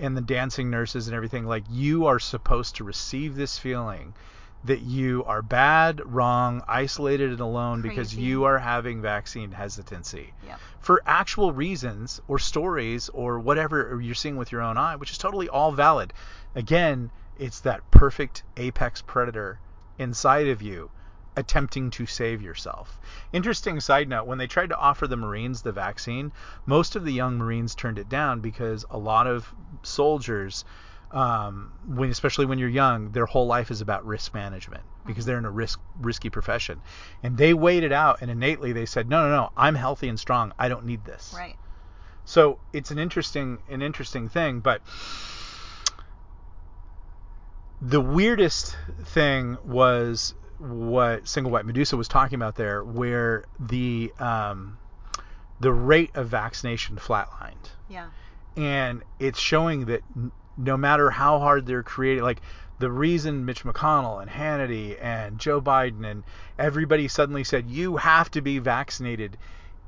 and 0.00 0.16
the 0.16 0.22
dancing 0.22 0.70
nurses 0.70 1.06
and 1.06 1.14
everything 1.14 1.46
like 1.46 1.64
you 1.70 2.06
are 2.06 2.18
supposed 2.18 2.76
to 2.76 2.84
receive 2.84 3.36
this 3.36 3.58
feeling 3.58 4.14
that 4.64 4.80
you 4.80 5.24
are 5.24 5.40
bad, 5.40 6.02
wrong, 6.04 6.62
isolated 6.68 7.30
and 7.30 7.40
alone 7.40 7.80
because 7.80 8.14
you 8.14 8.44
are 8.44 8.58
having 8.58 9.00
vaccine 9.00 9.52
hesitancy. 9.52 10.34
Yep. 10.46 10.60
For 10.80 11.02
actual 11.06 11.52
reasons 11.52 12.20
or 12.28 12.38
stories 12.38 13.08
or 13.10 13.38
whatever 13.38 13.98
you're 14.02 14.14
seeing 14.14 14.36
with 14.36 14.52
your 14.52 14.60
own 14.60 14.76
eye, 14.76 14.96
which 14.96 15.12
is 15.12 15.18
totally 15.18 15.48
all 15.48 15.72
valid. 15.72 16.12
Again, 16.54 17.10
it's 17.38 17.60
that 17.60 17.90
perfect 17.90 18.42
apex 18.56 19.00
predator 19.00 19.60
inside 19.98 20.48
of 20.48 20.60
you 20.60 20.90
attempting 21.36 21.90
to 21.90 22.06
save 22.06 22.42
yourself. 22.42 23.00
Interesting 23.32 23.80
side 23.80 24.08
note 24.08 24.26
when 24.26 24.38
they 24.38 24.46
tried 24.46 24.70
to 24.70 24.76
offer 24.76 25.06
the 25.06 25.16
Marines 25.16 25.62
the 25.62 25.72
vaccine, 25.72 26.32
most 26.66 26.96
of 26.96 27.04
the 27.04 27.12
young 27.12 27.38
Marines 27.38 27.74
turned 27.74 27.98
it 27.98 28.08
down 28.08 28.40
because 28.40 28.84
a 28.90 28.98
lot 28.98 29.26
of 29.26 29.52
soldiers, 29.82 30.64
um, 31.12 31.72
when, 31.86 32.10
especially 32.10 32.46
when 32.46 32.58
you're 32.58 32.68
young, 32.68 33.10
their 33.12 33.26
whole 33.26 33.46
life 33.46 33.70
is 33.70 33.80
about 33.80 34.04
risk 34.04 34.34
management 34.34 34.84
because 35.06 35.24
they're 35.24 35.38
in 35.38 35.44
a 35.44 35.50
risk 35.50 35.80
risky 36.00 36.30
profession. 36.30 36.80
And 37.22 37.36
they 37.36 37.54
weighed 37.54 37.84
it 37.84 37.92
out 37.92 38.18
and 38.20 38.30
innately 38.30 38.72
they 38.72 38.86
said, 38.86 39.08
no, 39.08 39.28
no, 39.28 39.36
no, 39.36 39.50
I'm 39.56 39.74
healthy 39.74 40.08
and 40.08 40.18
strong. 40.18 40.52
I 40.58 40.68
don't 40.68 40.84
need 40.84 41.04
this. 41.04 41.34
Right. 41.36 41.56
So 42.24 42.58
it's 42.72 42.90
an 42.90 42.98
interesting 42.98 43.58
an 43.68 43.82
interesting 43.82 44.28
thing, 44.28 44.60
but 44.60 44.82
the 47.80 48.00
weirdest 48.00 48.76
thing 49.04 49.56
was 49.64 50.34
what 50.60 51.26
single 51.26 51.50
white 51.50 51.64
Medusa 51.66 51.96
was 51.96 52.08
talking 52.08 52.36
about 52.36 52.54
there, 52.56 52.84
where 52.84 53.44
the 53.58 54.12
um, 54.18 54.78
the 55.60 55.72
rate 55.72 56.10
of 56.14 56.28
vaccination 56.28 56.96
flatlined, 56.96 57.70
Yeah. 57.88 58.06
and 58.56 59.02
it's 59.18 59.38
showing 59.38 59.86
that 59.86 60.02
n- 60.16 60.32
no 60.56 60.76
matter 60.76 61.10
how 61.10 61.38
hard 61.38 61.66
they're 61.66 61.82
creating, 61.82 62.22
like 62.24 62.40
the 62.78 62.90
reason 62.90 63.44
Mitch 63.44 63.62
McConnell 63.64 64.22
and 64.22 64.30
Hannity 64.30 64.96
and 65.02 65.38
Joe 65.38 65.60
Biden 65.60 66.06
and 66.06 66.24
everybody 66.58 67.08
suddenly 67.08 67.44
said 67.44 67.68
you 67.70 67.96
have 67.98 68.30
to 68.32 68.40
be 68.40 68.58
vaccinated 68.58 69.36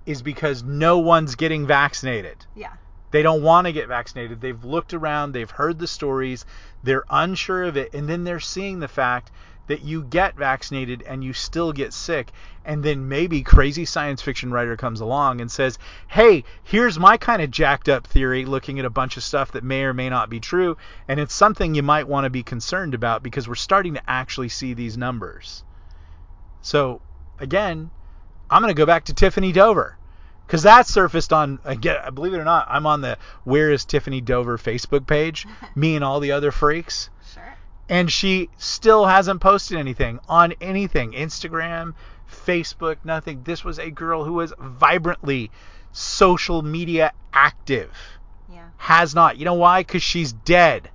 is 0.04 0.20
because 0.22 0.62
no 0.62 0.98
one's 0.98 1.34
getting 1.34 1.66
vaccinated. 1.66 2.44
Yeah. 2.54 2.72
They 3.10 3.22
don't 3.22 3.42
want 3.42 3.66
to 3.66 3.72
get 3.72 3.88
vaccinated. 3.88 4.40
They've 4.40 4.62
looked 4.64 4.92
around, 4.94 5.32
they've 5.32 5.50
heard 5.50 5.78
the 5.78 5.86
stories, 5.86 6.44
they're 6.82 7.04
unsure 7.10 7.64
of 7.64 7.76
it, 7.76 7.94
and 7.94 8.08
then 8.08 8.24
they're 8.24 8.40
seeing 8.40 8.80
the 8.80 8.88
fact 8.88 9.30
that 9.72 9.82
you 9.82 10.04
get 10.04 10.36
vaccinated 10.36 11.02
and 11.06 11.24
you 11.24 11.32
still 11.32 11.72
get 11.72 11.94
sick. 11.94 12.30
And 12.62 12.82
then 12.82 13.08
maybe 13.08 13.42
crazy 13.42 13.86
science 13.86 14.20
fiction 14.20 14.50
writer 14.50 14.76
comes 14.76 15.00
along 15.00 15.40
and 15.40 15.50
says, 15.50 15.78
"Hey, 16.08 16.44
here's 16.62 16.98
my 16.98 17.16
kind 17.16 17.40
of 17.40 17.50
jacked 17.50 17.88
up 17.88 18.06
theory 18.06 18.44
looking 18.44 18.78
at 18.78 18.84
a 18.84 18.90
bunch 18.90 19.16
of 19.16 19.24
stuff 19.24 19.52
that 19.52 19.64
may 19.64 19.84
or 19.84 19.94
may 19.94 20.10
not 20.10 20.28
be 20.28 20.40
true, 20.40 20.76
and 21.08 21.18
it's 21.18 21.32
something 21.32 21.74
you 21.74 21.82
might 21.82 22.06
want 22.06 22.24
to 22.24 22.30
be 22.30 22.42
concerned 22.42 22.92
about 22.92 23.22
because 23.22 23.48
we're 23.48 23.54
starting 23.54 23.94
to 23.94 24.10
actually 24.10 24.50
see 24.50 24.74
these 24.74 24.98
numbers." 24.98 25.64
So, 26.60 27.00
again, 27.38 27.90
I'm 28.50 28.60
going 28.60 28.74
to 28.74 28.78
go 28.78 28.84
back 28.84 29.04
to 29.06 29.14
Tiffany 29.14 29.52
Dover 29.52 29.96
because 30.46 30.64
that 30.64 30.86
surfaced 30.86 31.32
on 31.32 31.60
again 31.64 31.96
believe 32.12 32.34
it 32.34 32.38
or 32.38 32.44
not 32.44 32.66
i'm 32.68 32.84
on 32.84 33.00
the 33.00 33.16
where 33.44 33.70
is 33.70 33.84
tiffany 33.86 34.20
dover 34.20 34.58
facebook 34.58 35.06
page 35.06 35.46
me 35.74 35.94
and 35.94 36.04
all 36.04 36.20
the 36.20 36.32
other 36.32 36.50
freaks. 36.50 37.08
And 37.88 38.10
she 38.10 38.48
still 38.56 39.06
hasn't 39.06 39.40
posted 39.40 39.78
anything 39.78 40.18
on 40.28 40.54
anything 40.60 41.12
instagram 41.12 41.94
facebook 42.30 42.96
nothing 43.04 43.42
this 43.44 43.64
was 43.64 43.78
a 43.78 43.90
girl 43.90 44.24
who 44.24 44.34
was 44.34 44.52
vibrantly 44.58 45.50
social 45.92 46.62
media 46.62 47.12
active. 47.32 47.90
Yeah. 48.52 48.68
Has 48.76 49.14
not. 49.14 49.38
You 49.38 49.44
know 49.44 49.54
why? 49.54 49.80
Because 49.80 50.02
she's 50.02 50.32
dead 50.32 50.90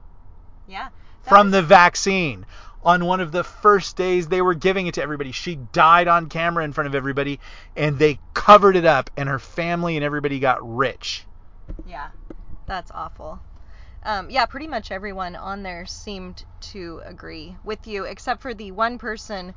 Yeah. 0.68 0.90
From 1.22 1.52
the 1.52 1.62
vaccine. 1.62 2.46
On 2.84 3.04
one 3.04 3.20
of 3.20 3.32
the 3.34 3.44
first 3.44 3.98
days 3.98 4.30
they 4.30 4.42
were 4.42 4.54
giving 4.54 4.88
it 4.88 4.94
to 4.94 5.02
everybody, 5.02 5.32
she 5.32 5.56
died 5.56 6.08
on 6.08 6.30
camera 6.30 6.64
in 6.64 6.72
front 6.72 6.88
of 6.88 6.96
everybody, 6.96 7.40
and 7.76 8.00
they 8.00 8.18
covered 8.34 8.78
it 8.78 8.86
up, 8.86 9.10
and 9.18 9.28
her 9.28 9.40
family 9.40 9.98
and 9.98 10.06
everybody 10.06 10.40
got 10.40 10.60
rich. 10.62 11.26
Yeah, 11.86 12.10
that's 12.66 12.90
awful. 12.92 13.40
Um, 14.04 14.30
yeah, 14.30 14.46
pretty 14.46 14.68
much 14.68 14.92
everyone 14.92 15.36
on 15.36 15.64
there 15.64 15.86
seemed 15.86 16.44
to 16.62 17.02
agree 17.06 17.58
with 17.64 17.88
you, 17.88 18.06
except 18.06 18.42
for 18.42 18.54
the 18.54 18.72
one 18.72 18.98
person 18.98 19.54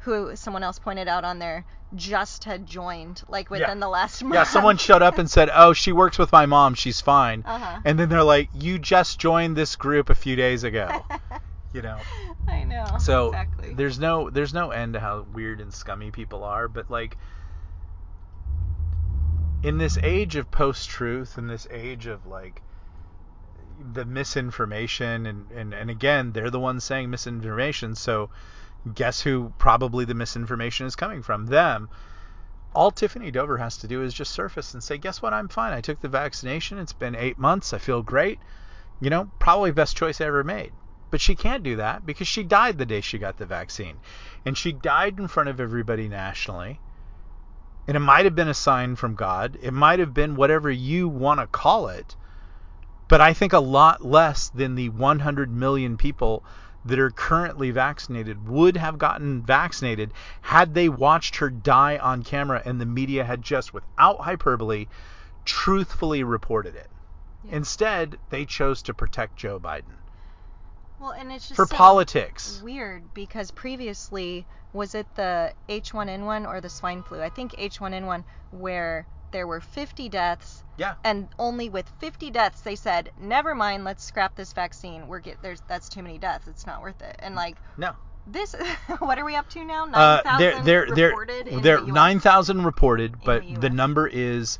who 0.00 0.34
someone 0.34 0.62
else 0.62 0.78
pointed 0.78 1.08
out 1.08 1.24
on 1.24 1.38
there 1.38 1.64
just 1.94 2.44
had 2.44 2.66
joined, 2.66 3.22
like 3.28 3.50
within 3.50 3.80
the 3.80 3.88
last 3.88 4.22
month. 4.22 4.34
Yeah, 4.34 4.44
someone 4.44 4.78
showed 4.78 5.02
up 5.02 5.18
and 5.18 5.30
said, 5.30 5.50
"Oh, 5.54 5.72
she 5.72 5.92
works 5.92 6.18
with 6.18 6.32
my 6.32 6.46
mom. 6.46 6.74
She's 6.74 7.00
fine." 7.00 7.42
Uh-huh. 7.46 7.80
And 7.84 7.98
then 7.98 8.08
they're 8.08 8.22
like, 8.22 8.48
"You 8.54 8.78
just 8.78 9.18
joined 9.18 9.56
this 9.56 9.76
group 9.76 10.08
a 10.08 10.14
few 10.14 10.36
days 10.36 10.64
ago." 10.64 11.04
you 11.74 11.82
know. 11.82 11.98
I 12.48 12.64
know. 12.64 12.86
So 12.98 13.28
exactly. 13.28 13.74
there's 13.74 13.98
no 13.98 14.30
there's 14.30 14.54
no 14.54 14.70
end 14.70 14.94
to 14.94 15.00
how 15.00 15.26
weird 15.32 15.60
and 15.60 15.72
scummy 15.72 16.10
people 16.10 16.44
are, 16.44 16.68
but 16.68 16.90
like 16.90 17.18
in 19.62 19.76
this 19.78 19.98
age 20.02 20.36
of 20.36 20.50
post-truth, 20.50 21.36
in 21.36 21.46
this 21.46 21.66
age 21.70 22.06
of 22.06 22.26
like 22.26 22.62
the 23.92 24.04
misinformation 24.04 25.26
and, 25.26 25.50
and 25.50 25.74
and 25.74 25.90
again, 25.90 26.32
they're 26.32 26.50
the 26.50 26.60
ones 26.60 26.84
saying 26.84 27.10
misinformation, 27.10 27.94
so 27.94 28.30
guess 28.94 29.20
who 29.20 29.52
probably 29.58 30.04
the 30.04 30.14
misinformation 30.14 30.86
is 30.86 30.96
coming 30.96 31.22
from? 31.22 31.46
Them. 31.46 31.88
All 32.74 32.90
Tiffany 32.90 33.30
Dover 33.30 33.56
has 33.58 33.76
to 33.78 33.88
do 33.88 34.02
is 34.02 34.14
just 34.14 34.32
surface 34.32 34.74
and 34.74 34.82
say, 34.82 34.98
"Guess 34.98 35.20
what? 35.22 35.34
I'm 35.34 35.48
fine. 35.48 35.72
I 35.72 35.80
took 35.80 36.00
the 36.00 36.08
vaccination. 36.08 36.78
It's 36.78 36.92
been 36.92 37.14
8 37.14 37.38
months. 37.38 37.72
I 37.72 37.78
feel 37.78 38.02
great." 38.02 38.38
You 39.00 39.10
know, 39.10 39.30
probably 39.38 39.72
best 39.72 39.96
choice 39.96 40.20
I 40.20 40.26
ever 40.26 40.44
made. 40.44 40.72
But 41.10 41.20
she 41.20 41.34
can't 41.34 41.64
do 41.64 41.76
that 41.76 42.06
because 42.06 42.28
she 42.28 42.44
died 42.44 42.78
the 42.78 42.86
day 42.86 43.00
she 43.00 43.18
got 43.18 43.38
the 43.38 43.46
vaccine. 43.46 43.96
And 44.46 44.56
she 44.56 44.72
died 44.72 45.18
in 45.18 45.26
front 45.26 45.48
of 45.48 45.58
everybody 45.58 46.08
nationally. 46.08 46.78
And 47.88 47.96
it 47.96 48.00
might 48.00 48.24
have 48.24 48.36
been 48.36 48.48
a 48.48 48.54
sign 48.54 48.94
from 48.94 49.16
God. 49.16 49.58
It 49.60 49.72
might 49.72 49.98
have 49.98 50.14
been 50.14 50.36
whatever 50.36 50.70
you 50.70 51.08
want 51.08 51.40
to 51.40 51.48
call 51.48 51.88
it. 51.88 52.14
But 53.10 53.20
I 53.20 53.34
think 53.34 53.52
a 53.52 53.58
lot 53.58 54.02
less 54.02 54.48
than 54.48 54.76
the 54.76 54.88
100 54.88 55.50
million 55.50 55.98
people 55.98 56.42
that 56.84 56.98
are 56.98 57.10
currently 57.10 57.70
vaccinated 57.70 58.48
would 58.48 58.78
have 58.78 58.96
gotten 58.96 59.42
vaccinated 59.42 60.12
had 60.40 60.72
they 60.72 60.88
watched 60.88 61.36
her 61.36 61.50
die 61.50 61.98
on 61.98 62.22
camera 62.22 62.62
and 62.64 62.80
the 62.80 62.86
media 62.86 63.24
had 63.24 63.42
just, 63.42 63.74
without 63.74 64.20
hyperbole, 64.20 64.86
truthfully 65.44 66.24
reported 66.24 66.74
it. 66.74 66.88
Yeah. 67.44 67.56
Instead, 67.56 68.16
they 68.30 68.46
chose 68.46 68.80
to 68.82 68.94
protect 68.94 69.36
Joe 69.36 69.60
Biden 69.60 69.98
well, 71.00 71.12
and 71.12 71.32
it's 71.32 71.48
just 71.48 71.56
for 71.56 71.66
so 71.66 71.76
politics. 71.76 72.60
weird 72.62 73.14
because 73.14 73.50
previously 73.50 74.46
was 74.72 74.94
it 74.94 75.06
the 75.16 75.52
H1N1 75.68 76.46
or 76.46 76.60
the 76.60 76.68
swine 76.68 77.02
flu? 77.02 77.20
I 77.20 77.30
think 77.30 77.52
H1N1 77.52 78.24
where 78.52 79.06
there 79.32 79.46
were 79.46 79.60
50 79.60 80.08
deaths 80.08 80.62
Yeah. 80.76 80.94
and 81.04 81.28
only 81.38 81.68
with 81.68 81.88
50 82.00 82.30
deaths 82.30 82.60
they 82.62 82.76
said 82.76 83.10
never 83.20 83.54
mind 83.54 83.84
let's 83.84 84.04
scrap 84.04 84.34
this 84.36 84.52
vaccine 84.52 85.06
we're 85.08 85.20
get 85.20 85.40
there's 85.42 85.60
that's 85.68 85.88
too 85.88 86.02
many 86.02 86.18
deaths 86.18 86.46
it's 86.48 86.66
not 86.66 86.82
worth 86.82 87.00
it 87.02 87.16
and 87.20 87.34
like 87.34 87.56
No. 87.76 87.92
this 88.26 88.54
what 88.98 89.18
are 89.18 89.24
we 89.24 89.36
up 89.36 89.48
to 89.50 89.64
now 89.64 89.84
Uh, 89.84 90.22
9000 90.24 90.38
there, 90.38 90.62
there, 90.64 90.94
there, 90.94 91.08
reported 91.08 91.48
in 91.48 91.62
there, 91.62 91.80
the 91.80 91.92
nine 91.92 92.20
thousand 92.20 92.64
reported, 92.64 93.16
but 93.24 93.42
the 93.46 93.54
the, 93.60 93.70
number 93.70 94.06
is, 94.06 94.58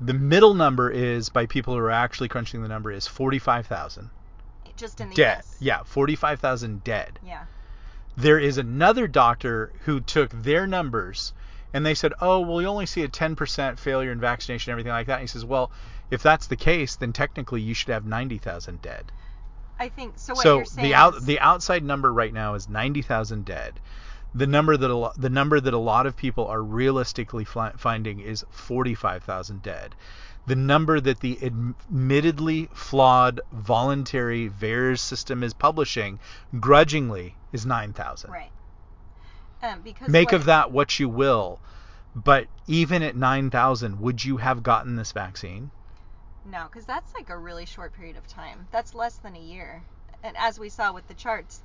the 0.00 0.14
middle 0.14 0.54
number 0.54 0.90
is 0.90 1.28
by 1.28 1.46
people 1.46 1.74
who 1.74 1.80
are 1.80 1.90
actually 1.90 2.28
crunching 2.28 2.62
the 2.62 2.68
number 2.68 2.90
is 2.92 3.06
forty-five 3.06 3.66
thousand 3.66 4.10
just 4.76 5.00
in 5.00 5.08
the 5.08 5.14
dead. 5.14 5.38
US. 5.38 5.56
Yeah, 5.60 5.82
forty-five 5.84 6.38
thousand 6.40 6.84
dead. 6.84 7.18
yeah 7.24 7.44
There 8.16 8.38
is 8.38 8.58
another 8.58 9.06
doctor 9.08 9.72
who 9.84 10.00
took 10.00 10.30
their 10.30 10.66
numbers, 10.66 11.32
and 11.72 11.84
they 11.84 11.94
said, 11.94 12.12
oh, 12.20 12.40
well, 12.40 12.60
you 12.60 12.68
only 12.68 12.86
see 12.86 13.02
a 13.02 13.08
ten 13.08 13.36
percent 13.36 13.78
failure 13.78 14.12
in 14.12 14.20
vaccination, 14.20 14.70
everything 14.70 14.92
like 14.92 15.06
that. 15.06 15.14
And 15.14 15.22
he 15.22 15.26
says, 15.26 15.44
well, 15.44 15.70
if 16.10 16.22
that's 16.22 16.46
the 16.46 16.56
case, 16.56 16.96
then 16.96 17.12
technically 17.12 17.60
you 17.60 17.74
should 17.74 17.90
have 17.90 18.06
ninety 18.06 18.38
thousand 18.38 18.82
dead. 18.82 19.12
I 19.78 19.88
think 19.88 20.14
so 20.16 20.34
what 20.34 20.42
so 20.42 20.56
you're 20.56 20.64
saying 20.64 20.88
the 20.88 20.94
out 20.94 21.16
is, 21.16 21.26
the 21.26 21.40
outside 21.40 21.84
number 21.84 22.12
right 22.12 22.32
now 22.32 22.54
is 22.54 22.68
90,000 22.68 23.44
dead. 23.44 23.78
The 24.34 24.46
number 24.46 24.76
that 24.76 24.90
a 24.90 24.96
lo- 24.96 25.12
the 25.16 25.30
number 25.30 25.60
that 25.60 25.74
a 25.74 25.78
lot 25.78 26.06
of 26.06 26.16
people 26.16 26.46
are 26.46 26.62
realistically 26.62 27.44
finding 27.44 28.20
is 28.20 28.44
45,000 28.50 29.62
dead. 29.62 29.94
The 30.46 30.56
number 30.56 31.00
that 31.00 31.20
the 31.20 31.38
admittedly 31.42 32.68
flawed 32.72 33.40
voluntary 33.52 34.48
VAERS 34.48 35.00
system 35.00 35.42
is 35.42 35.52
publishing 35.54 36.20
grudgingly 36.60 37.34
is 37.52 37.66
9,000. 37.66 38.30
right 38.30 38.50
um, 39.62 39.80
because 39.82 40.08
Make 40.08 40.32
of 40.32 40.44
that 40.46 40.70
what 40.72 40.98
you 40.98 41.08
will. 41.08 41.60
But 42.14 42.46
even 42.66 43.02
at 43.02 43.14
9,000, 43.14 44.00
would 44.00 44.24
you 44.24 44.38
have 44.38 44.62
gotten 44.62 44.96
this 44.96 45.12
vaccine? 45.12 45.70
No, 46.50 46.66
because 46.70 46.86
that's 46.86 47.12
like 47.14 47.28
a 47.28 47.36
really 47.36 47.66
short 47.66 47.92
period 47.92 48.16
of 48.16 48.26
time. 48.26 48.66
That's 48.70 48.94
less 48.94 49.16
than 49.16 49.36
a 49.36 49.40
year. 49.40 49.82
And 50.22 50.36
as 50.38 50.58
we 50.58 50.68
saw 50.68 50.92
with 50.92 51.06
the 51.08 51.14
charts, 51.14 51.62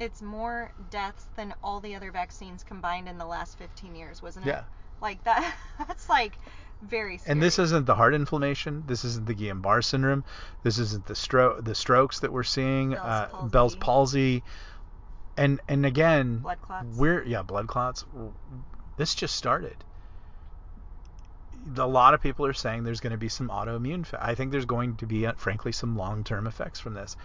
it's 0.00 0.20
more 0.20 0.72
deaths 0.90 1.26
than 1.36 1.54
all 1.62 1.80
the 1.80 1.94
other 1.94 2.10
vaccines 2.10 2.64
combined 2.64 3.08
in 3.08 3.18
the 3.18 3.26
last 3.26 3.58
15 3.58 3.94
years, 3.94 4.22
wasn't 4.22 4.46
it? 4.46 4.50
Yeah. 4.50 4.64
Like 5.00 5.22
that. 5.24 5.54
That's 5.78 6.08
like 6.08 6.36
very 6.82 7.18
scary. 7.18 7.32
And 7.32 7.42
this 7.42 7.58
isn't 7.58 7.86
the 7.86 7.94
heart 7.94 8.14
inflammation. 8.14 8.84
This 8.86 9.04
isn't 9.04 9.26
the 9.26 9.34
Guillain-Barré 9.34 9.84
syndrome. 9.84 10.24
This 10.62 10.78
isn't 10.78 11.06
the 11.06 11.14
stroke, 11.14 11.64
the 11.64 11.74
strokes 11.74 12.20
that 12.20 12.32
we're 12.32 12.42
seeing, 12.42 12.90
Bell's 12.90 13.02
uh, 13.02 13.26
palsy. 13.26 13.50
Bell's 13.50 13.76
palsy, 13.76 14.42
and 15.42 15.60
and 15.68 15.84
again, 15.84 16.38
blood 16.38 16.60
clots. 16.62 16.86
we're 16.96 17.22
yeah, 17.24 17.42
blood 17.42 17.66
clots. 17.66 18.04
This 18.96 19.14
just 19.14 19.34
started. 19.34 19.76
A 21.76 21.86
lot 21.86 22.14
of 22.14 22.20
people 22.20 22.44
are 22.46 22.52
saying 22.52 22.82
there's 22.84 23.00
going 23.00 23.12
to 23.12 23.18
be 23.18 23.28
some 23.28 23.48
autoimmune. 23.48 24.04
Fa- 24.04 24.18
I 24.20 24.34
think 24.34 24.50
there's 24.50 24.64
going 24.64 24.96
to 24.96 25.06
be, 25.06 25.26
uh, 25.26 25.32
frankly, 25.36 25.70
some 25.70 25.96
long-term 25.96 26.46
effects 26.48 26.80
from 26.80 26.94
this. 26.94 27.16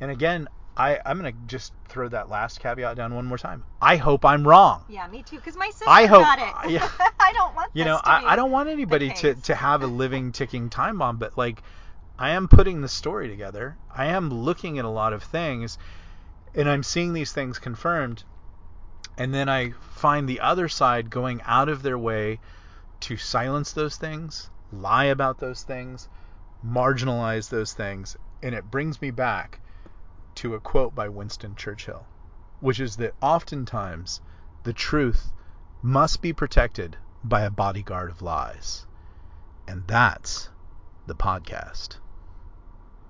And 0.00 0.10
again, 0.10 0.48
I 0.76 1.00
I'm 1.06 1.20
going 1.20 1.32
to 1.32 1.38
just 1.46 1.72
throw 1.88 2.08
that 2.08 2.28
last 2.28 2.60
caveat 2.60 2.96
down 2.96 3.14
one 3.14 3.26
more 3.26 3.38
time. 3.38 3.64
I 3.80 3.96
hope 3.96 4.24
I'm 4.24 4.46
wrong. 4.46 4.84
Yeah, 4.88 5.06
me 5.06 5.22
too. 5.22 5.36
Because 5.36 5.56
my 5.56 5.70
sister 5.70 5.86
I 5.88 6.06
hope- 6.06 6.22
got 6.22 6.38
it. 6.66 6.70
yeah. 6.70 6.88
I 7.20 7.32
don't 7.32 7.54
want 7.56 7.70
you 7.74 7.82
this 7.82 7.88
know 7.90 8.00
I, 8.04 8.32
I 8.32 8.36
don't 8.36 8.52
want 8.52 8.68
anybody 8.68 9.10
to, 9.10 9.34
to 9.34 9.54
have 9.54 9.82
a 9.82 9.86
living 10.02 10.30
ticking 10.30 10.70
time 10.70 10.98
bomb 10.98 11.16
but 11.16 11.36
like 11.36 11.60
i 12.20 12.30
am 12.30 12.46
putting 12.46 12.80
the 12.82 12.88
story 12.88 13.28
together 13.28 13.76
i 13.92 14.06
am 14.06 14.30
looking 14.30 14.78
at 14.78 14.84
a 14.84 14.88
lot 14.88 15.12
of 15.12 15.24
things 15.24 15.76
and 16.56 16.68
i'm 16.68 16.82
seeing 16.82 17.12
these 17.12 17.32
things 17.32 17.58
confirmed 17.58 18.24
and 19.16 19.32
then 19.32 19.48
i 19.48 19.70
find 19.70 20.28
the 20.28 20.40
other 20.40 20.68
side 20.68 21.10
going 21.10 21.40
out 21.44 21.68
of 21.68 21.82
their 21.82 21.98
way 21.98 22.40
to 23.00 23.16
silence 23.16 23.72
those 23.72 23.96
things 23.96 24.50
lie 24.72 25.04
about 25.04 25.38
those 25.38 25.62
things 25.62 26.08
marginalize 26.64 27.48
those 27.50 27.72
things 27.72 28.16
and 28.42 28.54
it 28.54 28.70
brings 28.70 29.00
me 29.00 29.10
back 29.10 29.60
to 30.34 30.54
a 30.54 30.60
quote 30.60 30.94
by 30.94 31.08
winston 31.08 31.54
churchill 31.54 32.06
which 32.60 32.80
is 32.80 32.96
that 32.96 33.14
oftentimes 33.20 34.20
the 34.62 34.72
truth 34.72 35.32
must 35.82 36.20
be 36.20 36.32
protected 36.32 36.96
by 37.22 37.42
a 37.42 37.50
bodyguard 37.50 38.10
of 38.10 38.22
lies. 38.22 38.86
And 39.68 39.86
that's 39.86 40.48
the 41.06 41.14
podcast. 41.14 41.98